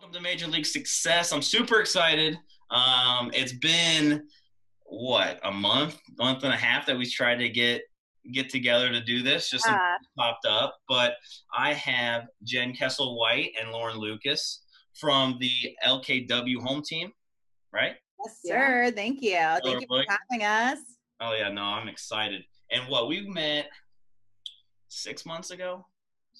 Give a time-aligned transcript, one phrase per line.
[0.00, 1.30] Welcome to Major League Success.
[1.30, 2.38] I'm super excited.
[2.70, 4.26] Um, it's been
[4.86, 7.82] what a month, month and a half that we tried to get
[8.32, 9.50] get together to do this.
[9.50, 9.76] Just Uh,
[10.16, 11.16] popped up, but
[11.54, 14.62] I have Jenn Kessel White and Lauren Lucas
[14.98, 15.52] from the
[15.84, 17.12] LKW home team,
[17.70, 17.96] right?
[18.24, 18.90] yes, sir.
[18.96, 19.36] Thank you.
[19.62, 20.78] Thank you for having us.
[21.20, 22.42] Oh yeah, no, I'm excited.
[22.70, 23.68] And what we met
[24.88, 25.84] six months ago,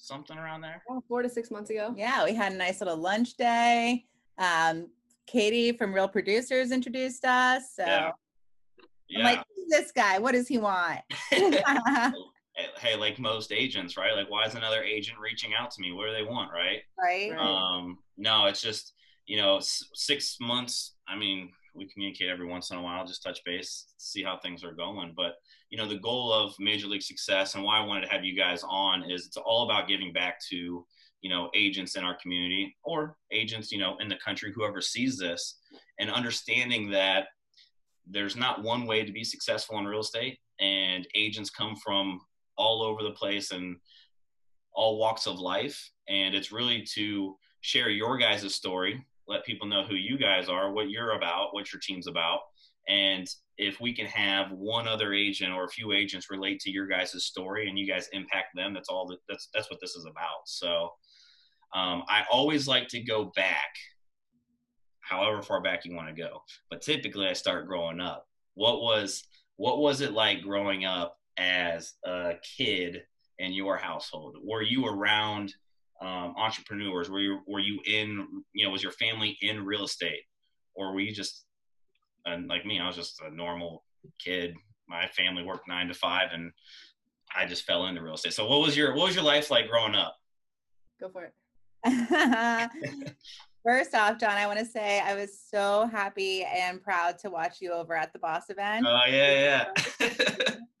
[0.01, 0.83] something around there.
[0.89, 1.93] Oh, four to six months ago.
[1.95, 4.05] Yeah, we had a nice little lunch day.
[4.37, 4.87] Um,
[5.27, 7.73] Katie from Real Producers introduced us.
[7.75, 8.07] So Yeah.
[8.09, 9.23] I'm Yeah.
[9.23, 10.17] like, who's this guy?
[10.19, 10.99] What does he want?
[11.29, 14.15] hey, like most agents, right?
[14.15, 15.91] Like, why is another agent reaching out to me?
[15.91, 16.81] What do they want, right?
[17.01, 17.31] right?
[17.31, 17.39] Right.
[17.77, 18.93] Um, no, it's just
[19.27, 20.95] you know, s- six months.
[21.07, 24.63] I mean, we communicate every once in a while, just touch base, see how things
[24.63, 25.13] are going.
[25.15, 25.35] But
[25.69, 28.35] you know, the goal of Major League Success and why I wanted to have you
[28.35, 30.85] guys on is it's all about giving back to
[31.21, 35.17] you know agents in our community or agents you know in the country, whoever sees
[35.17, 35.59] this,
[35.99, 37.27] and understanding that
[38.09, 42.19] there's not one way to be successful in real estate, and agents come from
[42.57, 43.77] all over the place and
[44.73, 49.83] all walks of life, and it's really to share your guys' story, let people know
[49.83, 52.41] who you guys are, what you're about, what your team's about,
[52.87, 56.87] and if we can have one other agent or a few agents relate to your
[56.87, 60.05] guys' story and you guys impact them, that's all that that's that's what this is
[60.05, 60.41] about.
[60.45, 60.89] So
[61.73, 63.73] um, I always like to go back,
[65.01, 66.41] however far back you want to go.
[66.69, 68.27] But typically, I start growing up.
[68.55, 69.23] What was
[69.57, 73.03] what was it like growing up as a kid
[73.37, 74.37] in your household?
[74.43, 75.53] Were you around
[76.01, 77.09] um, entrepreneurs?
[77.09, 80.21] Were you were you in you know was your family in real estate,
[80.75, 81.45] or were you just
[82.25, 82.79] and like me?
[82.79, 83.83] I was just a normal
[84.19, 84.55] kid.
[84.87, 86.51] My family worked nine to five, and
[87.35, 88.33] I just fell into real estate.
[88.33, 90.15] So what was your what was your life like growing up?
[90.99, 91.33] Go for it.
[93.63, 97.57] First off, John, I want to say I was so happy and proud to watch
[97.61, 98.85] you over at the Boss event.
[98.87, 99.69] Oh yeah,
[99.99, 100.07] yeah.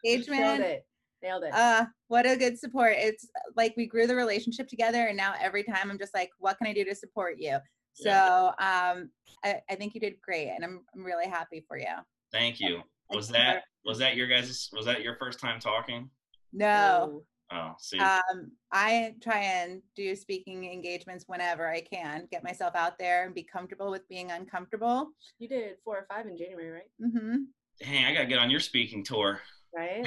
[0.03, 0.81] Engagement.
[1.21, 1.25] It.
[1.25, 1.53] Nailed it.
[1.53, 2.93] Uh, what a good support.
[2.97, 6.57] It's like we grew the relationship together, and now every time I'm just like, what
[6.57, 7.57] can I do to support you?
[7.93, 9.09] So um,
[9.43, 11.85] I, I think you did great, and I'm, I'm really happy for you.
[12.31, 12.81] Thank you.
[13.09, 16.09] Was Thank you that was that your guys' was that your first time talking?
[16.53, 17.23] No,
[17.53, 17.99] Oh, see.
[17.99, 23.35] um, I try and do speaking engagements whenever I can, get myself out there and
[23.35, 25.09] be comfortable with being uncomfortable.
[25.37, 26.91] you did four or five in January, right?
[27.01, 27.35] Mm-hmm.
[27.81, 29.41] Dang, I gotta get on your speaking tour.
[29.75, 30.05] Right.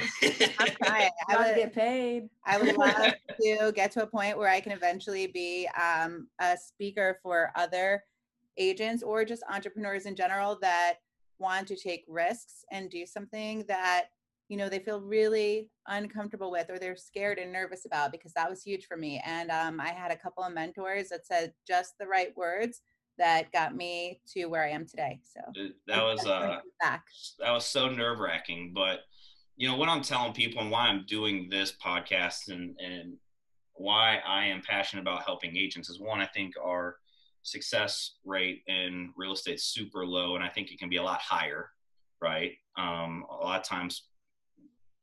[0.59, 0.69] I'm.
[0.83, 2.29] I to would, get paid.
[2.45, 6.55] I would love to get to a point where I can eventually be um, a
[6.57, 8.03] speaker for other
[8.57, 10.95] agents or just entrepreneurs in general that
[11.39, 14.05] want to take risks and do something that
[14.47, 18.49] you know they feel really uncomfortable with or they're scared and nervous about because that
[18.49, 21.97] was huge for me and um, i had a couple of mentors that said just
[21.99, 22.81] the right words
[23.17, 25.41] that got me to where i am today so
[25.87, 27.03] that was uh back
[27.39, 28.71] that was so nerve wracking.
[28.73, 29.01] But
[29.57, 33.13] you know what I'm telling people and why I'm doing this podcast and and
[33.73, 36.95] why I am passionate about helping agents is one, I think our
[37.43, 41.03] success rate in real estate is super low, and I think it can be a
[41.03, 41.69] lot higher,
[42.21, 42.53] right?
[42.77, 44.07] Um, a lot of times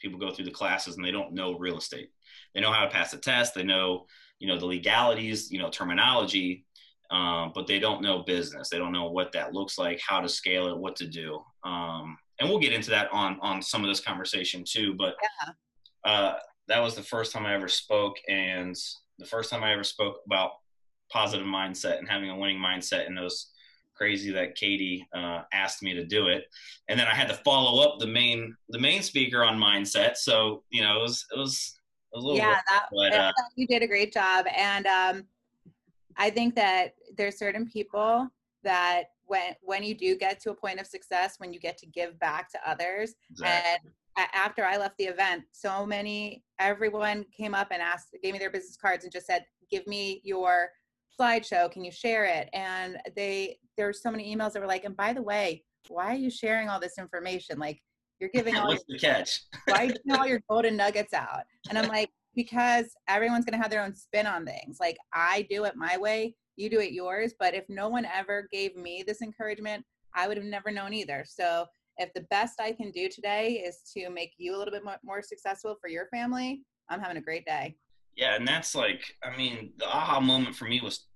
[0.00, 2.10] people go through the classes and they don't know real estate.
[2.54, 3.54] They know how to pass the test.
[3.54, 4.06] They know,
[4.38, 6.66] you know, the legalities, you know, terminology,
[7.10, 8.68] um, but they don't know business.
[8.68, 11.40] They don't know what that looks like, how to scale it, what to do.
[11.62, 14.94] Um, and we'll get into that on on some of this conversation too.
[14.98, 15.14] But
[16.04, 16.34] uh,
[16.68, 18.76] that was the first time I ever spoke, and
[19.18, 20.50] the first time I ever spoke about
[21.10, 23.06] positive mindset and having a winning mindset.
[23.06, 23.50] And it was
[23.94, 26.44] crazy that Katie uh, asked me to do it,
[26.88, 30.16] and then I had to follow up the main the main speaker on mindset.
[30.16, 31.78] So you know, it was it was
[32.14, 35.24] a little yeah that, but, uh, you did a great job and um,
[36.18, 38.28] i think that there's certain people
[38.62, 41.86] that when when you do get to a point of success when you get to
[41.86, 43.90] give back to others exactly.
[44.16, 48.38] and after i left the event so many everyone came up and asked gave me
[48.38, 50.68] their business cards and just said give me your
[51.18, 54.96] slideshow can you share it and they there's so many emails that were like and
[54.96, 57.80] by the way why are you sharing all this information like
[58.22, 59.42] you're giving all What's the catch?
[59.66, 61.42] why you all your golden nuggets out?
[61.68, 64.78] And I'm like, because everyone's gonna have their own spin on things.
[64.80, 67.34] Like I do it my way, you do it yours.
[67.38, 69.84] But if no one ever gave me this encouragement,
[70.14, 71.24] I would have never known either.
[71.26, 71.66] So
[71.98, 74.96] if the best I can do today is to make you a little bit mo-
[75.04, 77.76] more successful for your family, I'm having a great day.
[78.16, 81.06] Yeah, and that's like, I mean, the aha moment for me was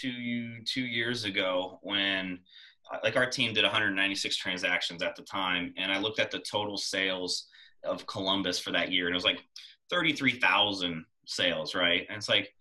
[0.00, 2.40] two two years ago when,
[2.92, 6.40] uh, like, our team did 196 transactions at the time, and I looked at the
[6.40, 7.46] total sales
[7.84, 9.40] of Columbus for that year, and it was like
[9.90, 12.06] 33,000 sales, right?
[12.08, 12.52] And it's like,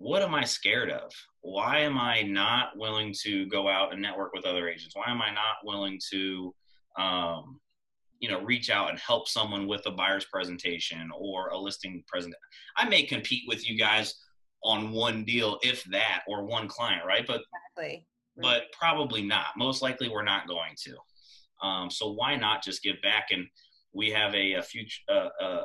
[0.00, 1.12] what am I scared of?
[1.42, 4.96] Why am I not willing to go out and network with other agents?
[4.96, 6.54] Why am I not willing to,
[6.98, 7.60] um,
[8.18, 12.34] you know, reach out and help someone with a buyer's presentation or a listing present?
[12.78, 14.14] I may compete with you guys
[14.64, 17.26] on one deal, if that, or one client, right?
[17.26, 17.42] But
[17.76, 18.06] Exactly.
[18.38, 19.48] but probably not.
[19.58, 21.66] Most likely, we're not going to.
[21.66, 23.26] Um, so why not just give back?
[23.32, 23.46] And
[23.92, 25.64] we have a, a future uh, uh,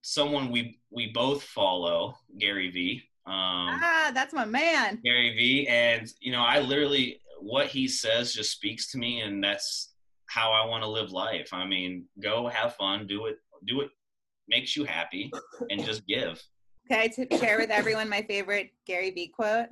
[0.00, 3.02] someone we we both follow, Gary V.
[3.24, 5.00] Um, Ah, that's my man.
[5.04, 5.68] Gary V.
[5.68, 9.94] And you know, I literally what he says just speaks to me, and that's
[10.26, 11.50] how I want to live life.
[11.52, 13.36] I mean, go have fun, do it,
[13.66, 13.90] do it
[14.48, 15.30] makes you happy,
[15.70, 16.42] and just give.
[16.90, 19.68] Okay, to share with everyone my favorite Gary Vee quote.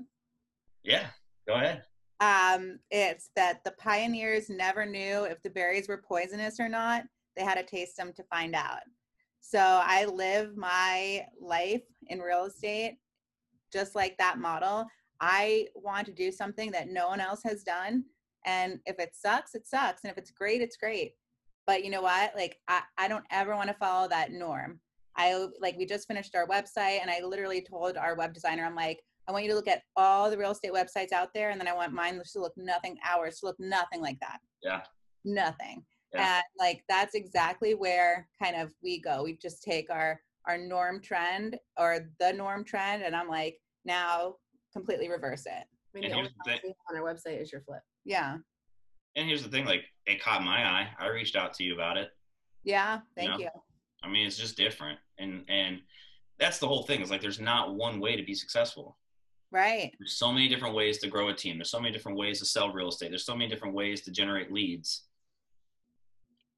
[0.84, 1.06] Yeah,
[1.46, 1.82] go ahead.
[2.20, 7.04] Um, it's that the pioneers never knew if the berries were poisonous or not.
[7.36, 8.82] They had to taste them to find out.
[9.40, 12.98] So I live my life in real estate
[13.72, 14.86] just like that model.
[15.20, 18.04] I want to do something that no one else has done.
[18.46, 20.02] And if it sucks, it sucks.
[20.02, 21.12] And if it's great, it's great.
[21.66, 22.32] But you know what?
[22.34, 24.80] Like, I, I don't ever want to follow that norm.
[25.16, 28.74] I like, we just finished our website, and I literally told our web designer, I'm
[28.74, 31.60] like, I want you to look at all the real estate websites out there, and
[31.60, 34.38] then I want mine to look nothing, ours to look nothing like that.
[34.62, 34.80] Yeah.
[35.24, 35.84] Nothing.
[36.14, 36.36] Yeah.
[36.36, 39.22] And like that's exactly where kind of we go.
[39.22, 44.36] We just take our our norm trend or the norm trend, and I'm like, now
[44.72, 45.52] completely reverse it.
[45.52, 45.64] I
[45.94, 47.82] mean, And the only thing- thing on our website is your flip.
[48.04, 48.38] Yeah.
[49.16, 50.88] And here's the thing: like, it caught my eye.
[50.98, 52.10] I reached out to you about it.
[52.62, 53.00] Yeah.
[53.16, 53.38] Thank know?
[53.38, 53.48] you.
[54.02, 55.80] I mean, it's just different, and and
[56.38, 57.00] that's the whole thing.
[57.00, 58.96] Is like there's not one way to be successful.
[59.52, 59.92] Right.
[59.98, 61.58] There's so many different ways to grow a team.
[61.58, 63.10] There's so many different ways to sell real estate.
[63.10, 65.08] There's so many different ways to generate leads.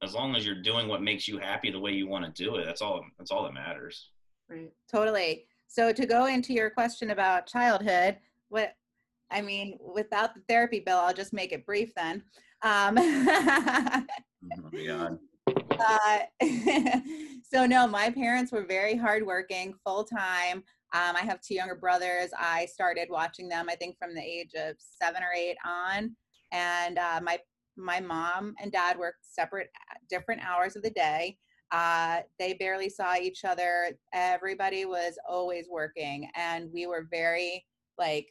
[0.03, 2.57] As long as you're doing what makes you happy the way you want to do
[2.57, 3.05] it, that's all.
[3.19, 4.11] That's all that matters.
[4.49, 4.73] Right.
[4.91, 5.47] Totally.
[5.69, 8.19] So to go into your question about childhood,
[8.49, 8.75] what
[9.31, 12.23] I mean, without the therapy bill, I'll just make it brief then.
[12.63, 12.99] Um,
[14.59, 15.19] Oh
[15.81, 16.19] uh,
[17.43, 20.65] so no, my parents were very hardworking, full time.
[20.95, 22.31] Um, I have two younger brothers.
[22.39, 26.15] I started watching them, I think, from the age of seven or eight on,
[26.51, 27.39] and uh, my
[27.77, 29.71] my mom and dad worked separate,
[30.09, 31.39] different hours of the day.
[31.71, 33.97] Uh, they barely saw each other.
[34.13, 37.65] Everybody was always working, and we were very
[37.99, 38.29] like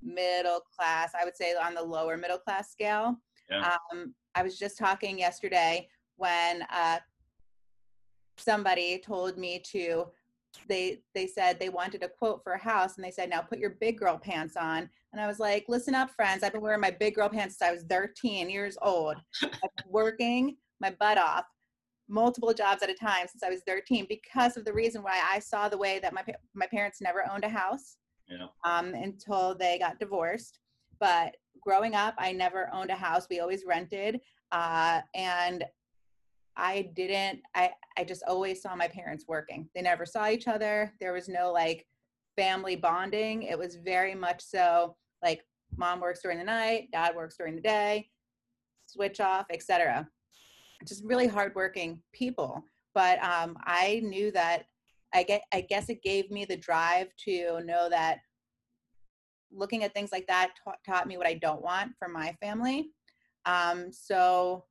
[0.00, 1.12] middle class.
[1.20, 3.16] I would say on the lower middle class scale.
[3.50, 3.76] Yeah.
[3.92, 6.98] Um, I was just talking yesterday when uh,
[8.38, 10.06] somebody told me to.
[10.68, 13.58] They they said they wanted a quote for a house, and they said, "Now put
[13.58, 16.42] your big girl pants on." And I was like, "Listen up, friends.
[16.42, 19.16] I've been wearing my big girl pants since I was 13 years old.
[19.88, 21.44] Working my butt off,
[22.08, 25.38] multiple jobs at a time since I was 13 because of the reason why I
[25.38, 26.24] saw the way that my
[26.54, 27.96] my parents never owned a house
[28.28, 28.46] Yeah.
[28.64, 30.58] um, until they got divorced.
[30.98, 33.26] But growing up, I never owned a house.
[33.30, 34.20] We always rented,
[34.52, 35.64] uh, and
[36.56, 37.40] I didn't.
[37.54, 39.68] I I just always saw my parents working.
[39.74, 40.92] They never saw each other.
[41.00, 41.86] There was no like
[42.36, 43.44] family bonding.
[43.44, 45.42] It was very much so like
[45.76, 48.08] mom works during the night, dad works during the day,
[48.86, 50.08] switch off, etc.
[50.86, 52.62] Just really hardworking people.
[52.94, 54.64] But um, I knew that
[55.12, 55.42] I get.
[55.52, 58.18] I guess it gave me the drive to know that
[59.52, 62.90] looking at things like that taught, taught me what I don't want for my family.
[63.46, 64.64] Um, so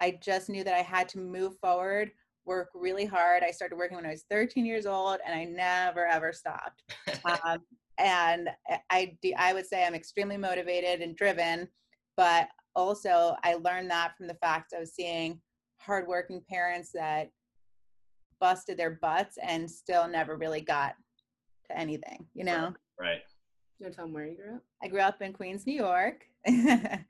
[0.00, 2.10] I just knew that I had to move forward,
[2.44, 3.42] work really hard.
[3.42, 6.82] I started working when I was 13 years old, and I never ever stopped.
[7.24, 7.58] um,
[7.98, 11.68] and I, I, I would say I'm extremely motivated and driven,
[12.16, 15.40] but also I learned that from the fact of seeing
[15.78, 17.30] hardworking parents that
[18.40, 20.94] busted their butts and still never really got
[21.70, 22.74] to anything, you know?
[22.98, 23.22] Right.
[23.78, 24.62] You want to tell them where you grew up?
[24.82, 26.26] I grew up in Queens, New York.
[26.44, 27.04] it's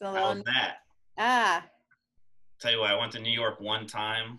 [0.00, 0.76] a How little, that?
[1.18, 1.64] ah,
[2.60, 4.38] Tell you what, I went to New York one time.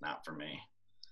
[0.00, 0.60] Not for me.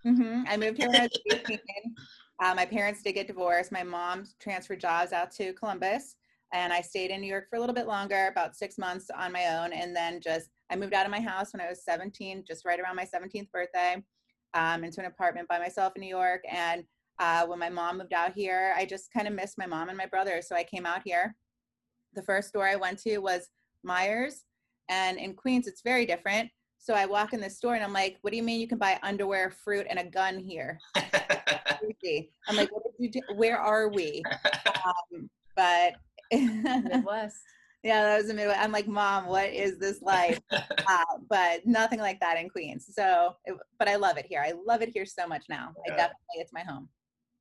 [0.03, 1.59] hmm I moved here when I was 18.
[2.41, 3.73] Uh, my parents did get divorced.
[3.73, 6.15] My mom transferred jobs out to Columbus,
[6.53, 9.33] and I stayed in New York for a little bit longer, about six months on
[9.33, 9.73] my own.
[9.73, 12.79] And then just, I moved out of my house when I was 17, just right
[12.79, 14.01] around my 17th birthday,
[14.55, 16.45] um, into an apartment by myself in New York.
[16.49, 16.85] And
[17.19, 19.99] uh, when my mom moved out here, I just kind of missed my mom and
[19.99, 20.41] my brother.
[20.41, 21.35] So I came out here.
[22.15, 23.49] The first store I went to was
[23.85, 24.45] Meijers.
[24.89, 26.51] And in Queens, it's very different.
[26.79, 28.79] So I walk in the store and I'm like, what do you mean you can
[28.79, 30.79] buy underwear, fruit, and a gun here?
[32.49, 33.21] I'm like, what did you do?
[33.35, 34.23] Where are we?
[34.67, 35.95] Um, but
[36.33, 37.37] Midwest.
[37.83, 38.61] yeah, that was the Midwest.
[38.61, 40.41] I'm like, mom, what is this life?
[40.51, 42.87] uh, but nothing like that in Queens.
[42.91, 44.43] So, it, but I love it here.
[44.45, 45.75] I love it here so much now.
[45.85, 46.89] I definitely, it's my home.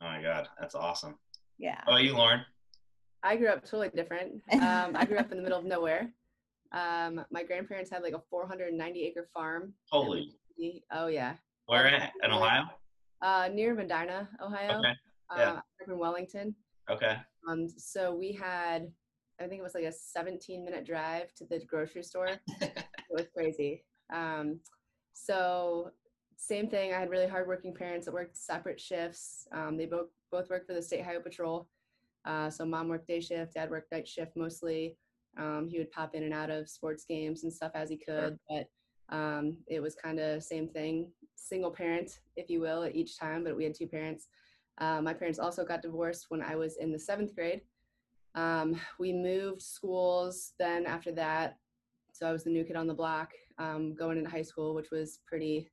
[0.01, 1.15] Oh my God, that's awesome.
[1.57, 1.81] Yeah.
[1.87, 2.41] Oh, you, Lauren?
[3.23, 4.41] I grew up totally different.
[4.51, 6.11] Um, I grew up in the middle of nowhere.
[6.71, 9.73] Um, my grandparents had like a 490 acre farm.
[9.89, 10.35] Holy.
[10.91, 11.35] Oh yeah.
[11.67, 12.13] Where at?
[12.23, 12.63] In Ohio?
[13.21, 14.79] Uh, near Medina, Ohio.
[14.79, 14.93] Okay.
[15.29, 15.49] Uh, yeah.
[15.51, 16.55] Up in Wellington.
[16.89, 17.17] Okay.
[17.47, 18.87] Um, so we had,
[19.41, 22.29] I think it was like a 17 minute drive to the grocery store.
[22.61, 23.83] it was crazy.
[24.13, 24.59] Um,
[25.13, 25.91] so
[26.37, 26.93] same thing.
[26.93, 29.47] I had really hardworking parents that worked separate shifts.
[29.51, 31.67] Um, they both both worked for the state highway patrol.
[32.25, 34.97] Uh, so mom worked day shift, dad worked night shift mostly.
[35.37, 38.37] Um, he would pop in and out of sports games and stuff as he could,
[38.49, 38.67] but
[39.09, 41.11] um, it was kind of same thing.
[41.35, 44.27] Single parent, if you will, at each time, but we had two parents.
[44.79, 47.61] Uh, my parents also got divorced when I was in the seventh grade.
[48.35, 51.57] Um, we moved schools then after that.
[52.13, 54.91] So I was the new kid on the block um, going into high school, which
[54.91, 55.71] was pretty.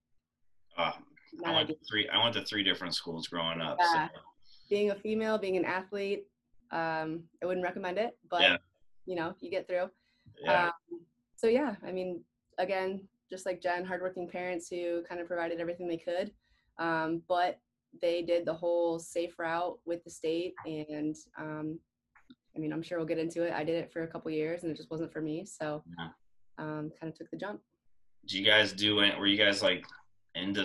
[0.77, 0.93] Uh,
[1.45, 2.09] I went to three.
[2.09, 3.79] I went to three different schools growing up.
[3.81, 4.09] Yeah.
[4.09, 4.21] So.
[4.71, 6.27] Being a female, being an athlete,
[6.71, 8.57] um, I wouldn't recommend it, but Yeah.
[9.07, 9.91] You know, you get through.
[10.43, 10.67] Yeah.
[10.67, 11.01] Um,
[11.37, 12.23] so yeah, I mean,
[12.59, 16.31] again, just like Jenn, hardworking parents who kind of provided everything they could,
[16.79, 17.59] um, but
[18.03, 21.79] they did the whole safe route with the state, and um,
[22.57, 23.53] I mean, I'm sure we'll get into it.
[23.53, 26.09] I did it for a couple years, and it just wasn't for me, so Yeah.
[26.59, 27.61] um, kind of took the jump.
[28.27, 29.19] Did you guys do it?
[29.19, 29.85] Were you guys like
[30.35, 30.65] into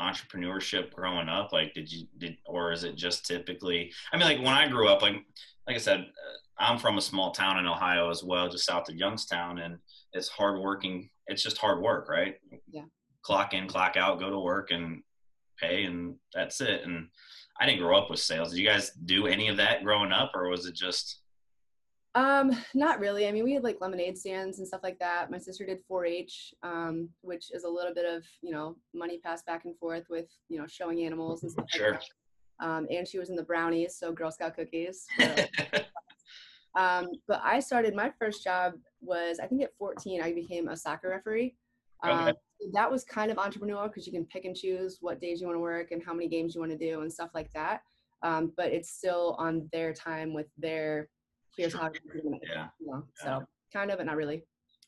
[0.00, 1.52] entrepreneurship growing up?
[1.52, 3.92] Like, did you did, or is it just typically?
[4.12, 5.16] I mean, like when I grew up, like
[5.68, 8.88] like I said, uh, I'm from a small town in Ohio as well, just south
[8.88, 9.78] of Youngstown, and
[10.14, 11.10] it's hard working.
[11.26, 12.36] It's just hard work, right?
[12.72, 12.84] Yeah.
[13.22, 15.02] Clock in, clock out, go to work, and
[15.60, 16.84] pay, and that's it.
[16.84, 17.08] And
[17.60, 18.50] I didn't grow up with sales.
[18.50, 21.20] Did you guys do any of that growing up, or was it just?
[22.14, 23.28] Um, not really.
[23.28, 25.30] I mean, we had like lemonade stands and stuff like that.
[25.30, 29.44] My sister did 4-H, um, which is a little bit of you know money passed
[29.44, 31.90] back and forth with you know showing animals and stuff Sure.
[31.92, 32.06] like that.
[32.60, 35.06] Um, and she was in the brownies, so Girl Scout cookies.
[36.74, 40.76] Um, but I started my first job was I think at 14 I became a
[40.76, 41.56] soccer referee.
[42.04, 42.32] Um, Okay.
[42.72, 45.56] that was kind of entrepreneurial because you can pick and choose what days you want
[45.56, 47.80] to work and how many games you want to do and stuff like that.
[48.22, 51.08] Um, but it's still on their time with their
[51.56, 52.48] here's how you're doing it.
[52.52, 52.68] yeah.
[52.78, 53.38] You know, Yeah.
[53.40, 54.44] so kind of, but not really.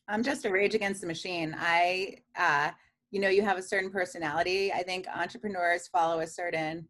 [0.07, 1.53] I'm just a rage against the machine.
[1.59, 2.71] I, uh,
[3.09, 4.71] you know, you have a certain personality.
[4.71, 6.87] I think entrepreneurs follow a certain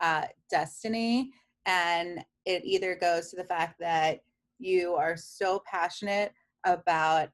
[0.00, 1.32] uh, destiny,
[1.66, 4.20] and it either goes to the fact that
[4.58, 6.32] you are so passionate
[6.64, 7.28] about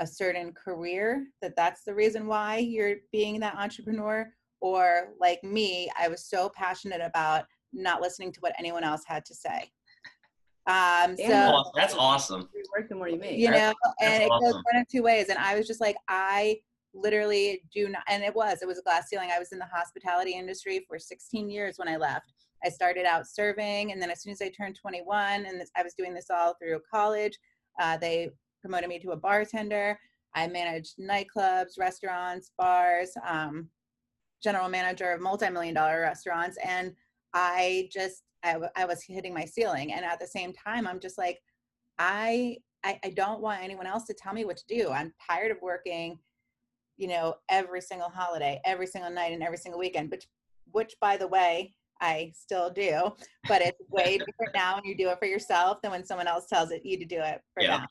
[0.00, 4.28] a certain career that that's the reason why you're being that entrepreneur,
[4.60, 9.24] or like me, I was so passionate about not listening to what anyone else had
[9.26, 9.70] to say.
[10.66, 11.54] Um, so Damn.
[11.54, 12.48] Aw- That's awesome.
[12.54, 13.38] You work the more you make.
[13.38, 16.56] you know and it goes one of two ways and i was just like i
[16.94, 19.30] literally do not and it was it was a glass ceiling.
[19.34, 22.32] I was in the hospitality industry for 16 years when i left.
[22.64, 25.94] I started out serving and then as soon as i turned 21 and i was
[25.94, 27.38] doing this all through college
[27.80, 29.98] uh, they promoted me to a bartender.
[30.34, 33.68] I managed nightclubs restaurants bars um,
[34.42, 36.92] general manager of multi-million dollar restaurants and
[37.32, 39.92] i just I, w- I was hitting my ceiling.
[39.92, 41.40] And at the same time i'm just like
[41.98, 44.90] I, I I don't want anyone else to tell me what to do.
[44.90, 46.18] I'm tired of working,
[46.96, 50.10] you know, every single holiday, every single night, and every single weekend.
[50.10, 50.26] Which,
[50.72, 53.12] which by the way, I still do.
[53.48, 56.46] But it's way different now when you do it for yourself than when someone else
[56.46, 57.78] tells it you to do it for Yeah.
[57.78, 57.86] them.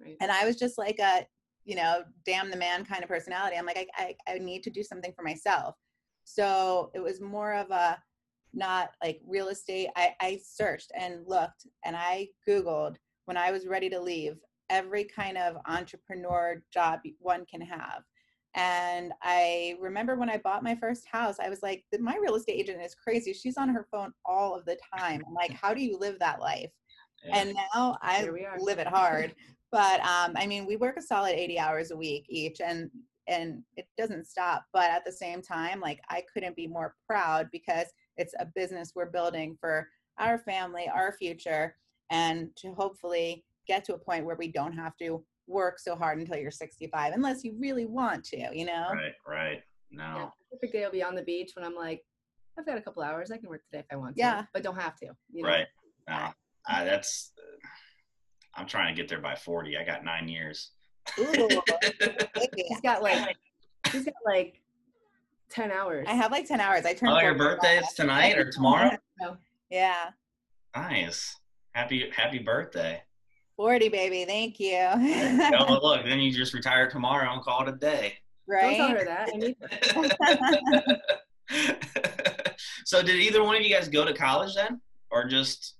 [0.00, 0.16] Right.
[0.20, 1.26] And I was just like a,
[1.64, 3.56] you know, damn the man kind of personality.
[3.56, 5.76] I'm like, I, I, I need to do something for myself.
[6.24, 7.98] So it was more of a
[8.52, 9.88] not like real estate.
[9.96, 12.96] I, I searched and looked and I Googled
[13.26, 14.36] when I was ready to leave
[14.70, 18.02] every kind of entrepreneur job one can have.
[18.54, 22.52] And I remember when I bought my first house, I was like, my real estate
[22.60, 23.32] agent is crazy.
[23.32, 25.22] She's on her phone all of the time.
[25.26, 26.70] I'm like, how do you live that life?
[27.24, 27.38] Yeah.
[27.38, 28.58] And now I Here we are.
[28.60, 29.34] live it hard.
[29.72, 32.90] but um, I mean, we work a solid 80 hours a week each, and
[33.26, 34.66] and it doesn't stop.
[34.72, 37.86] But at the same time, like I couldn't be more proud because
[38.18, 41.74] it's a business we're building for our family, our future,
[42.10, 46.18] and to hopefully get to a point where we don't have to work so hard
[46.18, 48.88] until you're 65, unless you really want to, you know.
[48.92, 49.62] Right, right.
[49.90, 50.04] No.
[50.04, 52.02] Yeah, perfect day will be on the beach when I'm like,
[52.58, 53.30] I've got a couple hours.
[53.30, 54.20] I can work today if I want to.
[54.20, 54.44] Yeah.
[54.52, 55.06] But don't have to.
[55.32, 55.48] You know?
[55.48, 55.66] Right.
[56.08, 56.28] No.
[56.66, 57.32] I, that's.
[57.38, 57.66] uh,
[58.56, 59.76] I'm trying to get there by 40.
[59.76, 60.70] I got nine years.
[61.18, 61.24] Ooh,
[62.56, 63.36] he's got like,
[63.90, 64.62] he's got like
[65.50, 66.06] 10 hours.
[66.08, 66.86] I have like 10 hours.
[66.86, 67.08] I turn.
[67.08, 68.96] Oh, your birthday is tonight or tomorrow?
[69.70, 70.10] Yeah.
[70.76, 71.36] Nice.
[71.72, 73.02] Happy Happy birthday.
[73.56, 74.24] 40, baby.
[74.24, 74.78] Thank you.
[74.82, 78.14] oh, well, look, then you just retire tomorrow and call it a day.
[78.48, 78.98] Don't tell right?
[78.98, 79.30] her that.
[79.32, 79.56] I need
[81.50, 81.58] her.
[82.84, 84.80] so did either one of you guys go to college then,
[85.10, 85.76] or just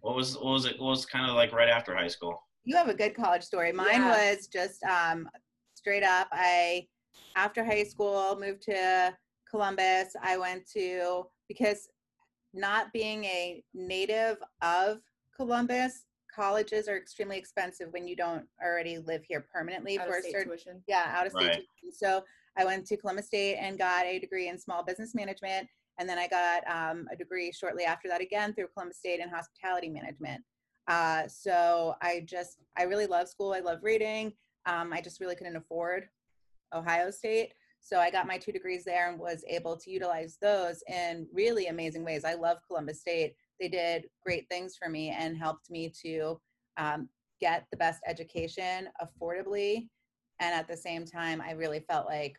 [0.00, 0.78] what was what was it?
[0.78, 2.40] What was kind of like right after high school?
[2.64, 3.72] You have a good college story.
[3.72, 4.32] Mine Yeah.
[4.34, 5.28] was just um,
[5.74, 6.28] straight up.
[6.32, 6.86] I
[7.36, 9.14] after high school moved to
[9.50, 10.14] Columbus.
[10.22, 11.88] I went to because
[12.52, 14.98] not being a native of
[15.36, 20.18] Columbus, colleges are extremely expensive when you don't already live here permanently Out for of
[20.18, 20.82] a state certain tuition.
[20.86, 21.62] yeah out of state Right.
[21.80, 21.92] tuition.
[21.92, 22.24] so
[22.56, 25.68] i went to columbus state and got a degree in small business management
[25.98, 29.28] and then i got um, a degree shortly after that again through columbus state in
[29.28, 30.42] hospitality management
[30.88, 34.32] uh, so i just i really love school i love reading
[34.66, 36.08] um, i just really couldn't afford
[36.74, 40.82] ohio state so i got my two degrees there and was able to utilize those
[40.88, 45.36] in really amazing ways i love columbus state they did great things for me and
[45.36, 46.40] helped me to
[46.78, 47.08] um,
[47.40, 49.88] get the best education affordably
[50.40, 52.36] and at the same time i really felt like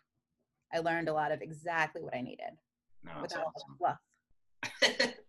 [0.73, 2.53] i learned a lot of exactly what i needed
[3.03, 3.77] No, without awesome.
[3.77, 5.13] fluff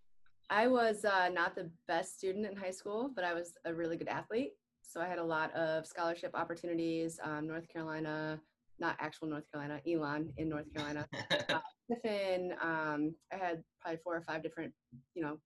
[0.51, 3.97] I was uh, not the best student in high school, but I was a really
[3.97, 4.53] good athlete.
[4.83, 7.19] So I had a lot of scholarship opportunities.
[7.25, 8.39] Um, North Carolina,
[8.79, 11.09] not actual North Carolina, Elon in North Carolina.
[11.91, 14.75] Tiffin, um, I had probably four or five different,
[15.15, 15.39] you know,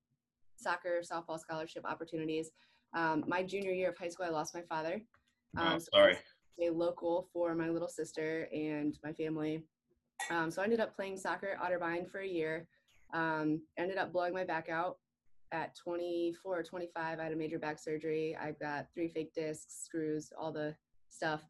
[0.57, 2.51] soccer, softball scholarship opportunities.
[2.95, 5.01] Um, my junior year of high school, I lost my father.
[5.57, 6.17] Oh, Um, so sorry.
[6.59, 9.63] Was A local for my little sister and my family.
[10.31, 12.67] Um, so I ended up playing soccer at Otterbein for a year.
[13.13, 14.99] Um, ended up blowing my back out
[15.53, 17.19] at 24 or 25.
[17.19, 18.37] I had a major back surgery.
[18.41, 20.75] I got three fake discs, screws, all the
[21.09, 21.43] stuff.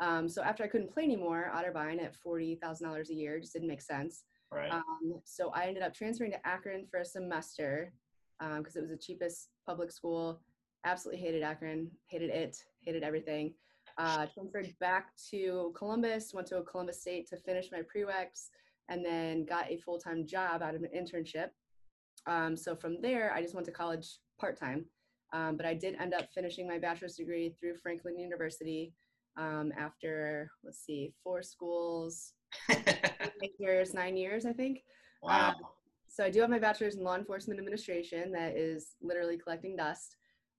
[0.00, 3.82] Um, so after I couldn't play anymore, Otterbein at $40,000 a year just didn't make
[3.82, 4.24] sense.
[4.50, 4.72] Right.
[4.72, 7.92] Um, so I ended up transferring to Akron for a semester
[8.38, 10.40] because it was the cheapest public school.
[10.84, 13.54] Absolutely hated Akron, hated it, hated everything.
[13.96, 18.48] Uh, transferred back to Columbus, went to Columbus State to finish my prereqs,
[18.88, 21.48] and then got a full time job out of an internship.
[22.26, 24.86] Um, so from there, I just went to college part time.
[25.32, 28.92] Um, but I did end up finishing my bachelor's degree through Franklin University
[29.36, 32.34] um, after, let's see, four schools,
[32.70, 34.82] eight years, nine years, I think.
[35.22, 35.54] wow.
[36.14, 40.14] So I do have my bachelor's in law enforcement administration that is literally collecting dust.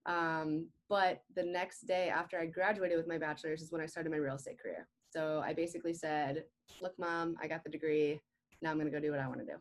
[0.05, 4.11] Um, but the next day after I graduated with my bachelor's is when I started
[4.11, 4.85] my real estate career.
[5.13, 6.43] So I basically said,
[6.81, 8.19] look, mom, I got the degree.
[8.61, 9.53] Now I'm going to go do what I want to do.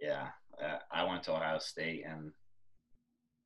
[0.00, 0.28] Yeah,
[0.62, 2.30] uh, I went to Ohio State and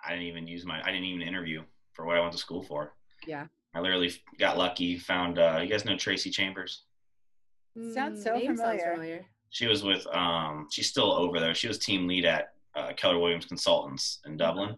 [0.05, 0.83] I didn't even use my.
[0.83, 1.63] I didn't even interview
[1.95, 2.93] for what I went to school for.
[3.27, 3.47] Yeah.
[3.75, 4.99] I literally got lucky.
[4.99, 6.83] Found uh, you guys know Tracy Chambers.
[7.95, 9.25] Sounds so name familiar.
[9.53, 10.07] She was with.
[10.13, 11.55] Um, she's still over there.
[11.55, 14.77] She was team lead at uh, Keller Williams Consultants in Dublin,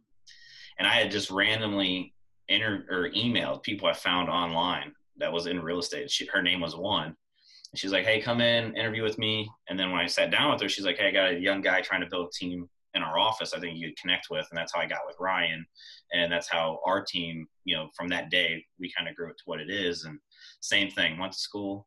[0.79, 2.13] and I had just randomly
[2.49, 6.11] inter or emailed people I found online that was in real estate.
[6.11, 7.07] She, her name was one.
[7.07, 10.53] And she's like, "Hey, come in, interview with me." And then when I sat down
[10.53, 12.69] with her, she's like, "Hey, I got a young guy trying to build a team
[12.95, 13.53] in our office.
[13.55, 15.65] I think you could connect with." And that's how I got with Ryan,
[16.13, 19.37] and that's how our team, you know, from that day we kind of grew it
[19.39, 20.05] to what it is.
[20.05, 20.19] And
[20.61, 21.87] same thing, went to school,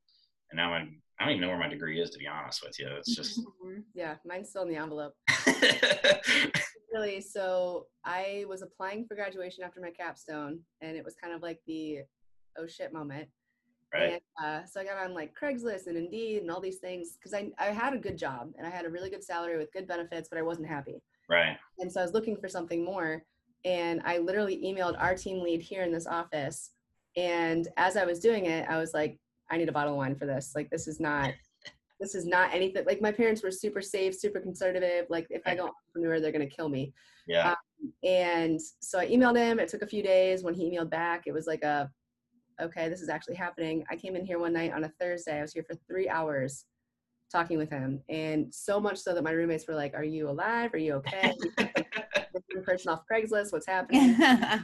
[0.51, 1.01] and now I'm.
[1.19, 2.87] I don't even know where my degree is, to be honest with you.
[2.97, 3.41] It's just.
[3.93, 5.13] Yeah, mine's still in the envelope.
[6.93, 11.41] Really, so I was applying for graduation after my capstone, and it was kind of
[11.41, 11.99] like the
[12.57, 13.27] oh shit moment.
[13.93, 14.13] right.
[14.13, 17.33] And, uh, so I got on like Craigslist and Indeed and all these things because
[17.33, 19.87] I, I had a good job and I had a really good salary with good
[19.87, 21.01] benefits, but I wasn't happy.
[21.29, 21.57] Right.
[21.77, 23.23] And so I was looking for something more.
[23.65, 26.71] And I literally emailed our team lead here in this office.
[27.15, 30.15] And as I was doing it, I was like, I need a bottle of wine
[30.15, 30.53] for this.
[30.55, 31.33] Like, this is not,
[31.99, 32.85] this is not anything.
[32.85, 35.05] Like, my parents were super safe, super conservative.
[35.09, 36.93] Like, if I go entrepreneur, they're going to kill me.
[37.27, 37.55] Yeah.
[38.03, 39.59] And so I emailed him.
[39.59, 40.43] It took a few days.
[40.43, 41.89] When he emailed back, it was like a,
[42.61, 43.83] okay, this is actually happening.
[43.89, 45.37] I came in here one night on a Thursday.
[45.39, 46.65] I was here for three hours
[47.31, 48.01] talking with him.
[48.09, 50.73] And so much so that my roommates were like, Are you alive?
[50.73, 51.33] Are you okay?
[52.63, 53.51] Person off Craigslist.
[53.51, 54.17] What's happening?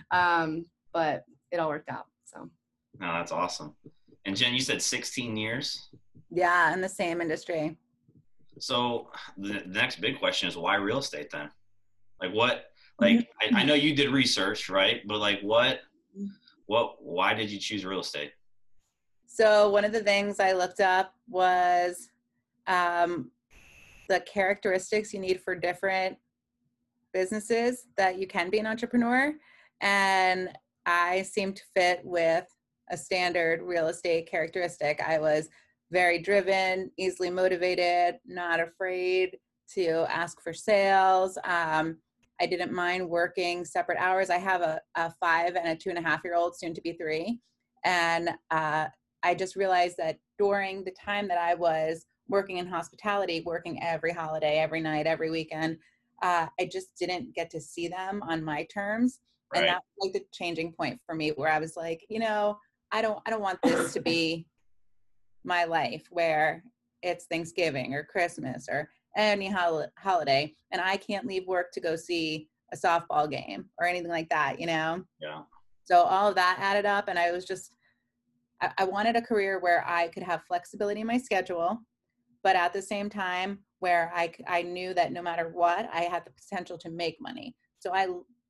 [0.11, 2.05] um, but it all worked out.
[2.25, 2.49] So
[2.99, 3.75] no, that's awesome.
[4.25, 5.89] And Jenn, you said 16 years.
[6.29, 7.77] yeah, in the same industry.
[8.59, 11.49] So the, next big question is why real estate then?
[12.21, 12.65] Like what?
[12.99, 15.01] Like I, I know you did research, right?
[15.07, 15.81] But like what?
[16.67, 16.95] What?
[16.99, 18.31] Why did you choose real estate?
[19.25, 22.09] So one of the things I looked up was
[22.67, 23.31] um,
[24.07, 26.17] the characteristics you need for different
[27.13, 29.33] businesses that you can be an entrepreneur,
[29.81, 30.49] and
[30.85, 32.45] I seemed to fit with
[32.93, 35.01] a standard real estate characteristic.
[35.05, 35.49] I was
[35.91, 39.37] very driven, easily motivated, not afraid
[39.73, 41.37] to ask for sales.
[41.43, 41.97] Um,
[42.39, 44.29] I didn't mind working separate hours.
[44.29, 46.81] I have a, a five and a two and a half year old, soon to
[46.81, 47.39] be three.
[47.83, 48.87] And uh,
[49.23, 54.11] I just realized that during the time that I was working in hospitality, working every
[54.11, 55.77] holiday, every night, every weekend,
[56.21, 59.19] uh, I just didn't get to see them on my terms.
[59.53, 59.61] Right.
[59.61, 62.57] And that's like the changing point for me where I was like, you know,
[62.93, 64.45] I don't I don't want this to be
[65.43, 66.63] my life where
[67.01, 71.95] it's Thanksgiving or Christmas or any hol- holiday and I can't leave work to go
[71.95, 75.03] see a softball game or anything like that, you know?
[75.19, 75.41] Yeah.
[75.85, 77.71] So all of that added up, and I was just,
[78.61, 81.79] I, I wanted a career where I could have flexibility in my schedule,
[82.41, 86.23] but at the same time, where I I knew that no matter what, I had
[86.25, 87.53] the potential to make money.
[87.79, 88.07] So I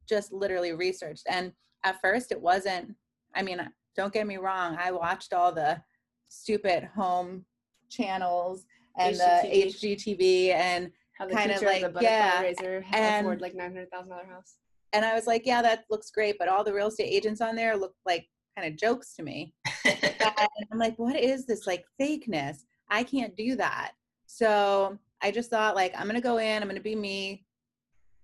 [0.08, 1.24] just literally researched.
[1.28, 1.52] And
[1.84, 2.94] at first, it wasn't,
[3.36, 5.82] I mean, don't get me wrong, I watched all the
[6.28, 7.46] stupid home
[7.90, 8.66] channels
[8.98, 10.92] and the HGTV and
[11.32, 14.56] kind of of like, butterfly yeah, had and- afford like nine hundred thousand dollar house.
[14.94, 17.56] and I was like, yeah, that looks great, but all the real estate agents on
[17.56, 18.28] there look like
[18.58, 19.54] kind of jokes to me.
[19.86, 22.66] and I'm like, what is this like fakeness?
[22.90, 23.92] I can't do that.
[24.26, 27.46] So I just thought like I'm gonna go in, I'm gonna be me,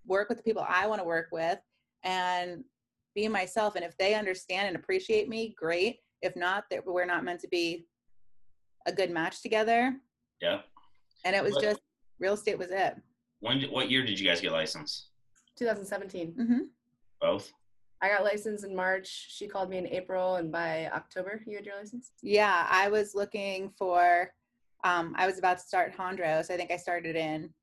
[0.06, 1.60] work with the people I want to work with,
[2.04, 2.64] and
[3.16, 3.76] be myself.
[3.76, 6.00] And if they understand and appreciate me, great.
[6.22, 7.86] If not, that we're not meant to be
[8.86, 9.96] a good match together.
[10.42, 10.62] yeah.
[11.26, 11.82] And it was What- just
[12.20, 12.96] real estate was it.
[13.42, 13.60] When?
[13.60, 15.10] did- What year did you guys get licensed?
[15.58, 16.34] 2017.
[16.34, 16.60] hmm
[17.20, 17.52] Both.
[18.02, 19.08] I got licensed in March.
[19.08, 22.14] She called me in April, and by October, you had your license.
[22.22, 24.34] Yeah, I was looking for.
[24.86, 26.50] Um, I was about to start Hondros.
[26.50, 27.54] I think I started in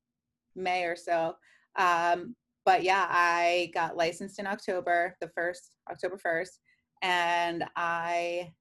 [0.53, 1.35] May or so.
[1.75, 2.35] Um,
[2.67, 6.59] but yeah, I got licensed in October, the first October first,
[7.01, 8.51] and I.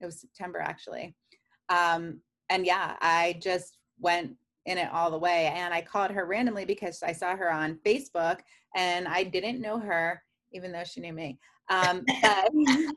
[0.00, 1.14] It was September actually,
[1.68, 4.32] um, and yeah, I just went
[4.66, 5.46] in it all the way.
[5.46, 8.40] And I called her randomly because I saw her on Facebook,
[8.74, 10.20] and I didn't know her,
[10.52, 11.38] even though she knew me.
[11.70, 12.88] Um, I,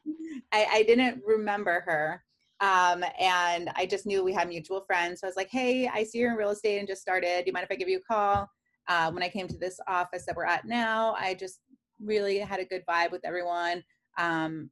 [0.52, 2.24] I didn't remember her.
[2.60, 5.22] Um, and I just knew we had mutual friends.
[5.22, 7.44] So I was like, hey, I see you're in real estate and just started.
[7.44, 8.48] Do you mind if I give you a call?
[8.88, 11.60] Uh, when I came to this office that we're at now, I just
[12.00, 13.84] really had a good vibe with everyone.
[14.18, 14.70] Um,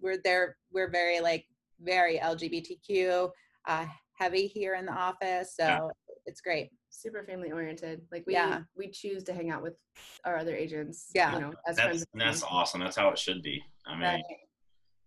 [0.00, 1.44] we're there, we're very like
[1.80, 3.30] very LGBTQ
[3.66, 5.54] uh, heavy here in the office.
[5.56, 5.88] So Yeah.
[6.26, 6.70] it's great.
[6.90, 8.02] Super family oriented.
[8.10, 8.62] Like we Yeah.
[8.76, 9.74] we choose to hang out with
[10.24, 11.10] our other agents.
[11.14, 11.34] Yeah.
[11.34, 12.06] You know, as That's friends.
[12.12, 12.80] and that's awesome.
[12.80, 13.62] That's how it should be.
[13.86, 14.24] I mean, Right.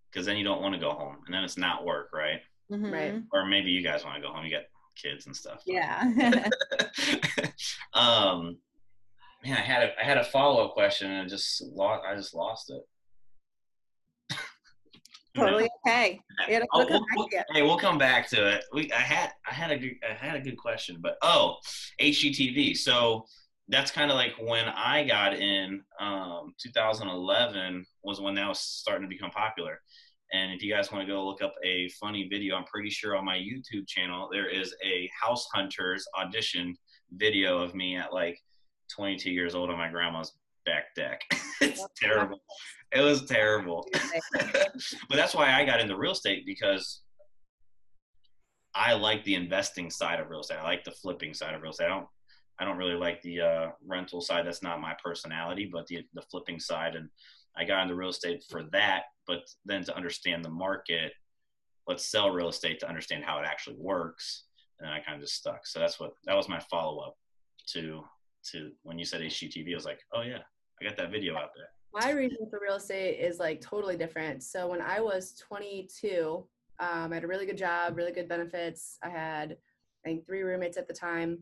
[0.09, 2.41] because then you don't want to go home, and then it's not work, right?
[2.69, 3.15] Right.
[3.15, 3.27] Mhm.
[3.33, 4.45] Or maybe you guys want to go home.
[4.45, 4.63] You got
[4.95, 5.61] kids and stuff.
[5.65, 6.03] Yeah.
[7.93, 8.57] um,
[9.43, 12.03] man, I had a I had a follow up question, and I just lost.
[12.07, 14.37] I just lost it.
[15.35, 16.19] totally okay.
[16.49, 18.65] It'll, Oh, we'll- we'll- hey, we'll come back to it.
[18.73, 21.57] We I had I had a good I had a good question, but oh,
[22.01, 22.75] HGTV.
[22.77, 23.25] So
[23.67, 25.81] that's kind of like when I got in.
[25.99, 29.79] Um, 2011 was when that was starting to become popular.
[30.33, 33.15] And if you guys want to go look up a funny video, I'm pretty sure
[33.17, 36.75] on my YouTube channel there is a House Hunters audition
[37.13, 38.39] video of me at like
[38.95, 40.33] 22 years old on my grandma's
[40.65, 41.21] back deck.
[41.61, 42.39] it's terrible.
[42.93, 43.87] It was terrible.
[44.33, 47.01] but that's why I got into real estate because
[48.73, 50.59] I like the investing side of real estate.
[50.59, 51.85] I like the flipping side of real estate.
[51.85, 52.07] I don't
[52.59, 54.45] I don't really like the uh, rental side.
[54.45, 56.95] That's not my personality, but the the flipping side.
[56.95, 57.09] And
[57.57, 59.03] I got into real estate for that.
[59.27, 61.11] But then to understand the market,
[61.87, 64.43] let's sell real estate to understand how it actually works.
[64.81, 65.65] And I kind of just stuck.
[65.67, 67.15] So that's what that was my follow up
[67.73, 68.03] to
[68.51, 69.71] to when you said HGTV.
[69.71, 70.39] I was like, oh yeah,
[70.81, 71.67] I got that video out there.
[71.93, 74.43] my reason for real estate is like totally different.
[74.43, 76.45] So when I was 22,
[76.79, 78.97] um, I had a really good job, really good benefits.
[79.03, 81.39] I had, I think, three roommates at the time.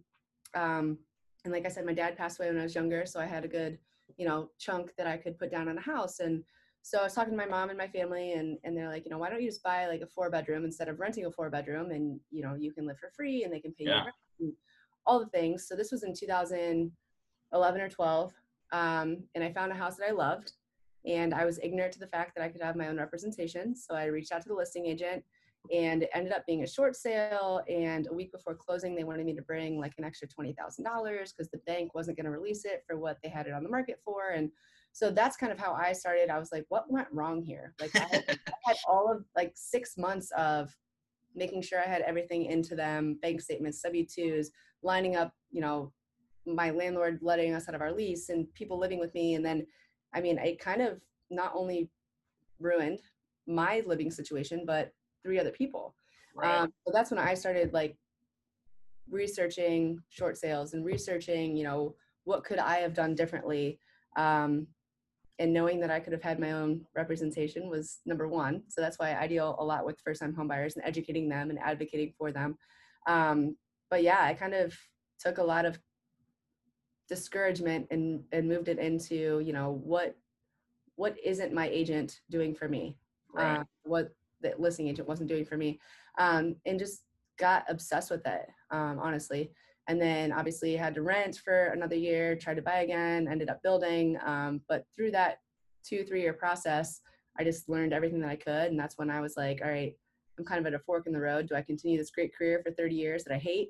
[0.54, 0.98] Um,
[1.46, 3.46] and like I said, my dad passed away when I was younger, so I had
[3.46, 3.78] a good,
[4.18, 6.20] you know, chunk that I could put down on a house.
[6.20, 6.44] And
[6.90, 9.12] so I was talking to my mom and my family, and and they're like, you
[9.12, 11.50] know, why don't you just buy like a four bedroom instead of renting a four
[11.50, 14.04] bedroom, and you know, you can live for free, and they can pay you Yeah.
[14.06, 14.54] rent
[15.06, 15.68] all the things.
[15.68, 18.34] So this was in 2011 or 12
[18.72, 20.54] um, and I found a house that I loved.
[21.06, 23.76] And I was ignorant to the fact that I could have my own representation.
[23.76, 25.24] So I reached out to the listing agent,
[25.74, 27.62] and it ended up being a short sale.
[27.70, 31.50] And a week before closing, they wanted me to bring like an extra $20,000 because
[31.52, 34.00] the bank wasn't going to release it for what they had it on the market
[34.04, 34.32] for.
[34.32, 34.52] And
[34.92, 36.30] so that's kind of how I started.
[36.30, 37.74] I was like, what went wrong here?
[37.80, 40.76] Like, I had, I had all of like six months of
[41.36, 44.48] making sure I had everything into them bank statements, W 2s,
[44.82, 45.94] lining up, you know,
[46.46, 49.66] my landlord letting us out of our lease and people living with me and then
[50.14, 51.00] i mean it kind of
[51.30, 51.90] not only
[52.60, 53.02] ruined
[53.48, 55.96] my living situation but three other people
[56.44, 57.98] um, so that's when i started like
[59.10, 63.80] researching short sales and researching you know what could i have done differently
[64.18, 64.68] um,
[65.40, 68.62] and knowing that i could have had my own representation was number one.
[68.68, 71.60] So that's why i deal a lot with first time homebuyers and educating them and
[71.60, 72.58] advocating for them.
[73.08, 73.56] Um,
[73.90, 74.78] but yeah, I kind of
[75.20, 75.80] took a lot of
[77.08, 80.16] discouragement and and moved it into you know what
[80.96, 82.98] what isn't my agent doing for me?
[83.34, 83.60] Right.
[83.60, 84.10] uh, what
[84.42, 85.80] the listing agent wasn't doing for me.
[86.18, 87.04] Um, and just
[87.38, 89.52] got obsessed with it um, honestly
[89.90, 93.62] and then obviously had to rent for another year tried to buy again ended up
[93.64, 95.40] building um, but through that
[95.84, 97.02] two three year process
[97.38, 99.96] i just learned everything that i could and that's when i was like all right
[100.38, 101.50] i'm kind of at a fork in the road.
[101.50, 103.70] Do i continue this great career for 30 years that i hate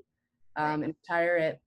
[0.55, 1.59] um, and retire at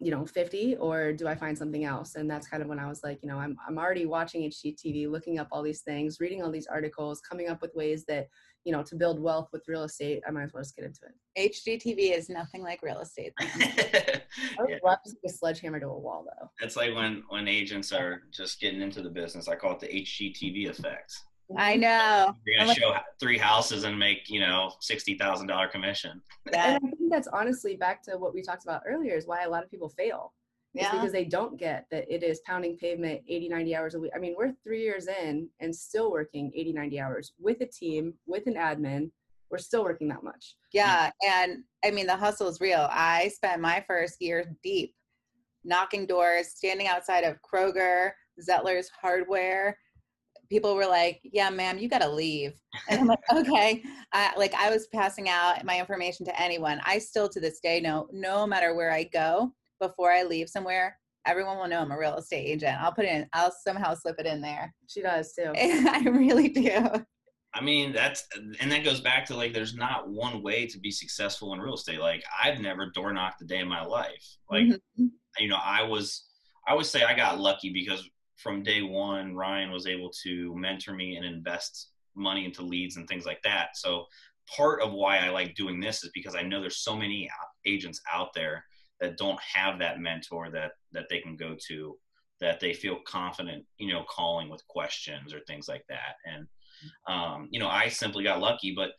[0.00, 2.14] you know 50 or do i find something else?
[2.14, 5.10] And that's kind of when i was like you know i'm, I'm already watching hgtv
[5.10, 8.28] looking up all these things reading all these articles coming up with ways that
[8.68, 11.00] you know to build wealth with real estate i might as well just get into
[11.06, 11.14] it
[11.52, 13.32] HGTV is nothing like real estate.
[13.40, 13.42] i
[14.58, 14.76] would Yeah.
[14.84, 18.22] love to take a sledgehammer to a wall though It's like when when agents are
[18.30, 19.48] just getting into the business.
[19.48, 21.14] I call it the HGTV effect.
[21.56, 22.34] I know.
[22.44, 26.20] You're gonna like- show three houses and make you know sixty thousand dollar commission.
[26.52, 26.74] Yeah.
[26.74, 29.48] and i think that's honestly back to what we talked about earlier is why a
[29.48, 30.92] lot of people fail It's Yeah.
[30.92, 34.18] because they don't get that it is pounding pavement 80 90 hours a week i
[34.18, 38.46] mean we're three years in and still working 80 90 hours with a team with
[38.46, 39.10] an admin
[39.50, 42.88] we're still working that much Yeah, and I mean the hustle is real.
[42.90, 44.94] I spent my first year deep,
[45.64, 49.78] knocking doors, standing outside of Kroger, Zettler's Hardware.
[50.50, 52.52] People were like, "Yeah, ma'am, you got to leave,"
[52.88, 56.80] and I'm like, "Okay." I, like I was passing out my information to anyone.
[56.84, 60.98] I still to this day know, no matter where I go, before I leave somewhere,
[61.26, 62.80] everyone will know I'm a real estate agent.
[62.80, 63.26] I'll put it in.
[63.32, 64.74] I'll somehow slip it in there.
[64.88, 66.80] she does too I really do.
[67.54, 68.24] I mean, that's
[68.60, 71.74] and that goes back to like there's not one way to be successful in real
[71.74, 71.98] estate.
[72.00, 74.36] Like I've never door knocked a day in my life.
[74.50, 75.10] Like Mhm.
[75.38, 76.26] you know, I was
[76.66, 80.94] I would say I got lucky because from day one, Ryan was able to mentor
[80.94, 83.76] me and invest money into leads and things like that.
[83.76, 84.06] So
[84.56, 87.28] part of why I like doing this is because I know there's so many
[87.66, 88.64] agents out there
[89.00, 91.96] that don't have that mentor that that they can go to
[92.40, 96.14] that they feel confident, you know, calling with questions or things like that.
[96.24, 96.46] And
[97.08, 98.90] um, you know, I simply got lucky, but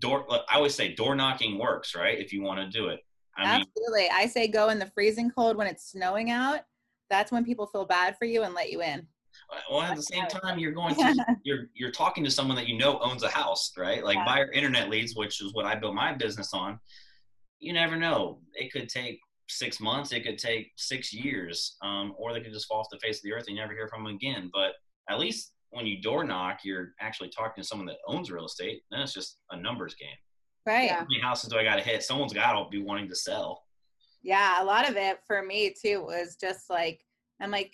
[0.00, 2.18] door I always say door knocking works, right?
[2.18, 3.00] If you want to do it.
[3.36, 4.08] I mean, Absolutely.
[4.12, 6.60] I say go in the freezing cold when it's snowing out.
[7.08, 9.06] That's when people feel bad for you and let you in.
[9.70, 12.76] well at the same time you're going to you're you're talking to someone that you
[12.76, 14.24] know owns a house right like Yeah.
[14.24, 16.78] buyer internet leads which is what i built my business on
[17.60, 22.32] you never know it could take six months it could take six years um, or
[22.32, 24.04] they could just fall off the face of the earth and you never hear from
[24.04, 24.50] them again.
[24.52, 24.72] But
[25.10, 28.82] at least when you door knock you're actually talking to someone that owns real estate
[28.90, 30.16] then it's just a numbers game.
[30.66, 30.90] Right.
[30.90, 32.02] How many houses do i got to hit?
[32.02, 33.62] Someone's got to be wanting to sell.
[34.22, 37.00] Yeah, a lot of it for me too was just like
[37.40, 37.72] I'm like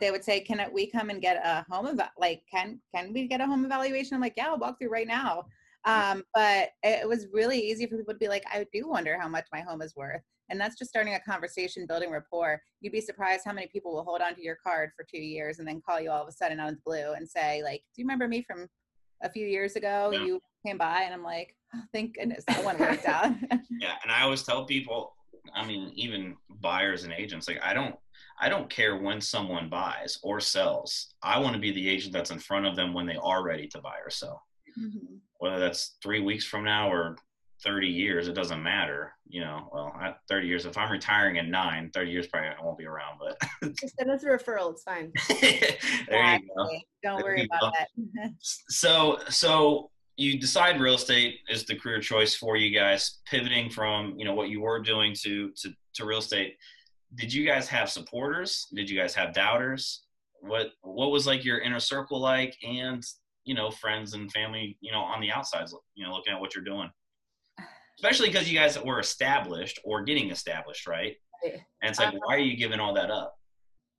[0.00, 3.26] they would say, "Can we come and get a home eva- like can can we
[3.26, 5.46] get a home evaluation?" I'm like, "Yeah, I'll walk through right now."
[5.84, 9.28] Um, but it was really easy for people to be like, "I do wonder how
[9.28, 12.60] much my home is worth," and that's just starting a conversation, building rapport.
[12.80, 15.58] You'd be surprised how many people will hold on to your card for two years
[15.58, 17.80] and then call you all of a sudden out of the blue and say, "Like,
[17.94, 18.68] do you remember me from
[19.22, 20.10] a few years ago?
[20.12, 20.24] Yeah.
[20.24, 23.34] You came by," and I'm like, oh, "Thank goodness that one worked out."
[23.80, 25.16] Yeah, and I always tell people,
[25.54, 27.96] I mean, even buyers and agents, like I don't
[28.38, 31.14] I don't care when someone buys or sells.
[31.22, 33.66] I want to be the agent that's in front of them when they are ready
[33.68, 34.42] to buy or sell.
[34.78, 35.20] Mhm.
[35.38, 37.16] Whether that's 3 weeks from now or
[37.66, 39.12] 30 years, it doesn't matter.
[39.28, 40.64] You know, well, I, 30 years.
[40.66, 43.18] If I'm retiring in nine, 30 years probably I won't be around.
[43.18, 45.12] But just send us a referral it's fine
[46.08, 46.68] there you go.
[47.02, 47.92] Don't There worry about go.
[48.14, 48.30] that.
[48.40, 54.14] so so you decide real estate is the career choice for you guys pivoting from
[54.16, 56.56] you know what you were doing to to, to real estate
[57.16, 60.04] did you guys have supporters did you guys have doubters
[60.40, 63.02] what what was like your inner circle like and
[63.44, 66.54] you know friends and family you know on the outsides you know looking at what
[66.54, 66.88] you're doing
[67.98, 71.60] especially because you guys were established or getting established right Right.
[71.82, 73.36] and it's like Um, why are you giving all that up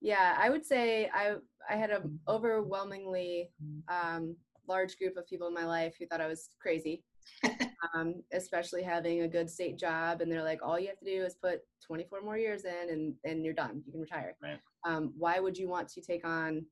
[0.01, 1.35] Yeah, I would say I
[1.69, 3.49] I had an overwhelmingly
[3.89, 4.35] um,
[4.67, 7.03] large group of people in my life who thought I was crazy,
[7.93, 11.23] um, especially having a good state job, and they're like, all you have to do
[11.23, 13.81] is put 24 more years in, and and you're done.
[13.85, 14.35] You can retire.
[14.41, 14.59] Right.
[14.85, 16.65] Um, why would you want to take on,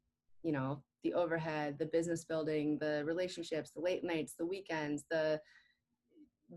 [0.44, 5.40] you know, the overhead, the business building, the relationships, the late nights, the weekends, the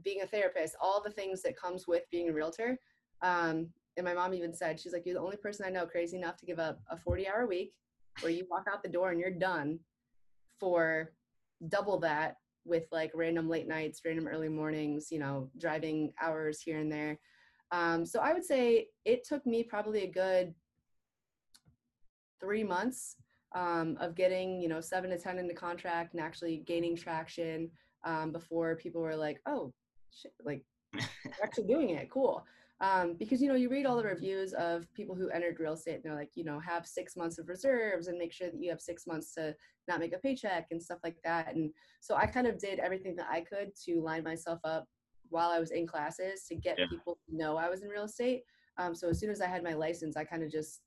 [0.03, 2.79] being a therapist, all the things that comes with being a realtor.
[3.23, 6.17] Um, and my mom even said, she's like, you're the only person I know crazy
[6.17, 7.73] enough to give up a 40 hour week
[8.21, 9.79] where you walk out the door and you're done
[10.61, 11.13] for
[11.69, 16.79] double that with like random late nights, random early mornings, you know, driving hours here
[16.79, 17.19] and there.
[17.73, 20.55] Um, so I would say it took me probably a good
[22.41, 23.17] three months
[23.55, 27.71] um, of getting, you know, seven to 10 into contract and actually gaining traction
[28.05, 29.73] um, before people were like, oh,
[30.11, 30.65] shit, like
[31.43, 32.11] actually doing it.
[32.11, 32.45] Cool.
[32.81, 35.97] Um, because you know you read all the reviews of people who entered real estate
[35.97, 38.71] and they're like you know have six months of reserves and make sure that you
[38.71, 39.53] have six months to
[39.89, 43.17] not make a paycheck and stuff like that and so i kind of did everything
[43.17, 44.85] that i could to line myself up
[45.29, 46.85] while i was in classes to get Yeah.
[46.89, 48.45] people to know i was in real estate
[48.79, 50.83] um, so as soon as i had my license i kind of just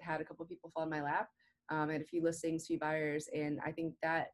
[0.00, 1.28] had a couple people fall in my lap
[1.70, 4.28] um, had a few listings few buyers and i think that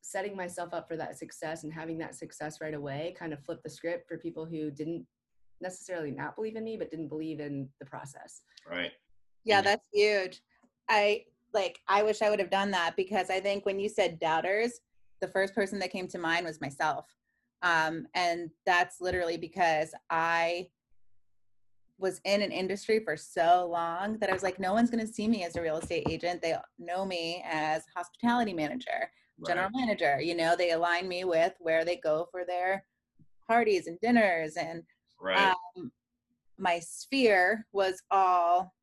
[0.00, 3.62] setting myself up for that success and having that success right away kind of flipped
[3.62, 5.04] the script for people who didn't
[5.60, 8.92] necessarily not believe in me but didn't believe in the process Right.
[9.44, 10.40] Yeah, that's huge.
[10.88, 14.18] I like I wish I would have done that because I think when you said
[14.18, 14.80] doubters,
[15.20, 17.06] the first person that came to mind was myself.
[17.62, 20.68] Um, and that's literally because I
[21.98, 25.12] was in an industry for so long that I was like, no one's going to
[25.12, 26.40] see me as a real estate agent.
[26.40, 29.10] They know me as hospitality manager,
[29.46, 29.86] general Right.
[29.86, 30.20] manager.
[30.20, 32.84] You know, they align me with where they go for their
[33.46, 34.82] parties and dinners and
[35.20, 35.54] Right.
[35.76, 35.90] um,
[36.58, 38.74] my sphere was all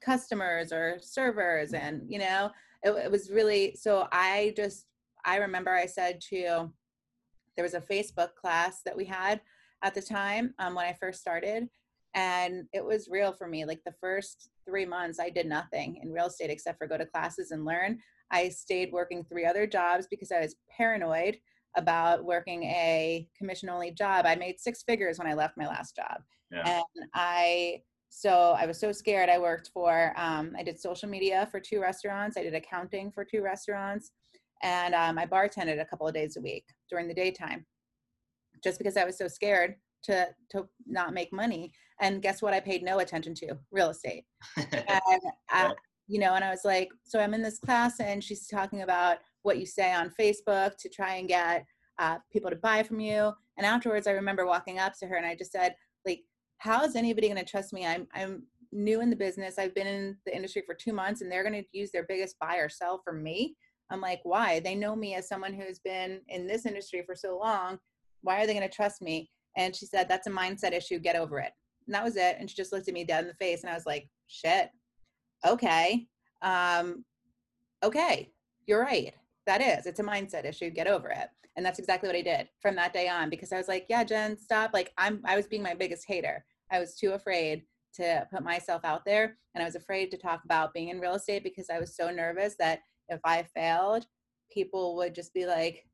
[0.00, 2.50] customers or servers and you know
[2.82, 4.86] it, it was really so i just
[5.26, 6.72] i remember i said to
[7.56, 9.42] there was a facebook class that we had
[9.82, 11.68] at the time um, when i first started
[12.14, 16.10] and it was real for me like the first three months i did nothing in
[16.10, 17.98] real estate except for go to classes and learn
[18.30, 21.38] i stayed working three other jobs because i was paranoid
[21.76, 25.94] about working a commission only job i made six figures when i left my last
[25.94, 26.82] job yeah.
[26.96, 29.28] and I so I was so scared.
[29.28, 32.36] I worked for um, I did social media for two restaurants.
[32.36, 34.10] I did accounting for two restaurants,
[34.62, 37.64] and um, I bartended a couple of days a week during the daytime,
[38.64, 41.72] just because I was so scared to to not make money.
[42.00, 42.54] And guess what?
[42.54, 44.24] I paid no attention to real estate.
[44.56, 45.18] And I,
[45.50, 45.72] Yeah.
[46.10, 49.18] You know, and I was like, so I'm in this class, and she's talking about
[49.42, 51.64] what you say on Facebook to try and get
[52.00, 53.32] uh, people to buy from you.
[53.56, 56.22] And afterwards, I remember walking up to her and I just said, like,
[56.58, 57.86] how is anybody going to trust me?
[57.86, 58.42] I'm I'm
[58.72, 59.58] new in the business.
[59.58, 62.38] I've been in the industry for two months, and they're going to use their biggest
[62.40, 63.54] buy or sell for me.
[63.90, 64.60] I'm like, why?
[64.60, 67.78] They know me as someone who's been in this industry for so long.
[68.22, 69.30] Why are they going to trust me?
[69.56, 70.98] And she said, that's a mindset issue.
[70.98, 71.52] Get over it.
[71.86, 72.36] And that was it.
[72.38, 74.70] And she just looked at me dead in the face, and I was like, shit.
[75.46, 76.06] Okay.
[76.42, 77.04] Um,
[77.82, 78.32] okay.
[78.66, 79.14] You're right.
[79.46, 79.86] That is.
[79.86, 80.70] It's a mindset issue.
[80.70, 81.28] Get over it.
[81.56, 84.04] And that's exactly what I did from that day on because I was like, yeah,
[84.04, 84.70] Jenn, stop.
[84.72, 86.44] Like I'm I was being my biggest hater.
[86.70, 90.44] I was too afraid to put myself out there and I was afraid to talk
[90.44, 94.06] about being in real estate because I was so nervous that if I failed,
[94.52, 95.84] people would just be like,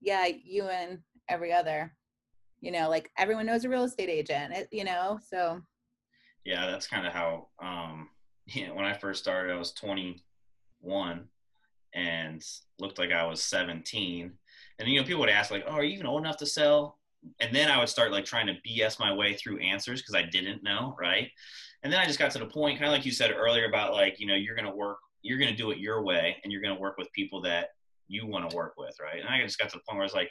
[0.00, 1.94] yeah, you and every other.
[2.60, 5.20] You know, like everyone knows a real estate agent, it, you know?
[5.28, 5.60] So,
[6.44, 7.48] yeah, that's kind of how.
[7.62, 8.08] Um,
[8.46, 11.28] you know, when I first started, I was 21
[11.94, 12.44] and
[12.78, 14.32] looked like I was 17.
[14.78, 16.98] And you know, people would ask like, "Oh, are you even old enough to sell?"
[17.40, 20.22] And then I would start like trying to BS my way through answers because I
[20.22, 21.30] didn't know, right?
[21.82, 23.92] And then I just got to the point, kind of like you said earlier about
[23.94, 26.78] like, you know, you're gonna work, you're gonna do it your way, and you're gonna
[26.78, 27.70] work with people that
[28.08, 29.20] you want to work with, right?
[29.20, 30.30] And I just got to the point where I was like,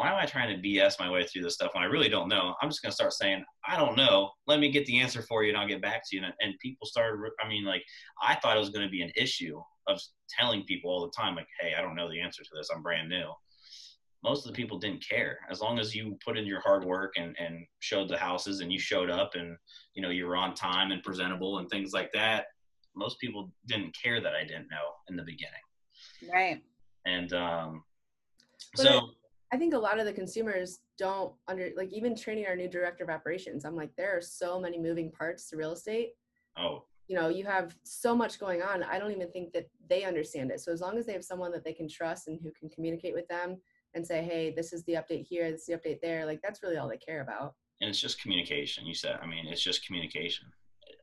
[0.00, 2.30] why am I trying to BS my way through this stuff when I really don't
[2.30, 2.54] know?
[2.62, 4.30] I'm just going to start saying, I don't know.
[4.46, 6.22] Let me get the answer for you and I'll get back to you.
[6.24, 7.82] And, and people started, I mean, like,
[8.22, 10.00] I thought it was going to be an issue of
[10.38, 12.70] telling people all the time, like, hey, I don't know the answer to this.
[12.74, 13.30] I'm brand new.
[14.24, 15.40] Most of the people didn't care.
[15.50, 18.72] As long as you put in your hard work and, and showed the houses and
[18.72, 19.54] you showed up and,
[19.92, 22.46] you know, you were on time and presentable and things like that,
[22.96, 26.32] most people didn't care that I didn't know in the beginning.
[26.32, 26.62] right.
[27.04, 27.84] And um,
[28.76, 29.10] But so,
[29.52, 33.04] I think a lot of the consumers don't under like even training our new director
[33.04, 33.64] of operations.
[33.64, 36.10] I'm like, there are so many moving parts to real estate.
[36.56, 38.84] oh, You know, you have so much going on.
[38.84, 40.60] I don't even think that they understand it.
[40.60, 43.14] So as long as they have someone that they can trust and who can communicate
[43.14, 43.56] with them
[43.94, 46.62] and say, hey, this is the update here, this is the update there, like that's
[46.62, 47.54] really all they care about.
[47.80, 48.86] and it's just communication.
[48.86, 50.46] You said, I mean, it's just communication.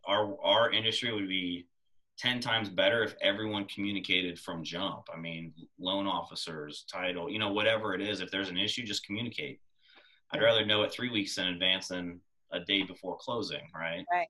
[0.08, 1.68] Our our industry would be
[2.18, 5.08] ten times better if everyone communicated from jump.
[5.14, 8.22] I mean, loan officers, title, you know, whatever it is.
[8.22, 9.60] If there's an issue, just communicate.
[10.32, 12.20] I'd rather know it three weeks in advance than
[12.52, 14.06] a day before closing, right?
[14.12, 14.28] Right.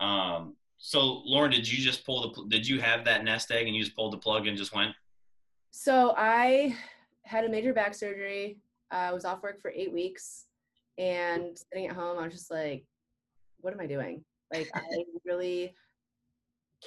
[0.00, 0.56] Um.
[0.78, 2.44] So, Lauren, did you just pull the?
[2.48, 4.94] Did you have that nest egg and you just pulled the plug and just went?
[5.70, 6.76] So I
[7.22, 8.58] had a major back surgery.
[8.90, 10.46] I was off work for eight weeks
[10.98, 12.84] and sitting at home, I was just like,
[13.60, 14.24] what am I doing?
[14.52, 14.82] Like I
[15.24, 15.74] really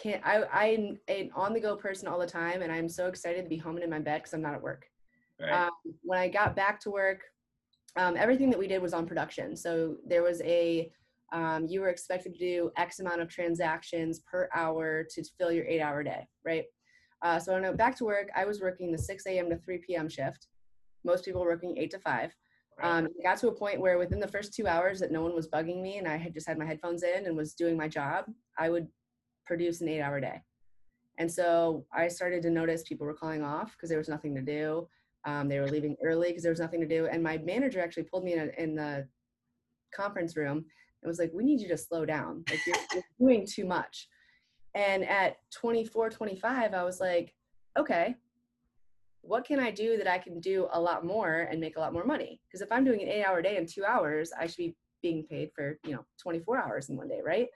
[0.02, 3.44] can't I I'm an on the go person all the time and I'm so excited
[3.44, 4.86] to be home and in my bed because I'm not at work.
[5.40, 5.52] Right.
[5.52, 5.72] Um,
[6.04, 7.22] when I got back to work,
[7.96, 9.56] um, everything that we did was on production.
[9.56, 10.92] So there was a
[11.34, 15.66] um, you were expected to do X amount of transactions per hour to fill your
[15.66, 16.64] eight hour day, right?
[17.22, 19.50] Uh, so when I went back to work, I was working the 6 a.m.
[19.50, 20.08] to 3 p.m.
[20.08, 20.48] shift.
[21.04, 22.32] Most people were working 8 to 5.
[22.82, 25.34] Um, it got to a point where within the first two hours that no one
[25.34, 27.88] was bugging me and I had just had my headphones in and was doing my
[27.88, 28.26] job,
[28.58, 28.88] I would
[29.48, 30.42] produce an eight hour day.
[31.18, 34.42] And so I started to notice people were calling off because there was nothing to
[34.42, 34.88] do.
[35.26, 37.08] Um, they were leaving early because there was nothing to do.
[37.08, 39.08] And my manager actually pulled me in, a, in the
[39.96, 42.44] conference room and was like, we need you to slow down.
[42.50, 44.08] Like you're, you're doing too much.
[44.76, 47.34] And at 24, 25, I was like,
[47.80, 48.16] okay,
[49.22, 51.94] what can I do that I can do a lot more and make a lot
[51.94, 52.40] more money?
[52.48, 55.24] Because if I'm doing an eight hour day in two hours, I should be being
[55.30, 57.48] paid for, you know, 24 hours in one day, right?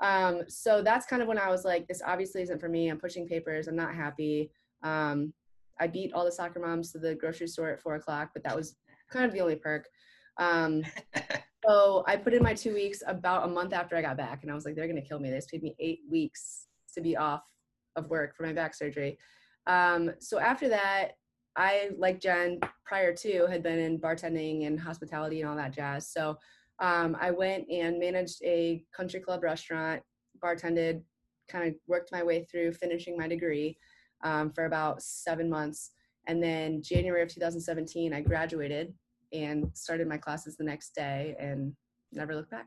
[0.00, 2.88] Um, so that's kind of when I was like, this obviously isn't for me.
[2.88, 3.68] I'm pushing papers.
[3.68, 4.50] I'm not happy.
[4.82, 5.32] Um,
[5.78, 8.56] I beat all the soccer moms to the grocery store at four o'clock, but that
[8.56, 8.76] was
[9.10, 9.88] kind of the only perk.
[10.38, 10.82] Um,
[11.66, 14.50] so I put in my two weeks about a month after I got back, and
[14.50, 15.30] I was like, they're gonna kill me.
[15.30, 17.42] They just paid me eight weeks to be off
[17.96, 19.18] of work for my back surgery.
[19.66, 21.12] Um, so after that,
[21.56, 26.08] I, like Jenn, prior to, had been in bartending and hospitality and all that jazz.
[26.08, 26.38] So
[26.80, 30.02] um, I went and managed a country club restaurant,
[30.42, 31.02] bartended,
[31.48, 33.76] kind of worked my way through finishing my degree
[34.24, 35.90] um, for about seven months.
[36.26, 38.94] And then January of 2017, I graduated
[39.32, 41.72] and started my classes the next day and
[42.12, 42.66] never looked back.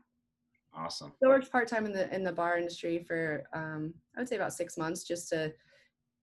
[0.76, 1.12] Awesome.
[1.22, 4.28] So I worked part time in the in the bar industry for um, I would
[4.28, 5.52] say about six months just to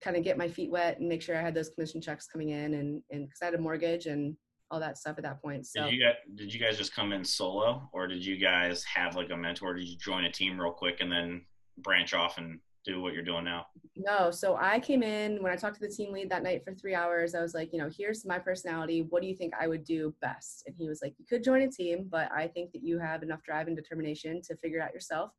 [0.04, 2.50] kind of get my feet wet and make sure I had those commission checks coming
[2.50, 4.36] in and and because I had a mortgage and
[4.72, 5.68] all that stuff at that point.
[5.68, 8.84] So did you guys did you guys just come in solo or did you guys
[8.86, 9.74] have like a mentor?
[9.74, 11.46] Did you join a team real quick and then
[11.78, 13.68] branch off and do what you're doing now?
[13.96, 14.32] No.
[14.32, 16.96] So I came in when I talked to the team lead that night for three
[16.96, 17.36] hours.
[17.36, 19.06] I was like, you know, here's my personality.
[19.10, 20.64] What do you think I would do best?
[20.66, 23.22] And he was like, you could join a team, but I think that you have
[23.22, 25.32] enough drive and determination to figure it out yourself.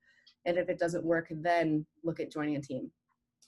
[0.45, 2.91] And if it doesn't work, then look at joining a team.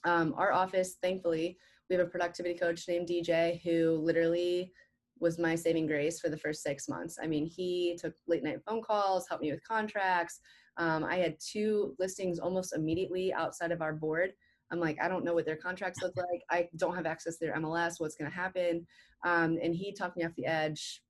[0.03, 1.57] Um, our office, thankfully,
[1.89, 4.71] we have a productivity coach named DJ who literally
[5.19, 7.17] was my saving grace for the first six months.
[7.21, 10.39] I mean, he took late night phone calls, helped me with contracts.
[10.77, 14.31] Um, I had two listings almost immediately outside of our board.
[14.71, 16.41] I'm like, I don't know what their contracts look like.
[16.49, 17.95] I don't have access to their MLS.
[17.99, 18.85] What's going to happen?
[19.23, 21.01] Um, and he talked me off the edge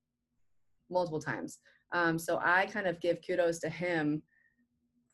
[0.90, 1.58] multiple times.
[1.92, 4.22] Um, so I kind of give kudos to him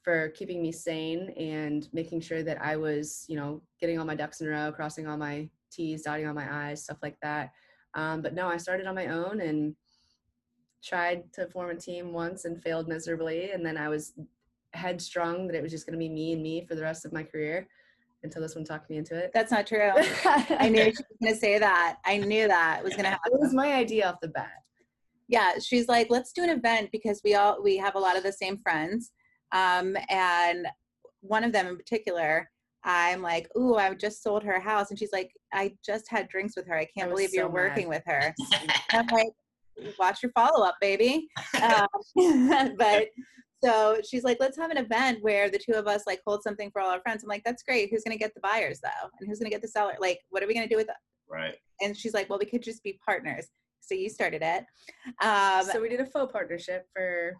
[0.02, 4.16] for keeping me sane and making sure that I was, you know, getting all my
[4.16, 7.52] ducks in a row, crossing all my T's, dotting all my I's, stuff like that.
[7.94, 9.74] Um, but no, I started on my own and
[10.82, 13.52] tried to form a team once and failed miserably.
[13.52, 14.14] And then I was
[14.72, 17.12] headstrong that it was just going to be me and me for the rest of
[17.12, 17.68] my career
[18.22, 19.30] until this one talked me into it.
[19.34, 19.90] That's not true.
[19.94, 21.98] I knew she was going to say that.
[22.04, 23.32] I knew that was going to happen.
[23.32, 24.52] It was my idea off the bat.
[25.28, 28.22] Yeah, she's like, let's do an event because we all we have a lot of
[28.22, 29.12] the same friends,
[29.52, 30.66] um, and
[31.20, 32.50] one of them in particular.
[32.84, 36.54] I'm like, ooh, I just sold her house, and she's like, I just had drinks
[36.56, 36.76] with her.
[36.76, 37.54] I can't believe so you're mad.
[37.54, 38.34] working with her.
[38.90, 39.32] I'm like,
[39.98, 41.28] watch your follow up, baby.
[41.62, 43.08] Um, but
[43.62, 46.70] so she's like, let's have an event where the two of us like hold something
[46.70, 47.22] for all our friends.
[47.22, 47.90] I'm like, that's great.
[47.90, 49.08] Who's going to get the buyers though?
[49.20, 49.94] And who's going to get the seller?
[50.00, 50.96] Like, what are we going to do with it?
[51.28, 51.54] Right.
[51.80, 53.46] And she's like, well, we could just be partners.
[53.80, 54.64] So you started it.
[55.22, 57.34] Um, so we did a faux partnership for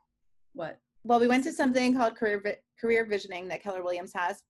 [0.55, 0.79] what?
[1.05, 4.43] Well, we went to something called career career visioning that Keller Williams has,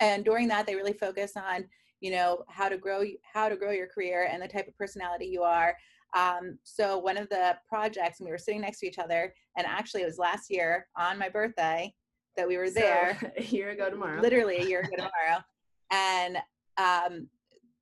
[0.00, 1.64] and during that, they really focus on
[2.00, 5.26] you know how to grow how to grow your career and the type of personality
[5.26, 5.74] you are
[6.14, 9.66] um, so one of the projects, and we were sitting next to each other, and
[9.66, 11.92] actually it was last year on my birthday
[12.36, 13.18] that we were there.
[13.20, 14.20] So, a year ago tomorrow.
[14.20, 15.42] Literally a year ago tomorrow.
[15.90, 16.38] And
[16.78, 17.28] um,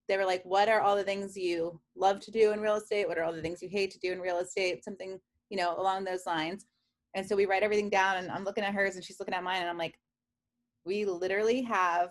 [0.08, 3.08] they were like, what are all the things you love to do in real estate?
[3.08, 4.84] What are all the things you hate to do in real estate?
[4.84, 5.18] Something,
[5.50, 6.66] you know, along those lines.
[7.14, 9.44] And so we write everything down and I'm looking at hers and she's looking at
[9.44, 9.94] mine and I'm like,
[10.84, 12.10] we literally have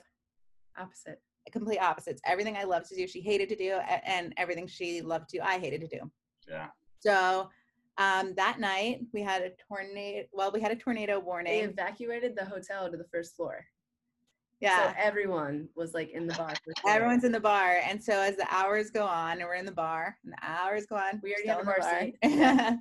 [0.77, 1.21] opposite
[1.51, 2.21] complete opposites.
[2.25, 3.73] Everything I love to do, she hated to do,
[4.05, 6.11] and everything she loved to, I hated to do.
[6.47, 6.67] Yeah.
[6.99, 7.49] So
[7.97, 10.25] um, that night we had a tornado.
[10.31, 11.53] Well, we had a tornado warning.
[11.53, 13.65] They evacuated the hotel to the first floor.
[14.61, 14.93] Yeah.
[14.93, 16.53] So everyone was like in the bar.
[16.87, 19.71] Everyone's in the bar, and so as the hours go on, and we're in the
[19.71, 22.79] bar, and the hours go on, we already have a bar,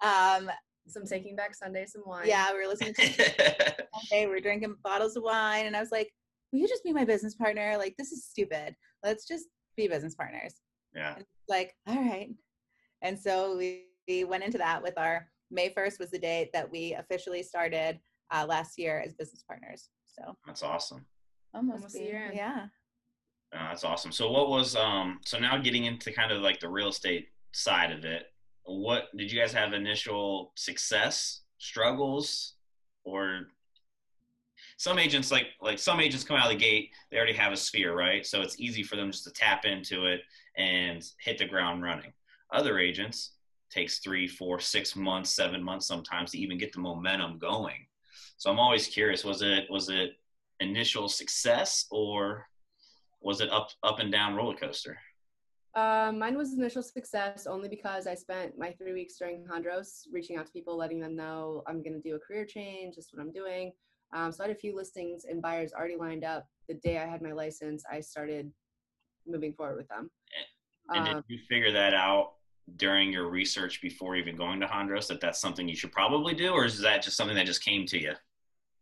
[0.00, 0.38] bar.
[0.40, 0.50] um,
[0.86, 2.26] some taking back Sunday, some wine.
[2.26, 3.02] Yeah, we were listening to.
[3.12, 6.10] Sunday, we were drinking bottles of wine, and I was like,
[6.52, 7.76] will you just be my business partner?
[7.78, 8.74] Like, this is stupid.
[9.04, 10.54] Let's just be business partners.
[10.94, 11.16] Yeah.
[11.48, 12.30] like, all right.
[13.02, 16.70] And so we, we went into that with our May 1st was the date that
[16.70, 17.98] we officially started
[18.30, 19.88] uh, last year as business partners.
[20.06, 21.04] So that's awesome.
[21.54, 22.30] Almost, Almost a year.
[22.34, 22.66] Yeah.
[23.52, 24.12] Uh, that's awesome.
[24.12, 27.90] So what was um so now getting into kind of like the real estate side
[27.90, 28.26] of it,
[28.78, 32.54] what did you guys have initial success, struggles,
[33.04, 33.48] or
[34.76, 37.56] some agents like like some agents come out of the gate they already have a
[37.56, 40.20] sphere right so it's easy for them just to tap into it
[40.56, 42.12] and hit the ground running
[42.52, 43.32] other agents
[43.70, 47.86] takes three, four, six months, seven months sometimes to even get the momentum going.
[48.36, 50.12] So I'm always curious: was it was it
[50.58, 52.46] initial success or
[53.20, 54.98] was it up up and down roller coaster?
[55.74, 60.36] Uh, mine was initial success only because I spent my three weeks during Hondros reaching
[60.36, 62.96] out to people, letting them know I'm going to do a career change.
[62.96, 63.72] This is what I'm doing.
[64.12, 66.46] Um, so I had a few listings and buyers already lined up.
[66.68, 68.50] The day I had my license, I started
[69.26, 70.10] moving forward with them.
[70.88, 72.32] And did Um, you figure that out
[72.76, 76.50] during your research before even going to Hondros that that's something you should probably do,
[76.50, 78.14] or is that just something that just came to you?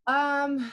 [0.07, 0.73] Um,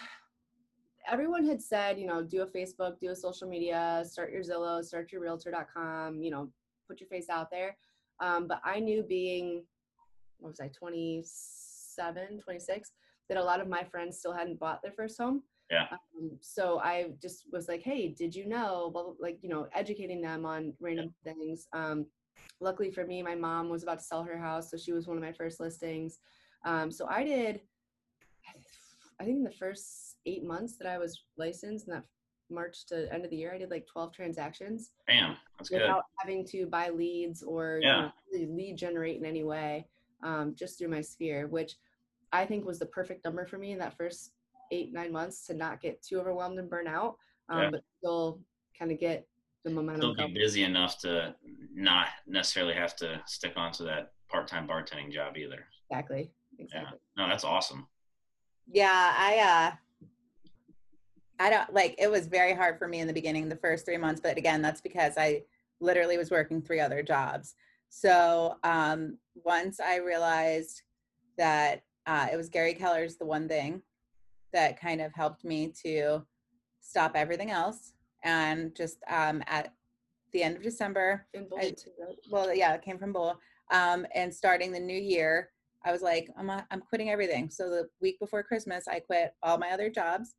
[1.10, 4.84] everyone had said, you know, do a Facebook, do a social media, start your Zillow,
[4.84, 6.50] start your realtor.com, you know,
[6.88, 7.78] put your face out there.
[8.20, 9.64] Um, but I knew being,
[10.40, 12.92] what was I, 27, 26,
[13.30, 15.44] that a lot of my friends still hadn't bought their first home.
[15.72, 15.88] Yeah.
[15.92, 18.92] Um, so I just was like, hey, did you know?
[18.94, 21.68] Blah, blah, like, you know, educating them on random things.
[21.74, 22.06] Um,
[22.62, 24.70] luckily for me, my mom was about to sell her house.
[24.70, 26.20] So she was one of my first listings.
[26.66, 27.62] Um, so I did,
[29.20, 32.04] I think in the first eight months that I was licensed, in that
[32.50, 35.82] March to end of the year, I did like 12 transactions Bam, that's good.
[35.82, 39.88] without having to buy leads or you know, really lead generate in any way,
[40.24, 41.76] um, just through my sphere, which
[42.32, 44.32] I think was the perfect number for me in that first
[44.72, 47.18] eight, nine months to not get too overwhelmed and burn out,
[47.50, 47.70] um, Yeah.
[47.72, 48.42] but still
[48.78, 49.28] kind of get
[49.64, 50.34] the momentum Still be going.
[50.34, 51.36] busy enough to
[51.74, 55.66] not necessarily have to stick onto that part-time bartending job either.
[55.90, 56.32] Exactly.
[56.58, 57.00] Yeah, Exactly.
[57.18, 57.88] no, that's awesome.
[58.72, 59.76] Yeah i uh
[61.40, 63.98] i don't like it was very hard for me in the beginning the first three
[63.98, 65.42] months but again that's because i
[65.80, 67.56] literally was working three other jobs
[67.90, 70.82] so um once i realized
[71.38, 73.82] that uh, it was gary keller's the one thing
[74.54, 76.24] that kind of helped me to
[76.80, 77.94] stop everything else
[78.24, 79.74] and just um at
[80.32, 82.16] the end of december I- Boulder too, right?
[82.32, 83.38] well yeah it came from bull
[83.72, 85.50] um and starting the new year
[85.86, 89.34] i was like i'm i i'm quitting everything so the week before christmas i quit
[89.44, 90.36] all my other jobs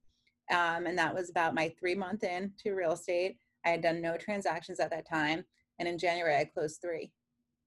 [0.52, 4.00] um and that was about my three month in to real estate i had done
[4.00, 5.44] no transactions at that time
[5.78, 7.10] and in january i closed three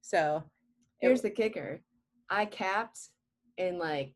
[0.02, 0.44] so
[1.00, 1.82] Here's the kicker.
[2.30, 3.00] I capped
[3.58, 4.14] in like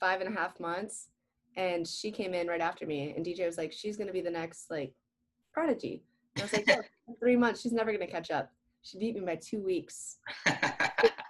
[0.00, 1.08] five and a half months
[1.56, 4.30] and she came in right after me and DJ was like, she's gonna be the
[4.30, 4.94] next like
[5.52, 6.02] prodigy.
[6.34, 6.66] And I was like,
[7.08, 8.50] "No, three months, she's never gonna catch up.
[8.82, 10.16] She beat me by two weeks.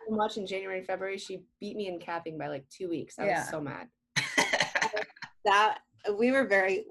[0.09, 3.19] So much in January and February, she beat me in capping by like two weeks.
[3.19, 3.41] I Yeah.
[3.41, 3.89] was so mad.
[5.45, 5.79] that
[6.19, 6.87] we were very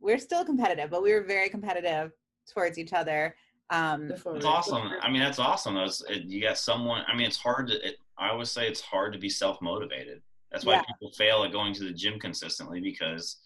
[0.00, 2.12] we're still competitive but we were very competitive
[2.52, 3.34] towards each other
[3.70, 4.90] um Before That's we- awesome.
[5.02, 5.74] I mean, that's awesome.
[5.74, 7.04] Those it, you got someone.
[7.06, 7.86] I mean, it's hard to.
[7.86, 10.22] It, I always say it's hard to be self motivated.
[10.50, 10.82] That's why Yeah.
[10.82, 13.36] people fail at going to the gym consistently because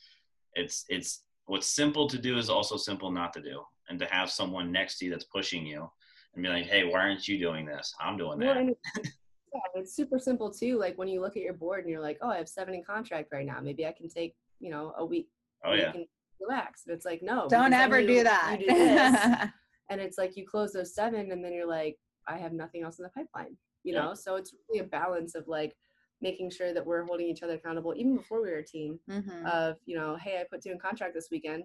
[0.54, 4.30] it's it's what's simple to do is also simple not to do, and to have
[4.30, 5.90] someone next to you that's pushing you
[6.34, 7.94] and be like, "Hey, why aren't you doing this?
[8.00, 8.80] I'm doing that." and it's,
[9.54, 10.78] yeah, it's super simple too.
[10.78, 12.82] Like when you look at your board and you're like, oh, I have seven in
[12.84, 13.60] contract right now.
[13.60, 15.28] Maybe I can take, you know, a week.
[15.64, 16.06] Oh yeah, and
[16.40, 16.82] relax.
[16.86, 17.46] But it's like, no.
[17.48, 19.48] don't ever you- do that You do this,
[19.90, 22.98] and it's like you close those seven and then you're like i have nothing else
[22.98, 24.02] in the pipeline you Yeah.
[24.02, 25.74] know so it's really a balance of like
[26.20, 29.44] making sure that we're holding each other accountable even before we were a team Mhm.
[29.44, 31.64] of you know hey i put two in contract this weekend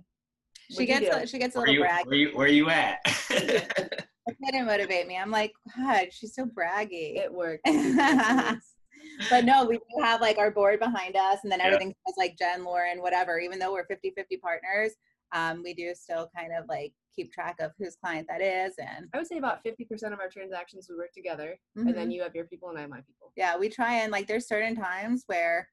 [0.72, 2.70] she What'd gets a, she gets a where little you, brag where you where you
[2.72, 2.98] at?
[4.28, 5.18] That didn't motivate me.
[5.18, 7.18] I'm like, God, she's so braggy.
[7.24, 7.68] it worked
[9.30, 11.66] but no, we do have like our board behind us, and then Yeah.
[11.68, 13.40] everything says like Jenn, Lauren, whatever.
[13.40, 14.94] Even though we're 50 50 partners,
[15.34, 18.76] um, we do still kind of like keep track of whose client that is.
[18.80, 21.88] And i would say about 50% of our transactions we work together Mhm.
[21.88, 24.12] and then you have your people and i have my people yeah, we try and
[24.12, 25.70] like, there's certain times where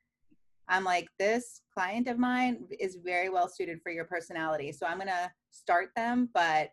[0.68, 4.72] I'm like, this client of mine is very well suited for your personality.
[4.72, 6.30] So I'm going to start them.
[6.32, 6.70] But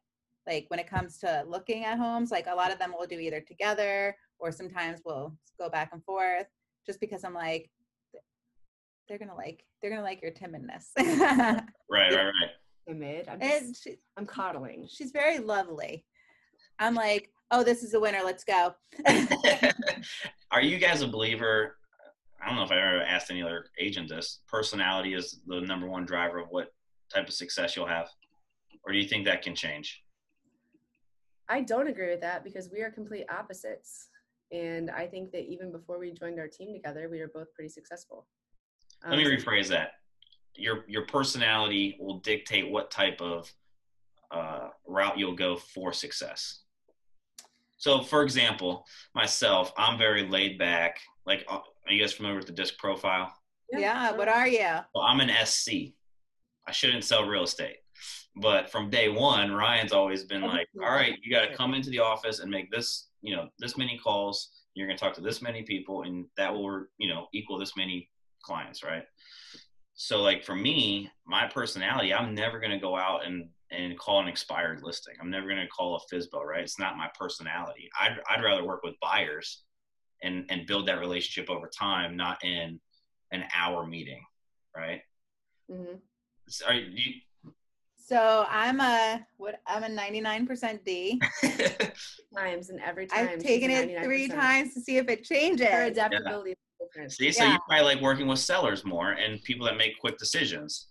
[0.48, 3.20] like when it comes to looking at homes, like a lot of them we'll do
[3.20, 6.48] either together or sometimes we'll go back and forth
[6.86, 7.70] just because I'm like,
[9.08, 10.88] they're going to like, they're going to like your timidness.
[10.98, 12.34] right, right, right.
[12.88, 16.06] timid i'm, and just, she, I'm coddling she's very lovely.
[16.80, 18.22] I'm like, oh, this is a winner.
[18.24, 18.74] Let's go.
[20.52, 21.78] Are you guys a believer?
[22.42, 24.40] I don't know if I ever asked any other agent this.
[24.48, 26.74] Personality is the number one driver of what
[27.14, 28.10] type of success you'll have,
[28.84, 30.01] or do you think that can change?
[31.52, 34.08] I don't agree with that because we are complete opposites.
[34.54, 37.70] And I think that even before we joined our team together, we were both pretty
[37.70, 38.26] successful.
[39.06, 39.92] Let me Um, rephrase that.
[40.56, 43.52] Your your personality will dictate what type of
[44.32, 46.64] uh, route you'll go for success.
[47.78, 51.00] So, for example, myself, I'm very laid back.
[51.26, 53.34] Like, uh, are you guys familiar with the disc profile?
[53.72, 54.12] Yeah.
[54.12, 54.70] What are you?
[54.94, 55.94] Well, I'm an SC.
[56.68, 57.78] I shouldn't sell real estate.
[58.36, 61.90] But from day one, Ryan's always been like, all right, you got to come into
[61.90, 65.22] the office and make this, you know, this many calls You're going to talk to
[65.22, 68.10] this many people, and that will, you know, equal this many
[68.42, 69.04] clients, right?
[69.94, 74.20] So, like for me, my personality, I'm never going to go out and and call
[74.20, 75.16] an expired listing.
[75.22, 76.64] I'm never going to call a FSBO, right?
[76.64, 77.90] It's not my personality.
[78.00, 79.64] I'd I'd rather work with buyers
[80.24, 82.80] and and build that relationship over time, not in
[83.32, 84.24] an hour meeting,
[84.76, 85.02] right?
[85.72, 85.96] Mm-hmm.
[86.68, 87.14] Are you,
[88.12, 89.62] So I'm a what?
[89.66, 91.22] I'm a 99% D.
[92.38, 93.30] Times and every time.
[93.30, 95.68] I've taken it three times to see if it changes.
[95.68, 97.12] Her adaptability is different.
[97.14, 97.54] See, so Yeah.
[97.54, 100.90] you probably like working with sellers more and people that make quick decisions.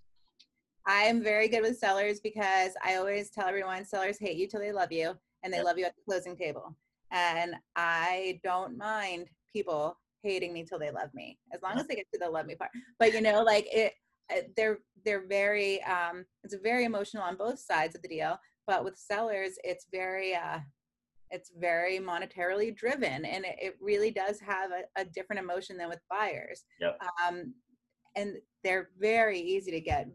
[0.87, 4.73] I'm very good with sellers because I always tell everyone sellers hate you till they
[4.73, 5.67] love you and they Yep.
[5.67, 6.75] love you at the closing table.
[7.11, 11.97] And I don't mind people hating me till they love me as long as they
[11.97, 12.71] get to the love me part.
[12.99, 13.93] But you know, like it,
[14.31, 18.39] uh, they're they're very um it's very emotional on both sides of the deal.
[18.67, 20.61] But with sellers, it's very uh
[21.31, 25.89] it's very monetarily driven and it, it really does have a, a different emotion than
[25.89, 26.65] with buyers.
[26.81, 26.99] Yep.
[27.25, 27.55] Um,
[28.17, 30.09] and they're very easy to get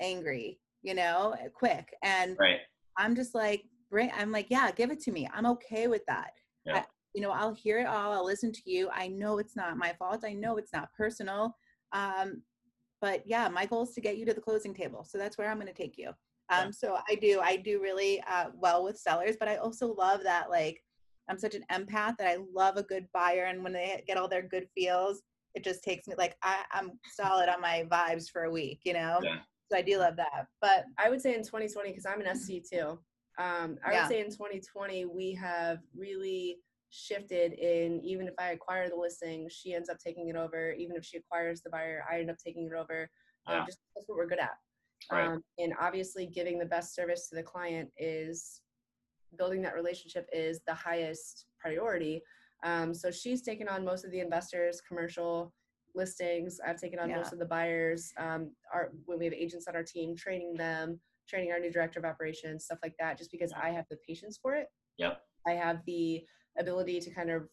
[0.00, 1.94] angry, you know, quick.
[2.02, 2.58] And Right.
[2.96, 5.28] I'm just like, bring, I'm like, yeah, give it to me.
[5.32, 6.32] I'm okay with that.
[6.64, 6.78] Yeah.
[6.78, 8.12] I, you know, I'll hear it all.
[8.12, 8.88] I'll listen to you.
[8.92, 10.24] I know it's not my fault.
[10.24, 11.56] I know it's not personal.
[11.92, 12.42] Um,
[13.00, 15.04] but yeah, my goal is to get you to the closing table.
[15.04, 16.08] So that's where I'm going to take you.
[16.50, 16.70] Um, Yeah.
[16.70, 20.50] so I do, I do really uh, well with sellers, but I also love that,
[20.50, 20.82] like,
[21.28, 23.44] I'm such an empath that I love a good buyer.
[23.44, 25.22] And when they get all their good feels,
[25.54, 28.94] it just takes me like, I, I'm solid on my vibes for a week, you
[28.94, 29.20] know?
[29.22, 29.38] Yeah.
[29.70, 30.46] So I do love that.
[30.60, 32.98] But I would say in 2020, because I'm an SC too.
[33.38, 34.02] Um, I Yeah.
[34.02, 36.58] would say in 2020 we have really
[36.90, 40.72] shifted in even if I acquire the listing, she ends up taking it over.
[40.72, 43.08] Even if she acquires the buyer, I end up taking it over.
[43.46, 44.56] Um, Just that's what we're good at.
[45.10, 45.28] Right.
[45.28, 48.60] Um, and obviously, giving the best service to the client is
[49.38, 52.20] building that relationship is the highest priority.
[52.64, 55.54] Um, so she's taken on most of the investors, commercial
[55.94, 56.60] listings.
[56.66, 57.16] I've taken on Yeah.
[57.16, 58.12] most of the buyers.
[58.18, 61.98] Um, our when we have agents on our team, training them, training our new director
[62.00, 63.16] of operations, stuff like that.
[63.16, 64.66] Just because I have the patience for it.
[64.98, 65.22] Yep.
[65.46, 66.22] I have the
[66.58, 67.48] ability to kind of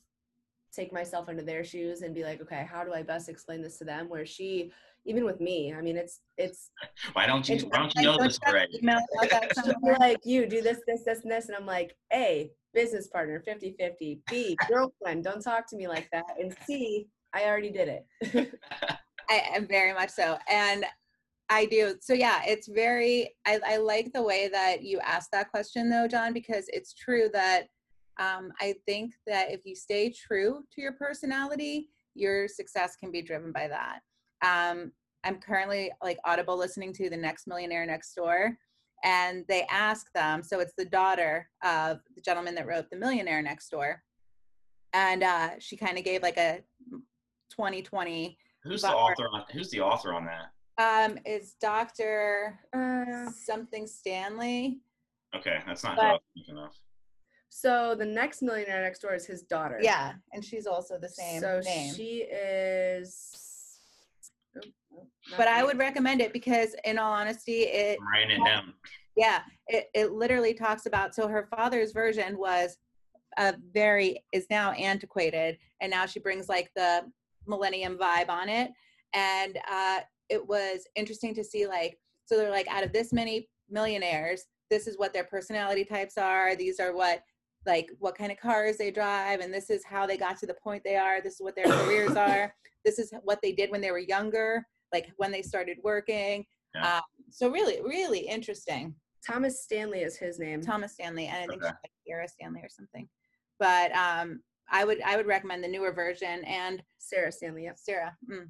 [0.73, 3.77] take myself into their shoes and be like, okay, how do I best explain this
[3.77, 4.09] to them?
[4.09, 4.71] Where she,
[5.05, 6.71] even with me, I mean, it's it's
[7.13, 7.55] Why don't you?
[7.55, 8.79] It's- Why don't you know this you have an already?
[8.83, 9.97] email about that she'll be somewhere?
[9.99, 11.47] like, you do this, this, this, and this.
[11.47, 14.21] And I'm like, A, business partner, 50 50.
[14.29, 16.25] B, girlfriend, don't talk to me like that.
[16.39, 17.87] And C, I already did
[18.21, 18.53] it.
[19.29, 20.37] I am very much so.
[20.49, 20.85] And
[21.49, 21.95] I do.
[22.01, 26.07] So yeah, it's very I, I like the way that you asked that question though,
[26.07, 27.67] John, because it's true that
[28.20, 33.22] um, I think that if you stay true to your personality, your success can be
[33.22, 33.99] driven by that.
[34.45, 34.91] Um,
[35.24, 38.57] I'm currently like audible listening to the next millionaire next door
[39.03, 43.41] and they ask them so it's the daughter of the gentleman that wrote the millionaire
[43.41, 44.01] next door
[44.93, 46.61] and uh, she kind of gave like a
[47.51, 49.43] 2020 Who's the author on?
[49.53, 50.51] Who's the author on that?
[51.11, 52.59] um, is Dr.
[52.74, 54.80] Uh, something Stanley.
[55.36, 56.72] Okay, that's not But- who I was thinking of.
[57.49, 59.79] So the next millionaire next door is his daughter.
[59.81, 61.93] Yeah, and she's also the same so name.
[61.93, 63.79] she is.
[64.57, 64.61] oh,
[64.95, 68.73] oh, but I would recommend it because, in all honesty, it I'm writing it down.
[69.15, 71.15] yeah, it, it literally talks about.
[71.15, 72.77] So her father's version was
[73.37, 77.03] a very is now antiquated, and now she brings like the
[77.47, 78.71] millennium vibe on it,
[79.13, 83.47] and uh, it was interesting to see like so they're like out of this many
[83.69, 86.55] millionaires, this is what their personality types are.
[86.55, 87.21] These are what
[87.65, 90.53] like what kind of cars they drive, and this is how they got to the
[90.63, 91.21] point they are.
[91.21, 92.53] This is what their careers are.
[92.85, 96.45] This is what they did when they were younger, like when they started working.
[96.75, 96.97] Yeah.
[96.97, 98.95] Um, so really, really interesting.
[99.25, 100.61] Thomas Stanley is his name.
[100.61, 101.71] Thomas Stanley, and I think Okay.
[101.71, 103.09] she's like Kiara Stanley or something.
[103.59, 107.63] But um, I would I would recommend the newer version and Sarah Stanley.
[107.63, 107.77] Yep.
[107.79, 108.17] Sarah.
[108.31, 108.49] Mm.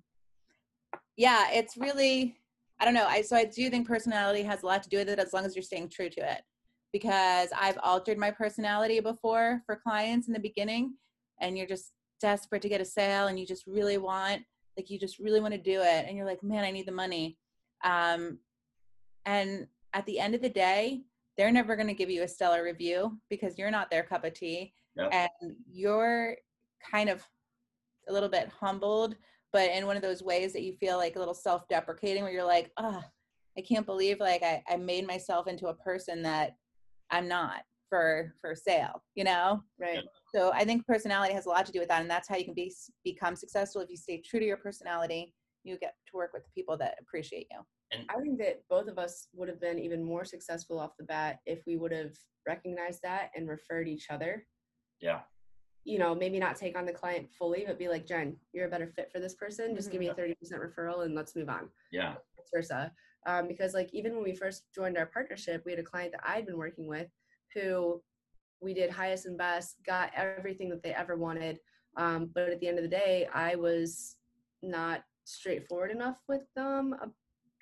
[1.16, 2.38] Yeah, it's really
[2.80, 3.08] I don't know.
[3.08, 5.46] I so I do think personality has a lot to do with it as long
[5.46, 6.42] as you're staying true to it.
[6.98, 10.96] Because I've altered my personality before for clients in the beginning,
[11.42, 14.42] and you're just desperate to get a sale, and you just really want
[14.78, 16.92] like you just really want to do it, and you're like, man, I need the
[16.92, 17.38] money.
[17.84, 18.40] Um,
[19.26, 21.02] and at the end of the day,
[21.38, 24.34] they're never going to give you a stellar review because you're not their cup of
[24.34, 25.10] tea, Yep.
[25.14, 26.36] and you're
[26.92, 27.24] kind of
[28.10, 29.16] a little bit humbled
[29.54, 32.44] but in one of those ways that you feel like a little self-deprecating where you're
[32.44, 33.04] like oh
[33.58, 36.56] i can't believe like I, I made myself into a person that
[37.12, 40.04] i'm not for for sale you know Right.
[40.34, 42.46] so i think personality has a lot to do with that and that's how you
[42.46, 45.34] can be become successful if you stay true to your personality
[45.64, 47.60] you get to work with the people that appreciate you
[48.10, 51.40] I think that both of us would have been even more successful off the bat
[51.46, 52.12] if we would have
[52.48, 54.46] recognized that and referred each other.
[55.00, 55.22] Yeah.
[55.84, 58.70] you know, maybe not take on the client fully, but be like, Jenn, you're a
[58.70, 59.74] better fit for this person.
[59.76, 60.56] Just give me a mm-hmm.
[60.58, 61.70] 30% referral and let's move on.
[61.94, 62.16] Yeah.
[62.36, 62.92] Vice versa.
[63.26, 66.24] Um, because like even when we first joined our partnership, we had a client that
[66.26, 67.08] I'd been working with
[67.54, 68.02] who
[68.62, 71.60] we did highest and best, got everything that they ever wanted.
[71.96, 74.16] Um, but at the end of the day, I was
[74.62, 76.96] not straightforward enough with them.
[77.02, 77.08] Uh,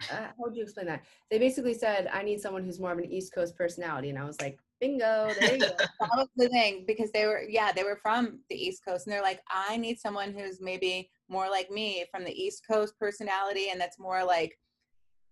[0.10, 1.04] how would you explain that?
[1.32, 4.10] They basically said, I need someone who's more of an East Coast personality.
[4.10, 5.68] And I was like, bingo, there you go.
[5.78, 9.14] that was the thing because they were yeah they were from the east coast and
[9.14, 13.70] they're like i need someone who's maybe more like me from the east coast personality
[13.72, 14.58] and that's more like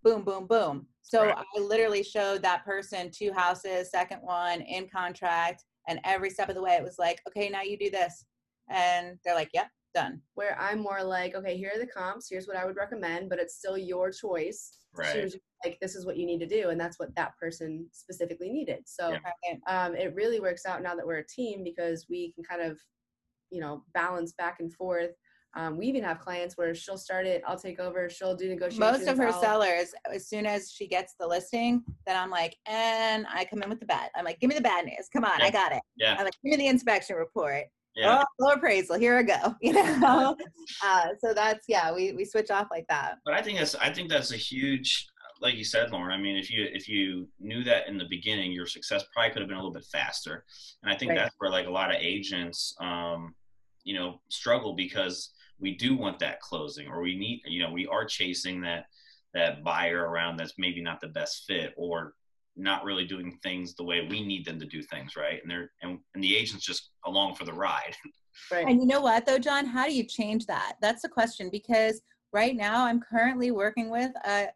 [0.03, 1.35] boom boom boom so Right.
[1.37, 6.55] i literally showed that person two houses second one in contract and every step of
[6.55, 8.25] the way it was like okay now you do this
[8.69, 12.27] and they're like yep done Where I'm more like, okay, here are the comps.
[12.29, 14.79] Here's what I would recommend, but it's still your choice.
[14.95, 15.13] Right.
[15.13, 16.69] choose, like, this is what you need to do.
[16.69, 18.79] And that's what that person specifically needed.
[18.85, 19.55] So, Yeah.
[19.67, 22.79] Um, it really works out now that we're a team because we can kind of
[23.51, 25.11] you know balance back and forth
[25.55, 28.79] um, we even have clients where she'll start it i'll take over she'll do negotiations
[28.79, 32.55] most of her I'll- sellers as soon as she gets the listing then i'm like
[32.65, 35.23] and i come in with the bad i'm like give me the bad news come
[35.25, 35.45] on Yeah.
[35.45, 36.15] i got it Yeah.
[36.17, 38.23] i'm like give me the inspection report Yeah.
[38.23, 40.35] oh low appraisal here i go you know
[40.83, 43.91] uh, so that's yeah we we switch off like that But I think that's I
[43.93, 45.07] think that's a huge,
[45.41, 46.11] like you said, Lauren.
[46.17, 49.41] I mean, if you if you knew that in the beginning, your success probably could
[49.41, 50.45] have been a little bit faster.
[50.81, 51.17] And I think Right.
[51.19, 53.35] that's where like a lot of agents, um,
[53.83, 55.31] you know, struggle because
[55.63, 58.85] we do want that closing, or we need, you know, we are chasing that
[59.33, 62.13] that buyer around that's maybe not the best fit, or
[62.55, 65.41] not really doing things the way we need them to do things, right?
[65.41, 67.95] And they're and, and the agents just along for the ride.
[68.51, 71.49] right and you know what though john how do you change that that's the question
[71.51, 72.01] because
[72.31, 74.47] right now i'm currently working with a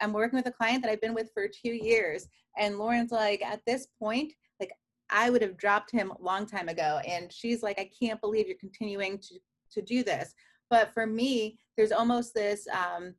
[0.00, 3.42] i'm working with a client that i've been with for two years and lauren's like
[3.42, 4.72] at this point like
[5.10, 8.46] i would have dropped him a long time ago and she's like i can't believe
[8.46, 9.34] you're continuing to
[9.70, 10.34] to do this
[10.70, 13.14] but for me there's almost this um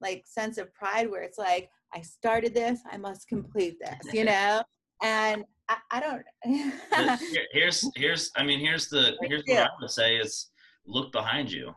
[0.00, 4.24] like sense of pride where it's like i started this i must complete this you
[4.24, 4.62] know
[5.02, 6.22] and i, I don't
[7.52, 9.58] here's here's I mean here's the here's what.
[9.58, 10.50] I would say is
[10.86, 11.74] look behind you.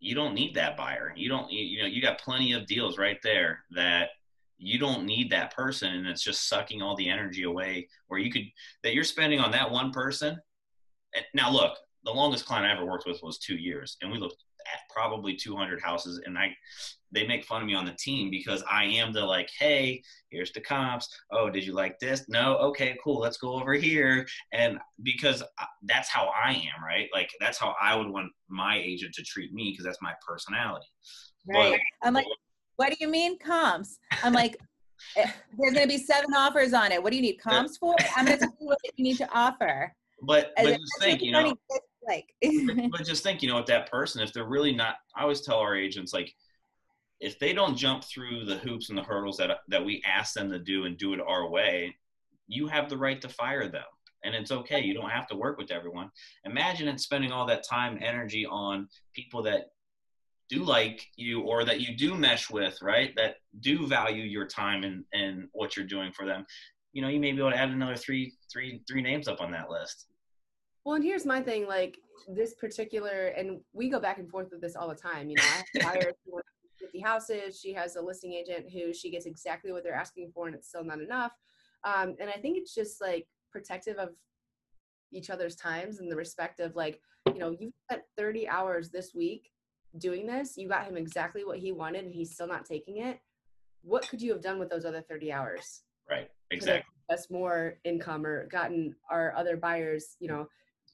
[0.00, 1.12] You don't need that buyer.
[1.16, 4.10] You don't you, you know you got plenty of deals right there that
[4.58, 8.30] you don't need that person and it's just sucking all the energy away where you
[8.30, 8.42] could
[8.82, 10.38] that you're spending on that one person.
[11.34, 14.42] Now look, the longest client I ever worked with was 2 years and we looked
[14.72, 16.54] at probably 200 houses and I
[17.10, 20.52] they make fun of me on the team because I am the like, hey, here's
[20.52, 21.08] the comps.
[21.32, 22.28] Oh, did you like this?
[22.28, 23.18] No, okay, cool.
[23.18, 24.26] Let's go over here.
[24.52, 27.08] And because I- that's how I am, right?
[27.14, 30.86] Like that's how I would want my agent to treat me because that's my personality.
[31.48, 31.80] Right.
[32.02, 32.26] I'm like,
[32.76, 33.98] what do you mean comps?
[34.22, 34.58] I'm like,
[35.16, 37.02] eh, there's going to be seven offers on it.
[37.02, 37.94] What do you need comps for?
[38.16, 39.94] I'm going to tell you what you need to offer.
[40.22, 41.54] But but just think, you know,
[42.08, 42.34] like,
[42.90, 45.58] but just think, you know, with that person, if they're really not, I always tell
[45.58, 46.34] our agents like,
[47.20, 50.50] if they don't jump through the hoops and the hurdles that that we ask them
[50.50, 51.94] to do and do it our way,
[52.46, 53.84] you have the right to fire them,
[54.24, 54.80] and it's okay.
[54.80, 56.10] You don't have to work with everyone.
[56.44, 59.66] Imagine it spending all that time and energy on people that
[60.48, 63.12] do like you or that you do mesh with, right?
[63.16, 66.46] That do value your time and and what you're doing for them.
[66.92, 69.50] You know, you may be able to add another three three three names up on
[69.52, 70.06] that list.
[70.88, 74.62] Well, and here's my thing, like this particular, and we go back and forth with
[74.62, 75.28] this all the time.
[75.28, 76.40] You know, I have a buyer who
[76.80, 77.60] 50 houses.
[77.60, 80.70] She has a listing agent who she gets exactly what they're asking for, and it's
[80.70, 81.32] still not enough.
[81.84, 84.14] Um, and I think it's just like protective of
[85.12, 89.14] each other's times and the respect of like, you know, you've spent 30 hours this
[89.14, 89.50] week
[89.98, 90.56] doing this.
[90.56, 93.20] You got him exactly what he wanted, and he's still not taking it.
[93.82, 95.82] What could you have done with those other 30 hours?
[96.08, 96.30] Right.
[96.50, 96.90] Exactly.
[97.10, 100.48] us more income or gotten our other buyers, you know,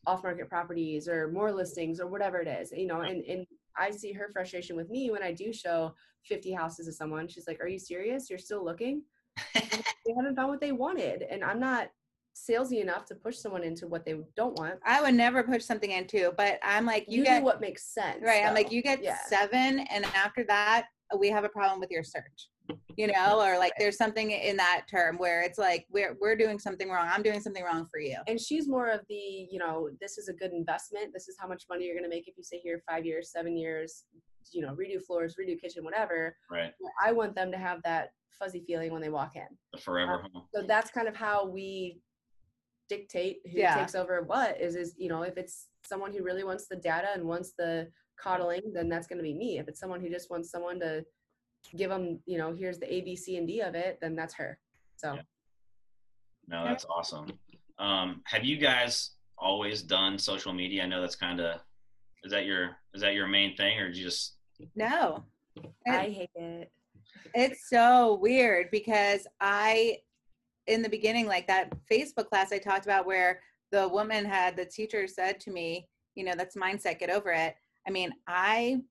[0.07, 3.47] off market properties or more listings or whatever it is, you know, and, and
[3.77, 5.95] I see her frustration with me when I do show
[6.27, 7.29] 50 houses to someone.
[7.29, 8.31] She's like, Are you serious?
[8.31, 9.03] You're still looking?
[9.55, 11.23] they haven't found what they wanted.
[11.23, 11.89] And I'm not
[12.37, 14.75] salesy enough to push someone into what they don't want.
[14.85, 18.23] I would never push something into, but I'm like, you, You, get what makes sense.
[18.25, 18.45] right.
[18.45, 19.19] I'm like, you get Yeah.
[19.29, 20.87] seven, and after that,
[21.19, 22.49] we have a problem with your search.
[22.97, 26.59] You know, or like there's something in that term where it's like we're we're doing
[26.59, 27.09] something wrong.
[27.11, 28.17] I'm doing something wrong for you.
[28.27, 31.47] and she's more of the you know this is a good investment this is how
[31.49, 34.05] much money you're going to make if you stay here five years seven years
[34.53, 36.73] you know redo floors redo kitchen whatever Right.
[37.03, 40.19] i want them to have that fuzzy feeling when they walk in The forever uh,
[40.33, 40.45] home.
[40.55, 41.99] so that's kind of how we
[42.89, 43.75] dictate who Yeah.
[43.75, 47.09] takes over what is is you know if it's someone who really wants the data
[47.15, 50.31] and wants the coddling then that's going to be me if it's someone who just
[50.31, 51.05] wants someone to
[51.77, 54.35] give them you know here's the a b c and d of it then that's
[54.35, 54.59] her
[54.97, 55.23] so Yeah.
[56.47, 57.29] No, that's awesome.
[57.79, 60.83] Um, have you guys always done social media?
[60.83, 61.61] I know that's kind of
[62.23, 64.37] is that your is that your main thing, or you just
[64.75, 65.25] no?
[65.87, 66.71] I hate it.
[67.35, 69.99] It's so weird because I,
[70.67, 73.41] in the beginning, like that Facebook class I talked about, where
[73.73, 77.57] the woman had the teacher said to me, you know, that's mindset, get over it.
[77.87, 78.83] I mean, I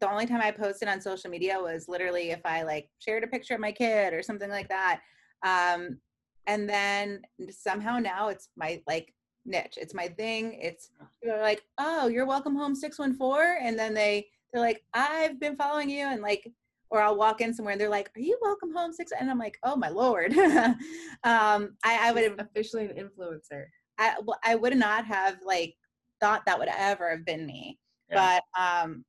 [0.00, 3.28] the only time I posted on social media was literally if I like shared a
[3.28, 5.00] picture of my kid or something like that.
[5.42, 5.98] Um,
[6.46, 9.78] and then somehow now it's my like niche.
[9.80, 10.58] It's my thing.
[10.60, 10.90] It's
[11.22, 13.66] they're like, oh, you're welcome home 614.
[13.66, 16.50] And then they they're like, I've been following you and like
[16.90, 19.12] or I'll walk in somewhere and they're like, Are you welcome home six?
[19.18, 20.32] And I'm like, Oh my lord.
[20.38, 20.76] um
[21.24, 23.66] I, I would have officially an influencer.
[23.98, 25.74] I well, I would not have like
[26.20, 27.78] thought that would ever have been me.
[28.10, 28.40] Yeah.
[28.54, 29.04] But um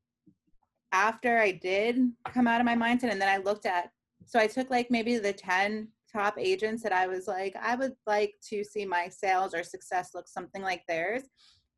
[0.91, 3.91] after I did come out of my mindset and then I looked at
[4.27, 7.93] so I took like maybe the 10 top agents that I was like, I would
[8.05, 11.23] like to see my sales or success look something like theirs.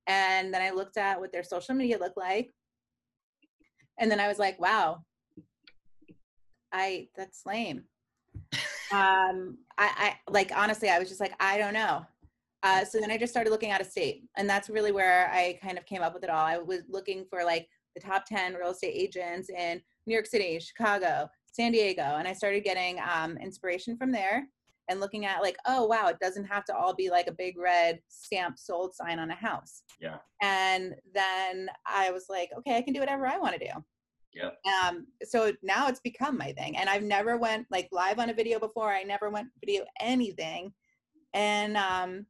[0.07, 2.49] And then I looked at what their social media looked like.
[3.99, 5.03] And then I was like, wow,
[6.71, 7.83] I that's lame.
[8.91, 12.05] um, I, I like honestly, I was just like, I don't know.
[12.63, 15.57] Uh, so then I just started looking out of state, and that's really where I
[15.61, 16.45] kind of came up with it all.
[16.45, 20.59] I was looking for like the top 10 real estate agents in New York City,
[20.59, 22.15] Chicago, San Diego.
[22.17, 24.47] And I started getting um, inspiration from there
[24.89, 27.57] and looking at like, oh, wow, it doesn't have to all be like a big
[27.57, 29.83] red stamp sold sign on a house.
[30.01, 30.17] Yeah.
[30.41, 33.83] And then I was like, okay, I can do whatever I want to do.
[34.33, 34.49] Yeah.
[34.87, 36.77] Um, so now it's become my thing.
[36.77, 38.91] And I've never went like live on a video before.
[38.91, 40.73] I never went video anything.
[41.33, 42.25] And um,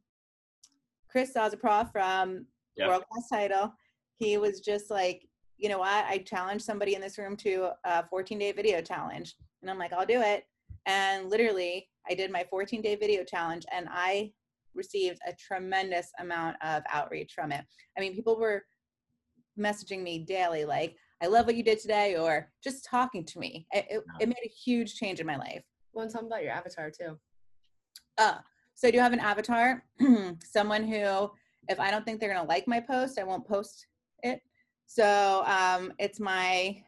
[1.10, 2.46] Chris Zazaprof from
[2.76, 2.90] yep.
[2.90, 3.74] World Class Title,
[4.18, 5.29] he was just like,
[5.60, 6.06] you know what?
[6.06, 9.36] I challenged somebody in this room to a 14 day video challenge.
[9.62, 10.46] And I'm like, I'll do it.
[10.86, 14.32] And literally, I did my 14 day video challenge and I
[14.74, 17.66] received a tremendous amount of outreach from it.
[17.98, 18.64] I mean, people were
[19.60, 23.68] messaging me daily, like, I love what you did today, or just talking to me.
[23.74, 25.64] It, it, it made a huge change in my life.
[25.92, 27.20] Well, and tell them about your avatar too.
[28.18, 28.38] Uh,
[28.74, 29.84] so I do have an avatar,
[30.46, 31.30] someone who,
[31.68, 33.89] if I don't think they're going to like my post, I won't post it.
[34.90, 36.84] So um, it's my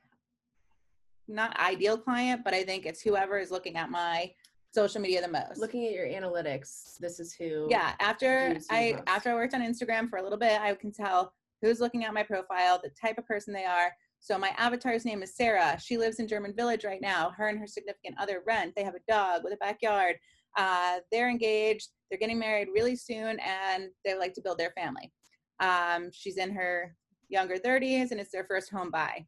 [1.27, 4.31] not ideal client, but I think it's whoever is looking at my
[4.73, 5.59] social media the most.
[5.59, 7.67] Looking at your analytics, this is who.
[7.69, 11.31] Yeah, after I after I worked on Instagram for a little bit, I can tell
[11.61, 13.93] who's looking at my profile, the type of person they are.
[14.19, 15.79] So my avatar's name is Sarah.
[15.79, 17.31] She lives in German Village right now.
[17.37, 18.73] Her and her significant other rent.
[18.75, 20.15] They have a dog with a backyard.
[20.57, 21.89] Uh, they're engaged.
[22.09, 25.11] They're getting married really soon, and they like to build their family.
[25.59, 26.95] Um, she's in her
[27.32, 29.25] younger 30s, and it's their first home buy.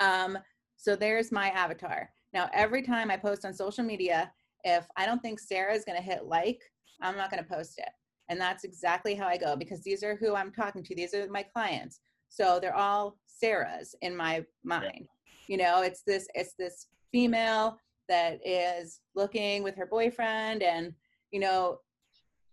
[0.00, 0.38] Um,
[0.76, 2.10] so there's my avatar.
[2.32, 4.32] Now, every time I post on social media,
[4.64, 6.60] if I don't think Sarah is going to hit like,
[7.00, 7.90] I'm not going to post it.
[8.28, 10.94] And that's exactly how I go because these are who I'm talking to.
[10.94, 12.00] These are my clients.
[12.28, 15.06] So they're all Sarah's in my mind.
[15.06, 15.32] Yeah.
[15.48, 17.76] You know, it's this it's this female
[18.08, 20.94] that is looking with her boyfriend and
[21.30, 21.78] you know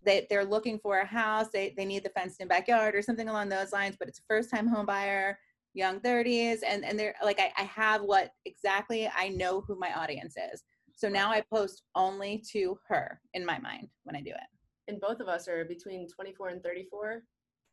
[0.06, 3.30] they, they're looking for a house they, they need the fenced in backyard or something
[3.30, 5.38] along those lines but it's a first time home buyer
[5.74, 9.94] young 30s and and they're like I, I have what exactly i know who my
[9.94, 10.64] audience is.
[10.96, 14.92] So now i post only to her in my mind when i do it.
[14.92, 17.24] And both of us are between 24 and 34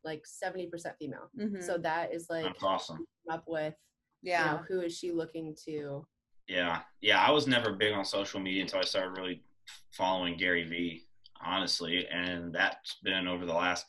[0.03, 0.69] like 70%
[0.99, 1.29] female.
[1.37, 1.61] Mm-hmm.
[1.61, 3.05] so that is like That's awesome.
[3.29, 3.73] up with
[4.21, 4.45] yeah.
[4.45, 6.05] you know, who is she looking to?
[6.47, 6.81] Yeah.
[7.01, 9.43] Yeah i was never big on social media until i started really
[9.91, 11.06] following gary vee
[11.45, 12.07] honestly.
[12.07, 13.85] And that's been over the last,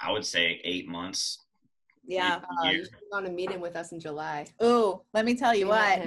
[0.00, 1.38] I would say, eight months.
[2.04, 2.40] Yeah.
[2.64, 4.46] Uh, you're going to meet him with us in July.
[4.58, 6.00] Oh, let me tell you we what.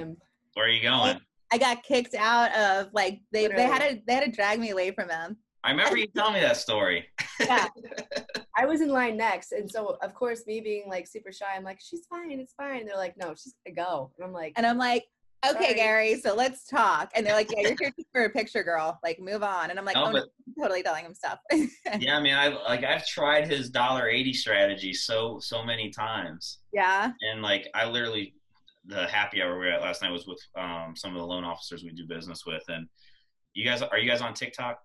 [0.55, 1.19] Where are you going?
[1.51, 4.71] I got kicked out of like they, they had to they had to drag me
[4.71, 5.37] away from him.
[5.63, 7.05] I remember you telling me that story.
[7.39, 7.67] yeah.
[8.57, 9.51] I was in line next.
[9.51, 12.85] And so of course me being like super shy, I'm like, she's fine, it's fine.
[12.85, 14.11] They're like, no, she's gonna go.
[14.17, 15.05] And I'm like And I'm like,
[15.45, 15.73] okay, Sorry.
[15.73, 17.11] Gary, so let's talk.
[17.15, 18.99] And they're like, yeah, you're here for a picture, girl.
[19.03, 19.69] Like, move on.
[19.69, 20.25] And I'm like, no, oh, but,
[20.55, 21.39] no, totally telling him stuff.
[21.99, 26.59] yeah, I mean, I like I've tried his dollar eighty strategy so so many times.
[26.71, 27.11] Yeah.
[27.21, 28.35] And like, I literally,
[28.85, 31.43] the happy hour we were at last night was with um, some of the loan
[31.43, 32.87] officers we do business with, and
[33.53, 34.79] you guys are you guys on TikTok?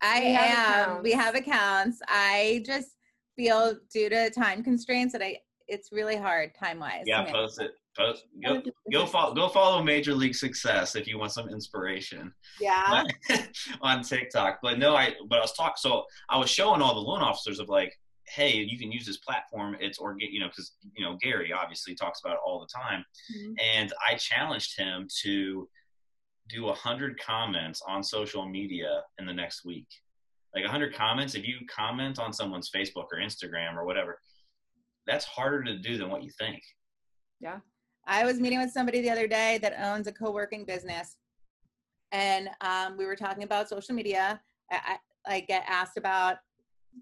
[0.00, 1.02] I we am.
[1.02, 2.00] We have accounts.
[2.08, 2.96] I just
[3.36, 5.38] feel due to time constraints that I
[5.68, 7.04] it's really hard time wise.
[7.06, 7.72] Yeah, post it.
[7.96, 12.32] Post, go, go follow go follow Major League Success if you want some inspiration.
[12.60, 13.04] Yeah.
[13.82, 15.74] on TikTok, but no, I but I was talking.
[15.76, 17.92] So I was showing all the loan officers of like,
[18.28, 19.76] hey, you can use this platform.
[19.78, 22.68] It's or get, you know because you know Gary obviously talks about it all the
[22.74, 23.04] time,
[23.36, 23.52] mm-hmm.
[23.76, 25.68] and I challenged him to
[26.48, 29.86] do a hundred comments on social media in the next week.
[30.54, 34.18] like a 100 comments if you comment on someone's facebook or instagram or whatever
[35.06, 36.62] that's harder to do than what you think
[37.40, 37.58] yeah
[38.06, 41.16] i was meeting with somebody the other day that owns a co-working business.
[42.12, 44.40] And um, we were talking about social media.
[44.70, 46.36] I, I get asked about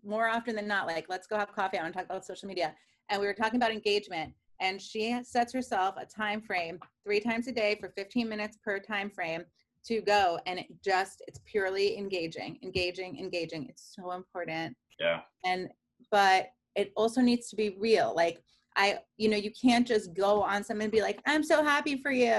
[0.04, 1.78] more often than not like let's go have coffee.
[1.78, 2.74] I want to talk about social media.
[3.08, 4.32] And we were talking about engagement.
[4.60, 8.78] And she sets herself a time frame three times a day for 15 minutes per
[8.78, 9.44] time frame
[9.86, 10.38] to go.
[10.46, 13.66] And it just it's purely engaging engaging engaging.
[13.68, 14.76] It's so important.
[15.00, 15.20] Yeah.
[15.44, 15.70] And
[16.10, 18.12] but it also needs to be real.
[18.14, 18.42] Like
[18.76, 22.00] i you know you can't just go on someone and be like i'm so happy
[22.00, 22.34] for you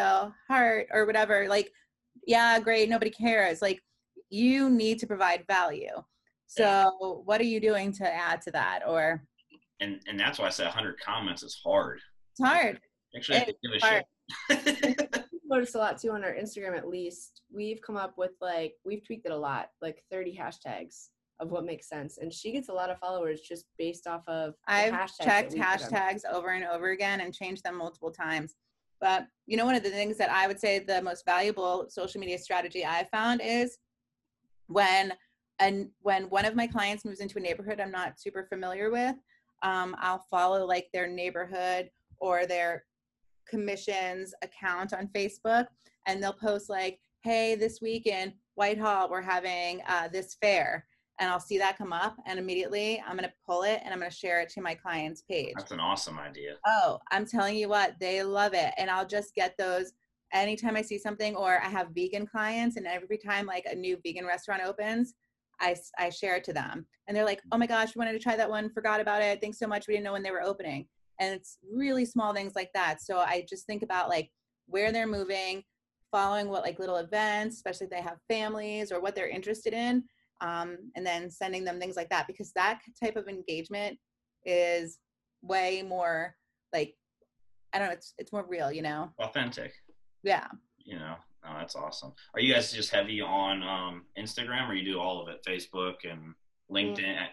[0.48, 1.72] heart or whatever like
[2.26, 3.82] yeah great nobody cares like
[4.30, 5.92] you need to provide value
[6.48, 6.90] so yeah.
[7.26, 9.24] what are you doing to add to that or
[9.80, 12.00] and and that's why i said 100 comments is hard
[12.32, 12.80] it's hard
[13.16, 14.06] actually it's give a hard.
[14.50, 17.42] shit noticed a lot too on our Instagram at least.
[17.54, 21.10] We've come up with like we've tweaked it a lot, like 30 hashtags
[21.42, 22.20] of what makes sense.
[22.20, 26.50] And she gets a lot of followers just based off of I've checked hashtags over
[26.50, 28.56] and over again and changed them multiple times.
[29.02, 32.20] But you know, one of the things that I would say the most valuable social
[32.22, 33.80] media strategy I found is
[34.68, 35.14] when
[35.60, 39.16] and when one of my clients moves into a neighborhood I'm not super familiar with,
[39.64, 41.90] um, I'll follow like their neighborhood
[42.20, 42.86] or their
[43.48, 45.66] commissions account on Facebook
[46.06, 50.86] and they'll post like, hey, this weekend Whitehall, we're having uh, this fair.
[51.20, 54.00] And I'll see that come up, and immediately I'm going to pull it and I'm
[54.00, 55.54] going to share it to my client's page.
[55.56, 56.56] That's an awesome idea.
[56.66, 58.74] Oh, I'm telling you what, they love it.
[58.78, 59.94] And I'll just get those
[60.34, 64.00] anytime I see something, or I have vegan clients, and every time like a new
[64.04, 65.14] vegan restaurant opens,
[65.60, 66.88] I, I share it to them.
[67.08, 69.42] And they're like, oh my gosh, we wanted to try that one, forgot about it.
[69.42, 69.88] Thanks so much.
[69.88, 70.88] We didn't know when they were opening
[71.22, 74.30] and it's really small things like that so i just think about like
[74.66, 75.64] where they're moving
[76.12, 80.04] following what like little events especially if they have families or what they're interested in
[80.42, 83.98] um, and then sending them things like that because that type of engagement
[84.46, 85.00] is
[85.44, 86.36] way more
[86.74, 86.96] like
[87.74, 89.10] i don't know it's it's more real you know?
[89.20, 89.74] Authentic.
[90.24, 90.48] Yeah.
[90.78, 91.16] You know?
[91.46, 92.14] Oh that's awesome.
[92.36, 95.46] Are you guys just heavy on um instagram or you do all of it?
[95.48, 96.34] Facebook and
[96.72, 97.28] linkedin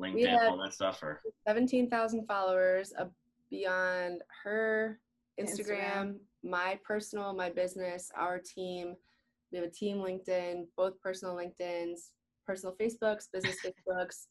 [0.00, 1.20] LinkedIn, all that stuff, or?
[1.46, 3.04] Seventeen thousand followers uh,
[3.50, 4.98] beyond her
[5.38, 8.94] Instagram, Instagram, my personal, my business, our team.
[9.52, 12.12] We have a team LinkedIn, both personal LinkedIn's,
[12.46, 14.26] personal Facebooks, business Facebooks.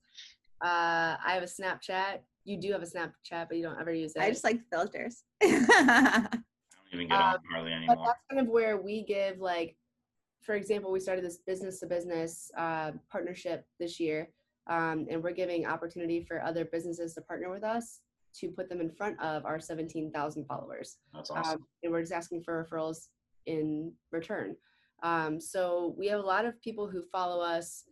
[0.62, 2.20] Uh, I have a Snapchat.
[2.46, 4.22] You do have a Snapchat, but you don't ever use it.
[4.22, 5.24] I just like filters.
[5.42, 6.44] I don't
[6.94, 7.96] even get on um, hardly anymore.
[7.96, 9.76] But that's kind of where we give like,
[10.42, 14.30] for example, we started this business to business uh, partnership this year
[14.70, 18.02] um, and we're giving opportunity for other businesses to partner with us
[18.36, 20.98] to put them in front of our 17,000 followers.
[21.14, 21.54] That's awesome.
[21.54, 23.08] Um, and we're just asking for referrals
[23.48, 24.56] in return.
[25.02, 27.86] Um, so we have a lot of people who follow us.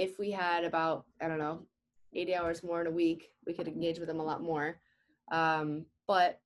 [0.00, 1.66] If we had about, I don't know,
[2.14, 4.80] 80 hours more in a week, we could engage with them a lot more.
[5.30, 6.40] Um, but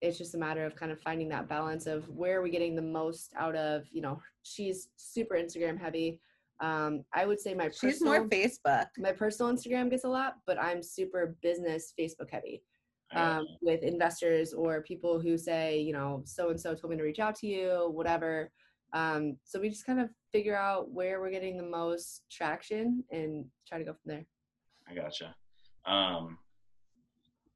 [0.00, 2.76] it's just a matter of kind of finding that balance of where are we getting
[2.76, 6.20] the most out of, you know, she's super Instagram heavy.
[6.60, 8.86] Um, I would say my personal, she's more Facebook.
[8.98, 12.62] My personal Instagram gets a lot, but I'm super business Facebook heavy
[13.14, 17.02] um, with investors or people who say, you know, so and so told me to
[17.02, 18.50] reach out to you, whatever.
[18.92, 23.46] Um, so we just kind of figure out where we're getting the most traction and
[23.66, 24.26] try to go from there.
[24.88, 25.34] I gotcha.
[25.86, 26.38] Um,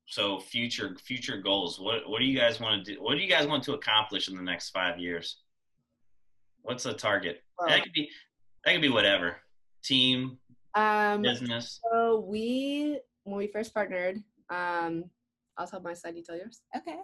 [0.06, 1.80] so future future goals.
[1.80, 3.02] What what do you guys want to do?
[3.02, 5.38] What do you guys want to accomplish in the next five years?
[6.62, 7.42] What's the target?
[7.58, 8.08] Well, that could be
[8.64, 9.36] that could be whatever.
[9.82, 10.38] Team,
[10.76, 11.80] um, business.
[11.90, 15.04] So we, when we first partnered, um,
[15.56, 16.60] I'll tell my side, you tell yours.
[16.76, 16.98] Okay.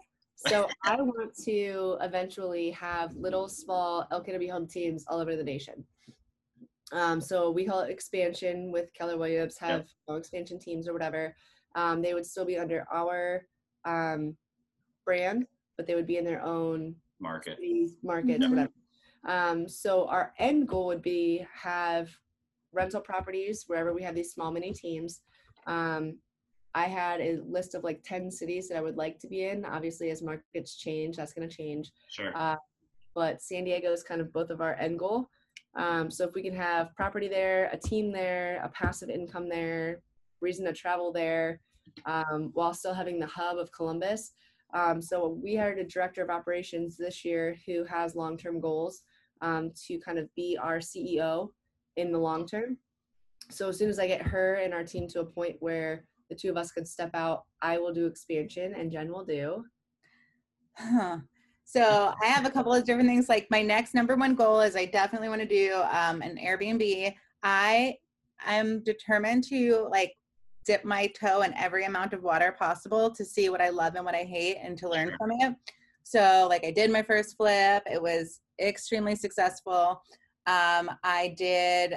[0.48, 5.84] So I want to eventually have little small LKW home teams all over the nation.
[6.92, 10.18] Um, so we call it expansion with Keller Williams, have yep.
[10.18, 11.34] expansion teams or whatever.
[11.74, 13.46] Um, they would still be under our
[13.84, 14.36] um,
[15.04, 17.58] brand, but they would be in their own market,
[18.02, 18.50] markets, yep.
[18.50, 18.72] whatever.
[19.26, 22.10] Um, so our end goal would be have
[22.72, 25.20] rental properties wherever we have these small mini teams.
[26.74, 29.64] I had a list of like 10 cities that I would like to be in.
[29.64, 31.90] Obviously, as markets change, that's going to change.
[32.08, 32.36] Sure.
[32.36, 32.56] Uh,
[33.14, 35.28] but San Diego is kind of both of our end goal.
[35.74, 40.00] Um, so if we can have property there, a team there, a passive income there,
[40.40, 41.60] reason to travel there,
[42.06, 44.32] um, while still having the hub of Columbus.
[44.74, 49.02] Um, so we hired a director of operations this year who has long-term goals
[49.42, 51.50] um, to kind of be our CEO
[51.96, 52.78] in the long term.
[53.50, 56.38] So as soon as I get her and our team to a point where the
[56.38, 59.64] two of us could step out, I will do expansion and Jenn will do.
[60.78, 61.18] Huh.
[61.64, 63.28] So I have a couple of different things.
[63.28, 67.14] Like my next number one goal is I definitely want to do um, an Airbnb.
[67.42, 67.96] I
[68.46, 70.14] am determined to like
[70.64, 74.04] dip my toe in every amount of water possible to see what I love and
[74.04, 75.54] what I hate and to learn from it.
[76.02, 77.82] So like I did my first flip.
[77.86, 80.02] It was extremely successful.
[80.46, 81.94] Um, I did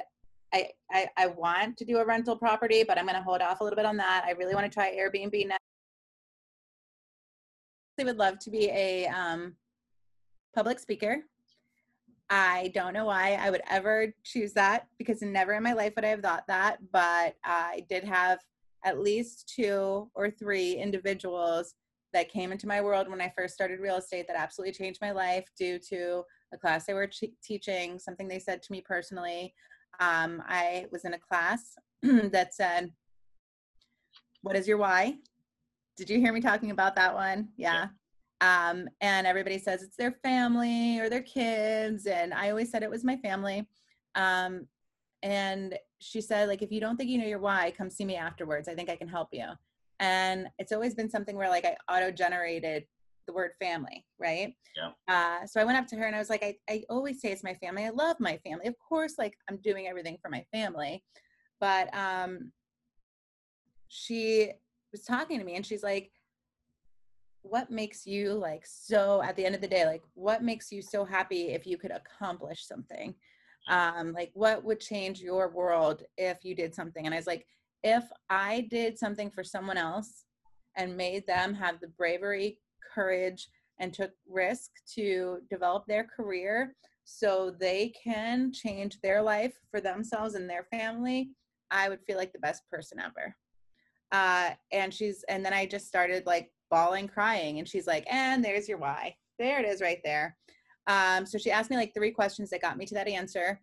[0.56, 3.60] I, I, I want to do a rental property, but I'm going to hold off
[3.60, 4.24] a little bit on that.
[4.26, 5.60] I really want to try Airbnb next.
[8.00, 9.56] I would love to be a um,
[10.54, 11.24] public speaker.
[12.30, 16.06] I don't know why I would ever choose that because never in my life would
[16.06, 18.40] I have thought that, but I did have
[18.86, 21.76] at least two or three individuals
[22.14, 25.12] that came into my world when I first started real estate that absolutely changed my
[25.12, 27.10] life due to a class they were
[27.44, 29.54] teaching, something they said to me personally.
[30.00, 32.92] Um, I was in a class that said,
[34.42, 35.16] What is your why?
[35.98, 37.50] Did you hear me talking about that one?
[37.58, 37.74] Yeah.
[37.74, 37.88] yeah.
[38.42, 42.06] Um, and everybody says it's their family or their kids.
[42.06, 43.66] And I always said it was my family.
[44.16, 44.68] Um,
[45.24, 48.16] and she said, like, if you don't think you know your why, come see me
[48.16, 48.68] afterwards.
[48.68, 49.48] I think I can help you.
[50.00, 52.86] And it's always been something where like I auto generated
[53.26, 54.54] the word family, right?
[54.76, 54.92] Yeah.
[55.08, 57.32] Uh, so I went up to her and I was like, I, I always say
[57.32, 57.86] it's my family.
[57.86, 58.68] I love my family.
[58.68, 61.04] Of course, like I'm doing everything for my family.
[61.60, 62.52] But um,
[63.88, 64.52] she
[64.92, 66.12] was talking to me and she's like,
[67.42, 70.82] what makes you like so at the end of the day, like what makes you
[70.82, 73.14] so happy if you could accomplish something?
[73.68, 77.06] Um, like what would change your world if you did something?
[77.06, 77.46] And I was like,
[77.84, 80.26] if I did something for someone else
[80.76, 82.60] and made them have the bravery,
[82.96, 89.80] courage and took risk to develop their career so they can change their life for
[89.80, 91.30] themselves and their family,
[91.70, 93.36] I would feel like the best person ever.
[94.12, 98.44] Uh, and she's, and then I just started like bawling, crying, and she's like, and
[98.44, 99.16] there's your why.
[99.38, 100.36] There it is right there.
[100.88, 103.60] Um, so she asked me like three questions that got me to that answer.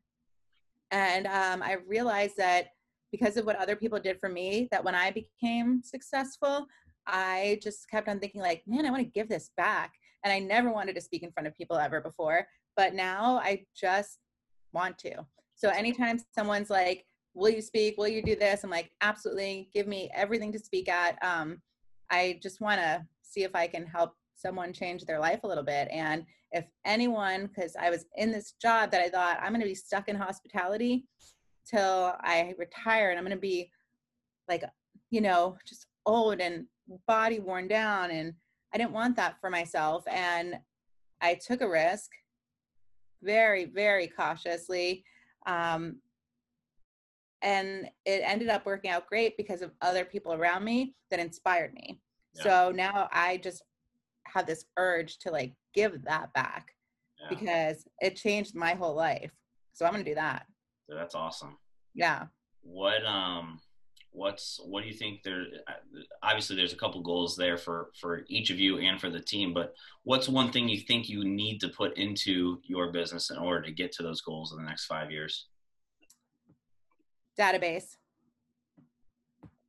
[0.90, 2.66] And um, I realized that
[3.10, 6.66] because of what other people did for me, that when I became successful,
[7.06, 9.92] I just kept on thinking like, man, I want to give this back.
[10.24, 12.46] And I never wanted to speak in front of people ever before,
[12.76, 14.18] but now I just
[14.72, 15.26] want to.
[15.56, 17.96] So anytime someone's like, will you speak?
[17.98, 18.62] Will you do this?
[18.62, 19.68] I'm like, absolutely.
[19.74, 21.18] Give me everything to speak at.
[21.22, 21.60] Um,
[22.10, 25.64] I just want to see if I can help someone change their life a little
[25.64, 25.88] bit.
[25.90, 29.66] And if anyone, because I was in this job that I thought I'm going to
[29.66, 31.06] be stuck in hospitality
[31.64, 33.70] till I retire and I'm going to be
[34.48, 34.64] like,
[35.10, 36.66] you know, just old and
[37.06, 38.34] body worn down and
[38.74, 40.56] I didn't want that for myself and
[41.20, 42.10] I took a risk
[43.22, 45.04] very very cautiously
[45.46, 45.96] um,
[47.42, 51.74] and it ended up working out great because of other people around me that inspired
[51.74, 52.00] me.
[52.36, 52.42] Yeah.
[52.42, 53.62] so now I just
[54.26, 56.72] have this urge to like give that back
[57.20, 57.28] yeah.
[57.28, 59.32] because it changed my whole life.
[59.72, 60.46] So I'm gonna do that.
[60.88, 61.58] So that's awesome.
[61.94, 62.26] Yeah.
[62.62, 63.60] What um
[64.12, 65.44] what's what do you think there
[66.32, 69.52] obviously there's a couple goals there for for each of you and for the team
[69.52, 69.74] but
[70.04, 73.70] what's one thing you think you need to put into your business in order to
[73.70, 75.46] get to those goals in the next five years?
[77.38, 77.96] Database.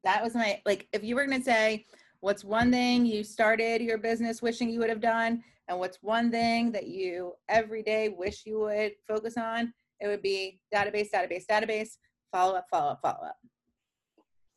[0.06, 1.86] That was my like if you were going to say
[2.22, 6.32] what's one thing you started your business wishing you would have done and what's one
[6.32, 11.46] thing that you every day wish you would focus on it would be database database
[11.46, 11.90] database
[12.32, 13.38] follow up follow up follow up.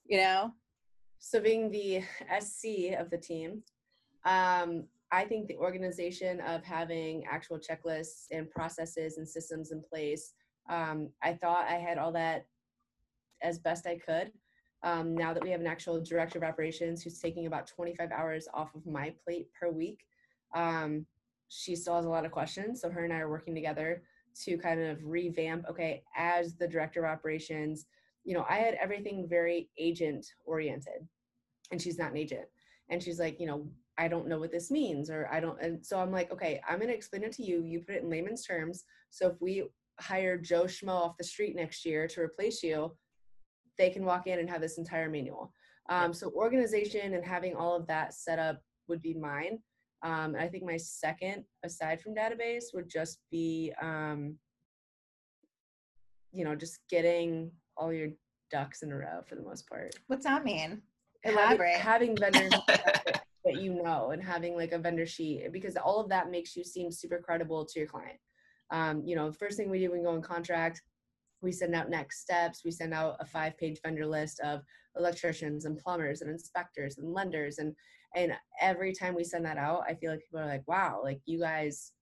[0.07, 0.53] You know?
[1.19, 2.03] So being the
[2.41, 3.63] SC of the team,
[4.25, 10.35] um, I think the organization of having actual checklists and processes and systems in place,
[10.69, 12.47] um, I thought I had all that
[13.43, 14.33] as best I could.
[14.83, 18.49] Um, now that we have an actual director of operations who's taking about 25 hours
[18.53, 20.07] off of my plate per week,
[20.55, 21.07] um,
[21.49, 22.81] she still has a lot of questions.
[22.81, 24.03] So her and I are working together
[24.45, 25.65] to kind of revamp.
[25.71, 27.87] Okay, as the director of operations,
[28.27, 31.07] you know, I had everything very agent oriented
[31.71, 32.45] and she's not an agent.
[32.91, 35.61] And she's like, you know, I don't know what this means or I don't.
[35.63, 37.63] And so I'm like, okay, I'm going to explain it to you.
[37.63, 38.85] You put it in layman's terms.
[39.11, 39.65] So if we
[40.01, 42.95] hire Joe Schmo off the street next year to replace you,
[43.79, 45.53] they can walk in and have this entire manual.
[45.89, 49.61] Um, so organization and having all of that set up would be mine.
[50.03, 54.37] Um, I think my second, aside from database, would just be, um,
[56.33, 58.09] you know, just getting all your
[58.51, 59.95] ducks in a row for the most part.
[60.07, 60.83] What's that mean?
[61.25, 61.77] Elaborate.
[61.77, 62.61] Having, having vendors
[63.45, 66.65] that you know and having like a vendor sheet because all of that makes you
[66.65, 68.19] seem super credible to your client.
[68.71, 70.83] Um, you know, first thing we do when we go in contract,
[71.43, 72.63] we send out next steps.
[72.65, 74.63] We send out a five page vendor list of
[74.97, 77.59] electricians and plumbers and inspectors and lenders.
[77.59, 77.75] And,
[78.15, 81.21] and every time we send that out, I feel like people are like, wow, like
[81.27, 81.93] you guys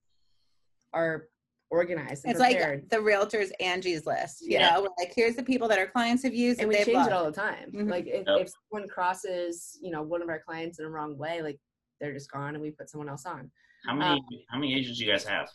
[0.93, 1.27] are
[1.75, 2.81] organized and It's prepared.
[2.81, 4.41] like the realtors Angie's list.
[4.41, 4.71] You Yeah.
[4.75, 6.85] know, we're like here's the people that our clients have used and and we they've
[6.85, 7.09] change loved.
[7.09, 7.71] it all the time.
[7.71, 7.89] Mhm.
[7.89, 8.39] Like if, Yep.
[8.41, 11.59] if someone crosses, you know, one of our clients in a wrong way, like
[11.99, 13.51] they're just gone and we put someone else on.
[13.85, 15.49] How many how many agents do you guys have?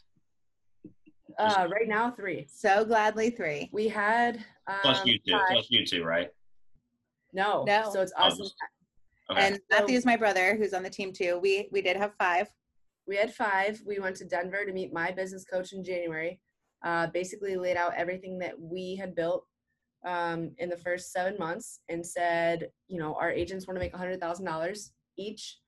[1.39, 2.47] Uh, right now, three.
[2.51, 3.69] So gladly three.
[3.73, 4.37] We had
[4.67, 5.39] um, Plus you two.
[5.49, 6.31] Plus you two, right?
[7.33, 7.91] No, No.
[7.93, 8.33] So it's Oh, us.
[8.35, 8.55] and just-
[9.31, 9.47] Okay.
[9.47, 11.39] And Matthew's my brother who's on the team too.
[11.39, 12.51] We we did have five.
[13.11, 13.83] We had five.
[13.85, 16.39] We went to Denver to meet my business coach in January.
[16.85, 19.45] Uh, basically, laid out everything that we had built
[20.07, 23.93] um, in the first seven months and said, you know, our agents want to make
[23.93, 25.59] $100,000 each.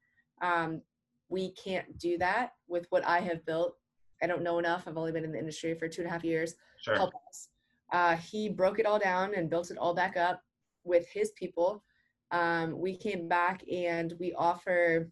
[0.41, 0.83] Um,
[1.29, 3.75] we can't do that with what I have built.
[4.23, 4.85] I don't know enough.
[4.87, 6.55] I've only been in the industry for two and a half years.
[6.81, 6.95] sure.
[6.95, 7.49] Help us.
[7.93, 10.41] Uh, he broke it all down and built it all back up
[10.85, 11.83] with his people.
[12.31, 15.11] Um, we came back and we offer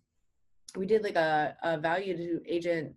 [0.77, 2.95] we did like a, a value to agent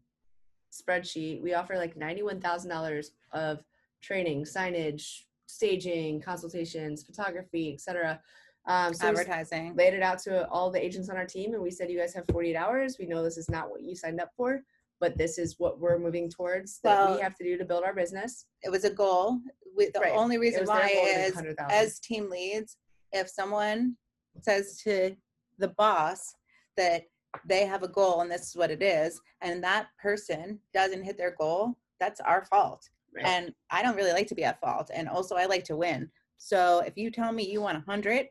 [0.71, 1.41] spreadsheet.
[1.41, 3.63] We offer like $91,000 of
[4.01, 8.19] training, signage, staging, consultations, photography, etc.
[8.65, 9.75] Um, so advertising.
[9.75, 12.13] laid it out to all the agents on our team and we said, you guys
[12.13, 12.97] have 48 hours.
[12.97, 14.61] We know this is not what you signed up for,
[14.99, 17.83] but this is what we're moving towards that Well- we have to do to build
[17.83, 18.45] our business.
[18.61, 19.39] It was a goal.
[19.75, 20.13] We, the Right.
[20.13, 22.77] only reason why goal to make is as team leads,
[23.11, 23.97] if someone
[24.41, 25.15] says to
[25.57, 26.35] the boss
[26.77, 27.03] that
[27.45, 31.17] they have a goal and this is what it is, and that person doesn't hit
[31.17, 32.89] their goal, that's our fault.
[33.15, 33.25] Right.
[33.25, 34.89] And I don't really like to be at fault.
[34.93, 36.09] And also, I like to win.
[36.37, 38.27] So if you tell me you want 100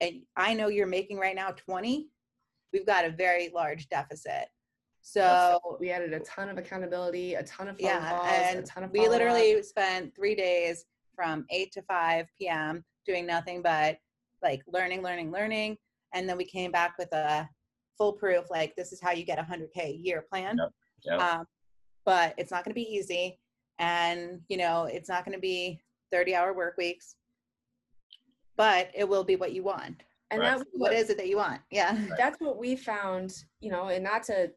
[0.00, 2.08] and I know you're making right now 20,
[2.72, 4.48] we've got a very large deficit.
[5.02, 8.90] So we added a ton of accountability, a ton of yeah, calls, a ton of
[8.90, 10.84] we literally spent three days
[11.14, 12.84] from 8 to 5 p.m.
[13.06, 13.98] doing nothing but
[14.42, 15.76] like learning, learning, learning.
[16.12, 17.48] And then we came back with a
[17.96, 20.56] foolproof, like, this is how you get a 100K a year plan.
[20.58, 20.70] Yep,
[21.04, 21.20] yep.
[21.20, 21.44] Um,
[22.04, 23.38] but it's not going to be easy.
[23.78, 25.80] And, you know, it's not going to be
[26.12, 27.16] 30 hour work weeks,
[28.56, 30.02] but it will be what you want.
[30.30, 30.50] and Right.
[30.50, 31.60] that was What is it that you want?
[31.70, 32.06] Yeah.
[32.16, 34.50] that's what we found, you know, and not to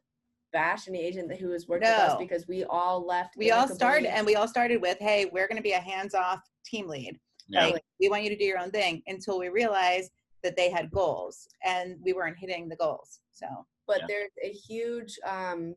[0.52, 3.36] bash any agent that who has worked with us because we all left.
[3.36, 6.14] We all started and we all started with, hey, we're going to be a hands
[6.14, 7.18] off team lead.
[7.48, 7.66] Yeah.
[7.66, 10.10] Like, we want you to do your own thing until we realized
[10.42, 13.20] that they had goals and we weren't hitting the goals.
[13.32, 13.46] So,
[13.86, 14.06] but Yeah.
[14.08, 15.74] there's a huge um,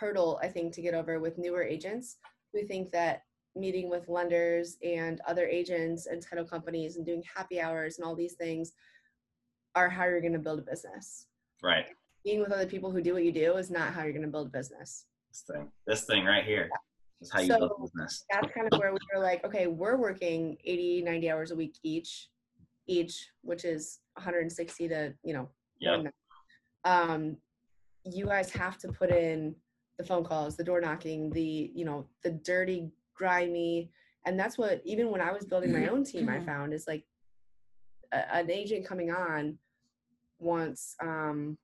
[0.00, 2.16] hurdle i think to get over with newer agents
[2.52, 3.22] who think that
[3.54, 8.16] meeting with lenders and other agents and title companies and doing happy hours and all
[8.16, 8.72] these things
[9.76, 11.26] are how you're going to build a business
[11.62, 11.86] Right.
[12.24, 14.28] being with other people who do what you do is not how you're going to
[14.28, 15.70] build a business This thing.
[15.86, 16.68] This thing right here
[17.20, 18.24] is how you So- build business.
[18.32, 21.76] that's kind of where we were like okay we're working 80 90 hours a week
[21.84, 22.30] each
[22.86, 25.50] each which is 160 to you know more
[25.80, 25.96] Yep.
[25.96, 26.90] than that.
[26.90, 27.36] um
[28.04, 29.54] you guys have to put in
[29.98, 33.90] the phone calls the door knocking the you know the dirty grimy
[34.26, 37.04] and that's what even when i was building my own team i found is like
[38.12, 39.58] a, an agent coming on
[40.38, 41.56] wants um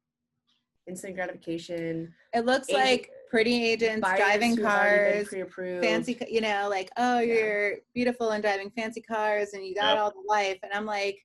[0.87, 6.19] instant gratification it looks Agent- like pretty agents buyers driving who've already been cars, fancy,
[6.29, 7.35] you know, like, oh, Yeah.
[7.35, 9.99] you're beautiful and driving fancy cars and you got Yep.
[9.99, 10.59] all the life.
[10.63, 11.19] And I'm like,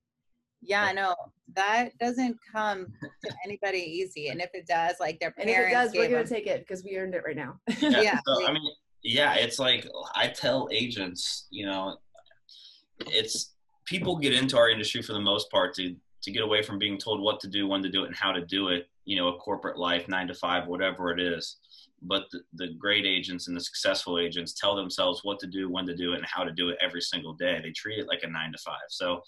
[0.61, 1.15] yeah, no,
[1.55, 2.87] that doesn't come
[3.23, 4.29] to anybody easy.
[4.29, 5.51] And if it does, like their parents.
[5.55, 7.59] and if it does we're gonna them- take it because we earned it right now
[7.81, 8.01] Yeah.
[8.01, 8.19] Yeah.
[8.25, 8.63] So, I mean,
[9.03, 11.97] yeah, it's like I tell agents, you know,
[13.07, 13.53] it's
[13.85, 16.97] people get into our industry for the most part to to get away from being
[16.97, 18.87] told what to do, when to do it, and how to do it.
[19.05, 21.57] You know, a corporate life, nine to five, whatever it is.
[22.01, 25.85] But the, the great agents and the successful agents tell themselves what to do, when
[25.87, 27.59] to do it, and how to do it every single day.
[27.63, 28.87] They treat it like a nine to five.
[28.89, 29.21] So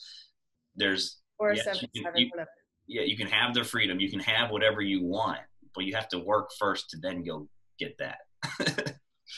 [0.76, 2.45] there's or Yes, seven, you can- seven, you-
[2.88, 5.41] yeah, you can have the freedom, you can have whatever you want,
[5.76, 7.48] but you have to work first to then go
[7.80, 8.19] get that.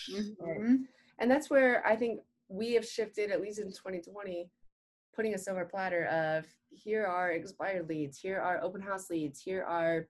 [0.10, 0.85] Mhm.
[1.19, 4.49] and that's where I think we have shifted, at least in 2020,
[5.14, 9.64] putting a silver platter of here are expired leads, here are open house leads, here
[9.64, 10.07] are,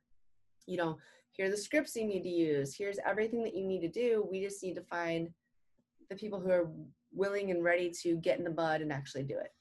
[0.67, 0.97] you know,
[1.39, 4.27] here are the scripts you need to use, here's everything that you need to do.
[4.29, 5.29] We just need to find
[6.09, 6.69] the people who are
[7.13, 9.53] willing and ready to get in the bud and actually do it.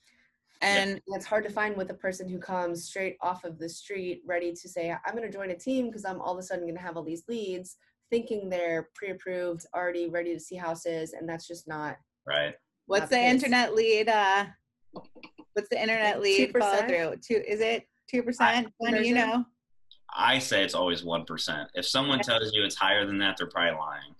[0.61, 3.69] And And it's hard to find with a person who comes straight off of the
[3.69, 6.43] street, ready to say, I'm going to join a team because I'm all of a
[6.43, 7.77] sudden going to have all these leads,
[8.11, 11.13] thinking they're pre approved, already ready to see houses.
[11.13, 11.97] And that's just not.
[12.27, 12.57] right.
[12.87, 13.35] what's Not the the case.
[13.35, 14.09] internet lead?
[14.09, 14.47] Uh,
[15.53, 16.89] what's the internet lead 2%?
[16.89, 17.15] through?
[17.25, 18.67] Two, is it 2%?
[18.79, 19.45] When do you know?
[20.17, 21.69] I say it's always one percent.
[21.75, 24.15] If someone tells you it's higher than that, they're probably lying.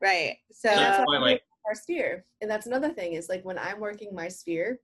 [0.00, 0.36] Right.
[0.52, 2.24] So, And that's um, why, like- our sphere.
[2.40, 4.80] And that's another thing is like when I'm working my sphere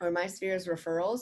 [0.00, 1.20] or my sphere's referrals,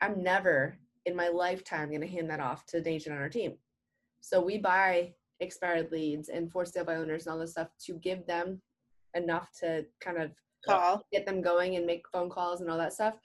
[0.00, 3.28] I'm never in my lifetime going to hand that off to an agent on our
[3.28, 3.54] team.
[4.20, 7.94] So we buy expired leads and for sale by owners and all this stuff to
[7.98, 8.62] give them
[9.14, 10.30] enough to kind of
[10.66, 11.04] Call.
[11.12, 13.16] get them going and make phone calls and all that stuff.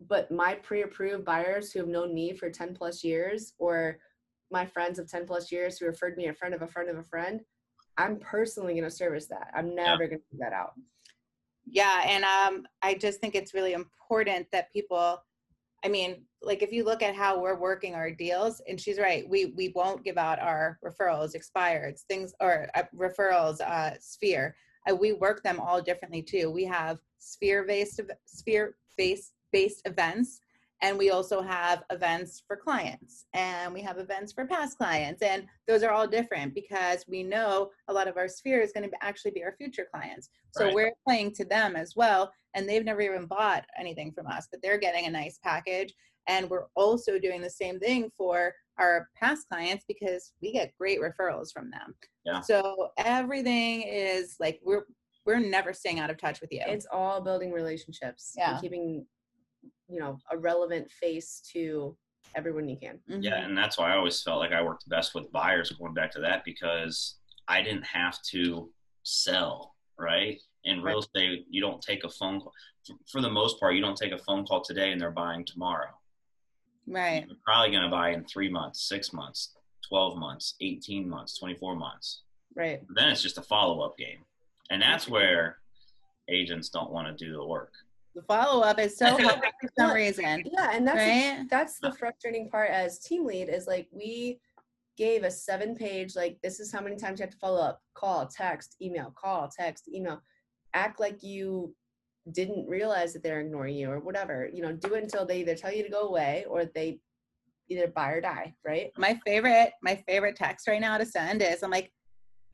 [0.00, 3.98] But my pre-approved buyers who have known me for 10 plus years or
[4.50, 6.98] my friends of 10 plus years who referred me a friend of a friend of
[6.98, 7.40] a friend,
[7.96, 9.50] I'm personally going to service that.
[9.54, 10.72] I'm never going to do that out.
[11.70, 15.22] Yeah, and um, I just think it's really important that people.
[15.84, 19.28] I mean, like if you look at how we're working our deals, and she's right,
[19.28, 24.56] we we won't give out our referrals, expireds, things or uh, referrals, uh, sphere.
[24.88, 26.50] Uh, we work them all differently too.
[26.50, 30.40] We have sphere based sphere based based events
[30.80, 35.44] and we also have events for clients and we have events for past clients and
[35.66, 38.96] those are all different because we know a lot of our sphere is going to
[39.04, 40.74] actually be our future clients so Right.
[40.74, 44.62] we're playing to them as well and they've never even bought anything from us but
[44.62, 45.94] they're getting a nice package
[46.28, 51.00] and we're also doing the same thing for our past clients because we get great
[51.00, 51.94] referrals from them
[52.24, 52.40] Yeah.
[52.40, 54.84] so everything is like we're
[55.26, 58.52] we're never staying out of touch with you It's all building relationships Yeah.
[58.52, 59.04] and keeping,
[59.88, 61.96] you know, a relevant face to
[62.34, 63.00] everyone you can.
[63.06, 63.46] Yeah, Mhm.
[63.46, 66.20] and that's why I always felt like I worked best with buyers going back to
[66.20, 70.40] that because I didn't have to sell, right?
[70.64, 72.52] In real estate, you don't take a phone call.
[73.10, 75.94] For the most part, you don't take a phone call today and they're buying tomorrow.
[76.86, 79.54] right They're probably going to buy in three months, six months,
[79.86, 82.22] 12 months, 18 months, 24 months.
[82.54, 82.82] Right.
[82.94, 84.24] Then it's just a follow up game.
[84.70, 85.60] And that's where
[86.28, 87.74] agents don't want to do the work.
[88.14, 91.46] The follow-up is so hard for some reason Yeah, and that's right?
[91.50, 94.38] that's the frustrating part as team lead is like we
[94.96, 97.80] gave a seven page like this is how many times you have to follow up
[97.94, 100.20] call text email call text email.
[100.74, 101.74] Act like you
[102.32, 105.54] didn't realize that they're ignoring you or whatever you know do it until they either
[105.54, 106.98] tell you to go away or they
[107.70, 108.90] either buy or die right?
[108.98, 111.90] My favorite my favorite text right now to send is i'm like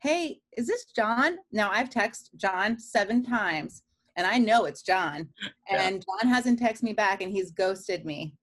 [0.01, 1.37] hey is this john?
[1.51, 3.81] Now i've texted john seven times
[4.15, 5.27] and i know it's john
[5.69, 5.81] Yeah.
[5.87, 8.33] and john hasn't texted me back and he's ghosted me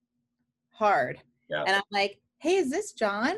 [0.71, 1.21] hard.
[1.49, 1.65] Yeah.
[1.67, 3.35] and i'm like hey is this john?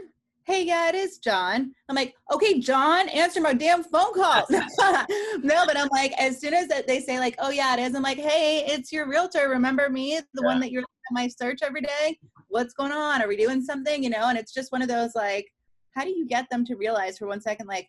[0.46, 1.72] Hey yeah it is john.
[1.88, 4.46] I'm like okay john answer my damn phone call.
[4.50, 7.94] No but i'm like as soon as that they say like oh yeah it is
[7.94, 9.48] i'm like hey it's your realtor.
[9.48, 10.20] Remember me?
[10.34, 12.18] The one that you're at my search every day?
[12.48, 13.22] What's going on?
[13.22, 14.02] Are we doing something?
[14.02, 15.46] You know and it's just one of those like
[15.94, 17.88] how do you get them to realize for one second like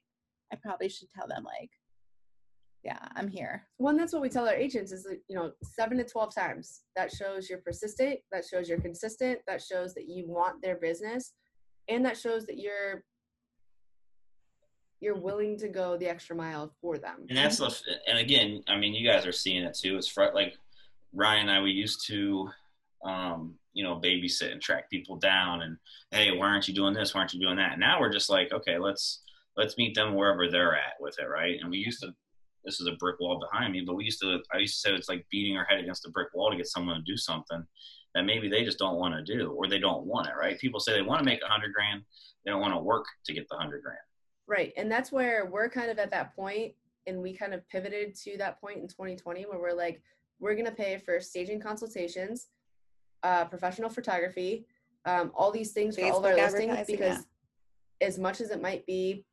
[0.54, 1.70] i probably should tell them like
[2.86, 5.98] yeah i'm here well that's what we tell our agents is that you know seven
[5.98, 10.26] to 12 times that shows you're persistent that shows you're consistent that shows that you
[10.28, 11.34] want their business
[11.90, 13.04] and that shows that you're
[15.02, 17.72] you're willing to go the extra mile for them And that's the,
[18.08, 19.98] and again, I mean, you guys are seeing it too.
[19.98, 20.56] It's fr- like
[21.14, 22.50] Ryan and I, we used to,
[23.04, 25.78] um, you know, babysit and track people down and,
[26.12, 27.14] hey, why aren't you doing this?
[27.14, 27.78] Why aren't you doing that?
[27.78, 29.22] Now we're just like, okay, let's,
[29.58, 31.28] let's meet them wherever they're at with it.
[31.28, 31.60] Right.
[31.62, 32.14] And we used to,
[32.66, 34.96] this is a brick wall behind me, but we used to, I used to say
[34.96, 37.64] it's like beating our head against a brick wall to get someone to do something
[38.14, 40.34] that maybe they just don't want to do or they don't want it.
[40.40, 40.60] Right.
[40.60, 42.02] People say they want to make a hundred grand.
[42.44, 44.00] They don't want to work to get the hundred grand.
[44.48, 44.74] Right.
[44.78, 46.74] And that's where we're kind of at that point
[47.08, 50.02] and we kind of pivoted to that point in 2020 where we're like,
[50.40, 52.48] we're going to pay for staging consultations,
[53.24, 54.66] uh, professional photography,
[55.06, 57.26] um, all these things for all of our listings advertising, because
[58.02, 59.24] as much as it might be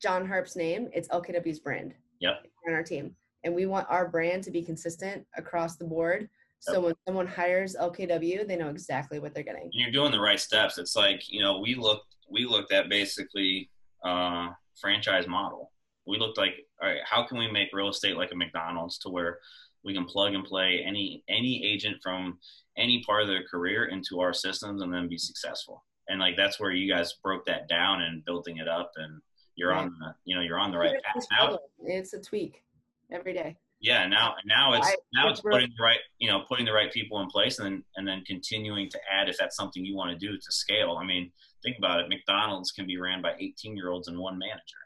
[0.00, 1.94] John Harp's name, it's LKW's brand.
[2.20, 2.46] Yep.
[2.68, 3.14] On our team.
[3.44, 6.28] And we want our brand to be consistent across the board.
[6.60, 6.82] So Yep.
[6.82, 9.70] when someone hires LKW, they know exactly what they're getting.
[9.72, 10.76] you're doing the right steps.
[10.78, 13.70] It's like you know we looked we looked at basically
[14.04, 14.48] uh,
[14.80, 15.72] franchise model.
[16.06, 19.08] We looked like all right, how can we make real estate like a McDonald's to
[19.08, 19.38] where
[19.84, 22.38] we can plug and play any any agent from
[22.76, 25.84] any part of their career into our systems and then be successful.
[26.08, 29.20] And like that's where you guys broke that down and building it up and
[29.58, 31.58] you're on the you know you're on the right path now.
[31.84, 32.62] It's a tweak
[33.10, 33.56] every day.
[33.80, 36.72] Yeah, now now it's I- now it's we're- putting the right you know putting the
[36.72, 39.96] right people in place and then and then continuing to add if that's something you
[39.96, 40.96] want to do to scale.
[41.00, 41.32] I mean,
[41.62, 42.08] think about it.
[42.08, 44.82] McDonald's can be ran by 18 year olds and one manager,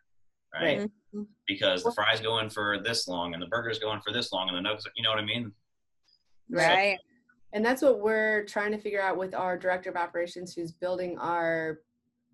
[0.54, 0.78] right?
[0.80, 0.90] Right.
[1.14, 1.26] Mhm.
[1.46, 4.32] Because the fries go in for this long and the burgers go in for this
[4.32, 5.52] long and the nuggets, you know what I mean?
[6.50, 6.98] right
[7.54, 11.18] And that's what we're trying to figure out with our director of operations who's building
[11.18, 11.80] our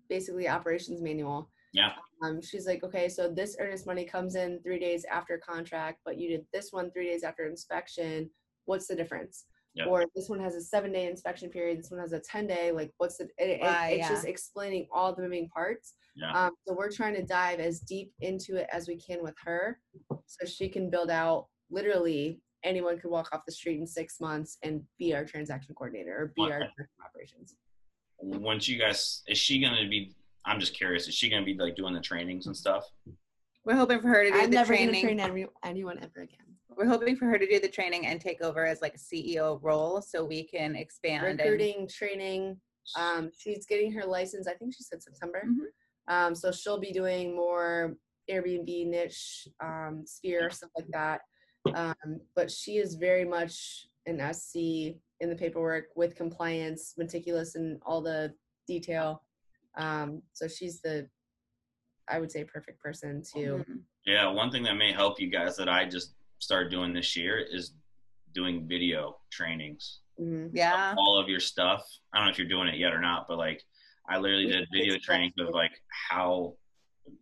[0.09, 1.49] basically operations manual.
[1.73, 1.91] Yeah.
[2.23, 6.17] Um, she's like, okay, so this earnest money comes in three days after contract, but
[6.17, 8.29] you did this one three days after inspection.
[8.65, 9.45] What's the difference?
[9.75, 9.85] Yeah.
[9.85, 11.77] Or this one has a seven day inspection period.
[11.79, 12.71] This one has a 10 day.
[12.71, 14.09] Like, what's the, it, it- Why, it's yeah.
[14.09, 15.93] just explaining all the moving parts.
[16.15, 16.31] Yeah.
[16.47, 19.79] Um, so we're trying to dive as deep into it as we can with her
[20.25, 24.57] so she can build out literally anyone could walk off the street in six months
[24.63, 26.57] and be our transaction coordinator or be our Okay.
[26.75, 27.55] director of operations.
[28.21, 30.13] Once you guys, is she going to be,
[30.45, 32.85] I'm just curious, is she going to be like doing the trainings and stuff?
[33.65, 35.05] We're hoping for her to do I'm the never training.
[35.05, 36.37] gonna train any, anyone ever again.
[36.75, 39.59] We're hoping for her to do the training and take over as like a CEO
[39.61, 41.25] role, so we can expand.
[41.27, 42.59] and- Recruiting, training.
[42.97, 44.47] Um, she's getting her license.
[44.47, 45.43] I think she said September.
[45.45, 45.65] Mhm.
[46.07, 47.95] Um, so she'll be doing more
[48.31, 51.21] Airbnb niche, um, sphere stuff like that.
[51.75, 57.79] Um, but she is very much an SC in the paperwork with compliance, meticulous and
[57.85, 58.33] all the
[58.67, 59.23] detail.
[59.79, 61.09] Um, so she's the,
[62.07, 63.39] I would say, perfect person to.
[63.39, 63.81] Mhm.
[64.05, 67.37] Yeah, one thing that may help you guys that I just started doing this year
[67.39, 67.73] is
[68.33, 70.01] doing video trainings.
[70.19, 70.49] Mhm.
[70.53, 70.91] Yeah.
[70.91, 71.87] of all of your stuff.
[72.11, 73.63] I don't know if you're doing it yet or not, but like
[74.09, 75.71] I literally did did video this trainings of like
[76.09, 76.57] how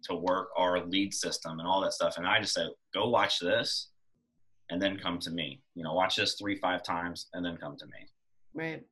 [0.06, 2.18] to work our lead system and all that stuff.
[2.18, 3.90] And I just said, go watch this
[4.70, 5.62] and then come to me.
[5.76, 8.08] You know, watch this three, five times and then come to me.
[8.54, 8.84] Right.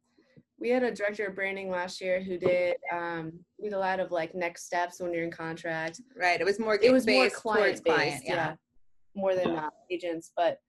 [0.59, 4.11] We had a director of branding last year who did um did a lot of
[4.11, 6.01] like next steps when you're in contract.
[6.17, 6.39] Right.
[6.39, 8.11] It was more It was more based client towards client.
[8.13, 8.55] based, yeah.
[9.15, 10.59] More than uh, agents, but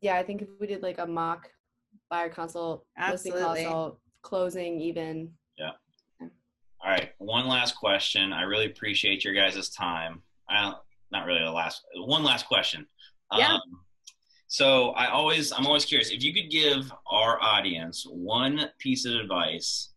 [0.00, 1.48] yeah, I think if we did like a mock
[2.10, 5.32] buyer consult, listing consult, closing even.
[5.56, 5.72] Yeah.
[6.20, 7.10] All right.
[7.18, 8.32] One last question.
[8.32, 10.22] I really appreciate your guys' time.
[10.48, 10.76] I don't,
[11.10, 12.86] not really the last one last question.
[13.36, 13.54] Yeah.
[13.54, 13.60] Um,
[14.48, 19.14] so I always I'm always curious if you could give our audience one piece of
[19.14, 19.90] advice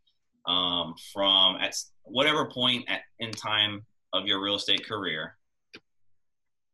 [0.46, 1.74] um, from at
[2.04, 5.38] whatever point at, in time of your real estate career,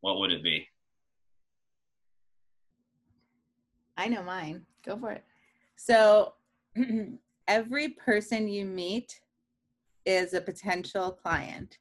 [0.02, 0.68] what would it be?
[3.96, 4.66] I know mine.
[4.84, 5.24] Go for it.
[5.76, 6.34] So
[7.48, 9.20] every person you meet
[10.06, 11.78] is a potential client.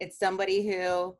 [0.00, 1.16] It's somebody who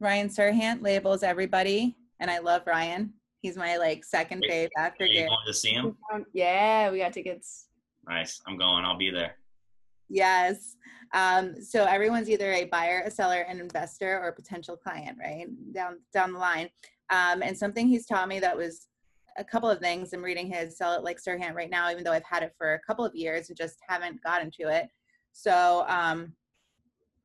[0.00, 3.12] Ryan Serhant labels everybody, and I love Ryan.
[3.42, 5.28] He's my like second Wait, fave after Are you Gary.
[5.28, 5.96] going to see him?
[6.32, 7.66] Yeah, we got tickets.
[8.08, 8.40] Nice.
[8.46, 8.84] I'm going.
[8.84, 9.34] I'll be there.
[10.08, 10.76] Yes.
[11.12, 15.46] Um, so everyone's either a buyer, a seller, an investor, or a potential client, right?
[15.74, 16.70] Down down the line.
[17.10, 18.86] Um, and something he's taught me that was
[19.36, 20.12] a couple of things.
[20.12, 22.74] I'm reading his Sell It Like Serhant right now, even though I've had it for
[22.74, 24.88] a couple of years and just haven't gotten to it.
[25.32, 26.34] So um,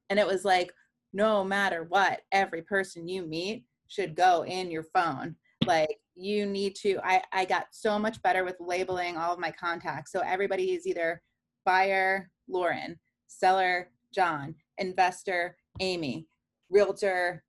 [0.09, 0.73] and it was like,
[1.13, 5.35] no matter what, every person you meet should go in your phone.
[5.65, 6.99] Like you need to.
[7.03, 10.11] I I got so much better with labeling all of my contacts.
[10.11, 11.21] So everybody is either
[11.65, 12.97] buyer Lauren,
[13.27, 16.27] seller John, investor Amy,
[16.69, 17.43] realtor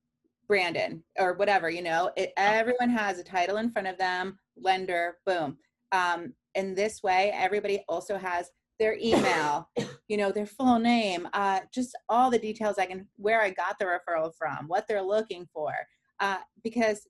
[0.47, 1.71] Brandon, or whatever.
[1.71, 4.39] You know, it, everyone has a title in front of them.
[4.57, 5.59] Lender, boom.
[5.93, 9.69] Um, in this way, everybody also has their email,
[10.09, 13.79] you know, their full name, uh, just all the details I can, where I got
[13.79, 15.73] the referral from, what they're looking for,
[16.21, 17.07] uh, because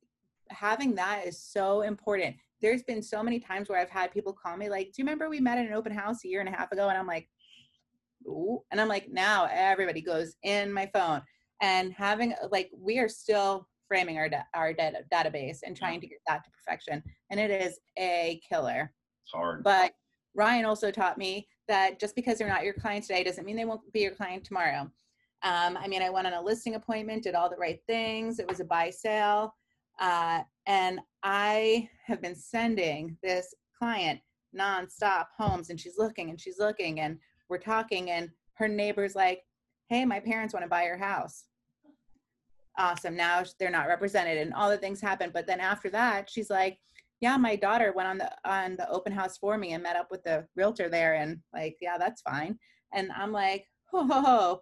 [0.50, 2.36] having that is so important.
[2.60, 5.28] There's been so many times where I've had people call me like, "Do you remember
[5.28, 7.28] we met at an open house a year and a half ago?" And I'm like,
[8.26, 11.22] "Ooh," and I'm like, now everybody goes in my phone,
[11.60, 16.06] and having like we are still framing our da- our data database and trying to
[16.06, 18.92] get that to perfection, and it is a killer.
[19.24, 19.62] It's hard.
[19.62, 19.92] But
[20.34, 23.64] Ryan also taught me that just because they're not your client today doesn't mean they
[23.64, 24.90] won't be your client tomorrow.
[25.42, 28.38] Um, I mean, I went on a listing appointment, did all the right things.
[28.38, 29.54] It was a buy sale.
[30.00, 34.20] Uh, and I have been sending this client
[34.56, 39.42] nonstop homes, and she's looking and she's looking, and we're talking, and her neighbor's like,
[39.88, 41.44] Hey, my parents want to buy your house.
[42.76, 43.16] Awesome.
[43.16, 45.30] Now they're not represented, and all the things happen.
[45.32, 46.78] But then after that, she's like,
[47.20, 50.10] yeah my daughter went on the on the open house for me and met up
[50.10, 52.58] with the realtor there and like yeah that's fine
[52.92, 54.60] and i'm like ho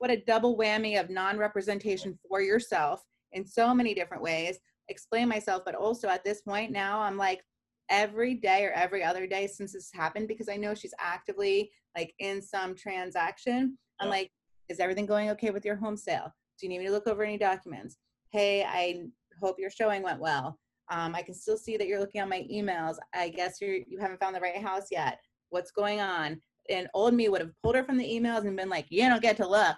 [0.00, 3.02] what a double whammy of non-representation for yourself
[3.32, 4.58] in so many different ways
[4.88, 7.42] explain myself but also at this point now i'm like
[7.90, 12.12] every day or every other day since this happened because i know she's actively like
[12.18, 14.10] in some transaction i'm Yeah.
[14.10, 14.30] like
[14.68, 17.22] is everything going okay with your home sale do you need me to look over
[17.22, 17.98] any documents
[18.32, 19.02] hey i
[19.40, 20.58] hope your showing went well
[20.92, 22.96] um, I can still see that you're looking on my emails.
[23.14, 25.20] I guess you're you haven't found the right house yet.
[25.50, 26.40] What's going on?
[26.70, 29.22] And old me would have pulled her from the emails and been like, "You don't
[29.22, 29.76] get to look.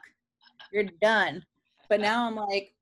[0.73, 1.44] You're done."
[1.89, 2.74] But now I'm like,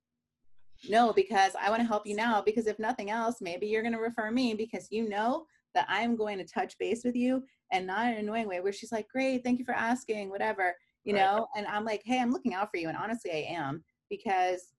[0.89, 2.41] no, because I want to help you now.
[2.41, 6.15] Because if nothing else, maybe you're going to refer me because you know that I'm
[6.15, 9.07] going to touch base with you and not in an annoying way where she's like,
[9.09, 11.21] "Great, thank you for asking," whatever, you Right.
[11.21, 11.47] know.
[11.55, 14.73] And I'm like, "Hey, I'm looking out for you," and honestly, I am because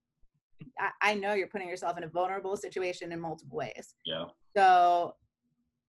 [0.78, 3.94] I, I know you're putting yourself in a vulnerable situation in multiple ways.
[4.04, 4.26] Yeah.
[4.56, 5.14] So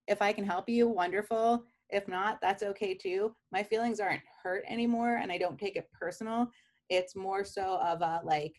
[0.07, 1.65] if I can help you, wonderful.
[1.94, 3.36] If not, that's okay too.
[3.52, 6.49] My feelings aren't hurt anymore and I don't take it personal.
[6.90, 8.56] It's more so of a like,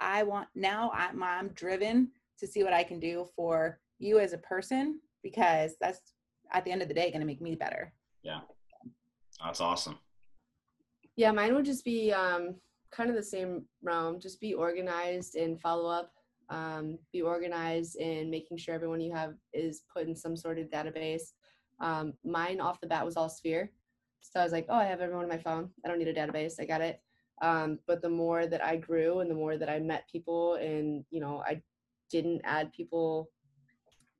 [0.00, 2.10] I want now I'm, I'm driven
[2.40, 6.00] to see what I can do for you as a person because that's
[6.52, 7.94] at the end of the day going to make me better.
[8.24, 8.40] Yeah.
[9.44, 9.98] That's awesome.
[11.14, 12.56] Yeah, mine would just be um,
[12.90, 14.18] kind of the same realm.
[14.20, 16.10] Just be organized and follow up.
[16.50, 20.68] Um, be organized in making sure everyone you have is put in some sort of
[20.68, 21.32] database.
[21.82, 23.70] Um, mine off the bat was all Sphere.
[24.20, 25.68] So I was like, oh, I have everyone on my phone.
[25.84, 26.54] I don't need a database.
[26.60, 27.00] I got it.
[27.42, 31.04] Um, but the more that I grew and the more that I met people and,
[31.10, 31.60] you know, I
[32.08, 33.30] didn't add people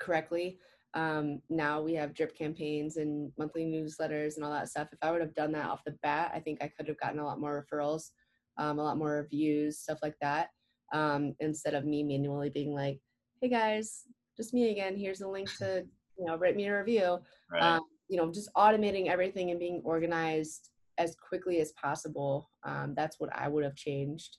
[0.01, 0.59] correctly,
[0.95, 4.89] um, now we have drip campaigns and monthly newsletters and all that stuff.
[4.93, 7.21] If I would have done that off the bat, I think I could have gotten
[7.21, 8.11] a lot more referrals,
[8.59, 10.49] um, a lot more reviews, stuff like that.
[10.93, 13.01] Um, instead of me manually being like,
[13.41, 14.03] "Hey guys,
[14.37, 14.97] just me again.
[14.97, 15.87] Here's a link to
[16.19, 17.19] you know write me a review."
[17.51, 17.63] Right.
[17.63, 22.51] Um, you know, just automating everything and being organized as quickly as possible.
[22.65, 24.39] Um, that's what I would have changed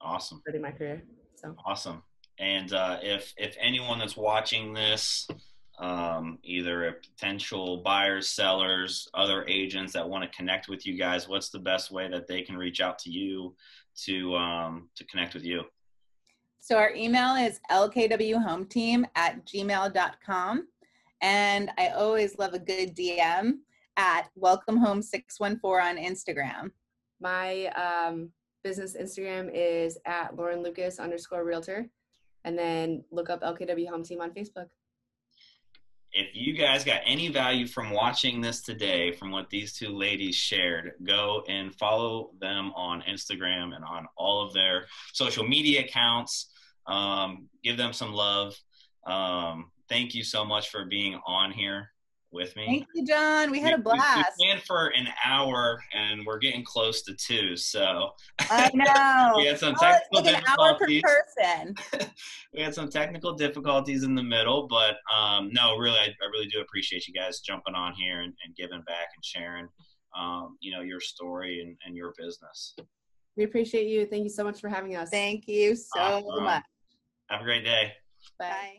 [0.00, 0.40] awesome.
[0.40, 1.02] starting my career.
[1.36, 2.02] So Awesome.
[2.38, 5.26] And uh, if if anyone that's watching this,
[5.80, 11.28] um, either a potential buyers, sellers, other agents that want to connect with you guys,
[11.28, 13.56] what's the best way that they can reach out to you
[14.04, 15.62] to um, to connect with you?
[16.60, 20.68] So our email is lkwhometeam at gmail.com.
[21.20, 23.58] And I always love a good DM
[23.96, 26.70] at welcome home 614 on Instagram.
[27.20, 28.30] my um,
[28.62, 31.88] business Instagram is at Lauren Lucas underscore realtor.
[32.44, 34.66] And then look up LKW Home Team on Facebook.
[36.12, 40.36] If you guys got any value from watching this today, from what these two ladies
[40.36, 46.50] shared, go and follow them on Instagram and on all of their social media accounts.
[46.86, 48.54] Um, give them some love.
[49.06, 51.90] Um, thank you so much for being on here
[52.30, 52.66] with me.
[52.66, 53.50] Thank you, John.
[53.50, 54.32] We had a We- we- blast.
[54.38, 57.56] We planned for an hour, and we're getting close to two.
[57.56, 58.10] So
[58.40, 59.32] I know.
[59.38, 61.02] we had some Oh, it's technical like an hour per difficulties.
[61.02, 62.10] person.
[62.54, 66.48] we had some technical difficulties in the middle, but um, no, really, I, I really
[66.48, 69.66] do appreciate you guys jumping on here and, and giving back and sharing,
[70.14, 72.76] um, you know, your story and, and your business.
[73.38, 74.04] We appreciate you.
[74.04, 75.08] Thank you so much for having us.
[75.10, 76.44] Thank you so Awesome.
[76.44, 76.64] much.
[77.30, 77.92] Have a great day.
[78.38, 78.48] Bye.
[78.50, 78.76] Bye.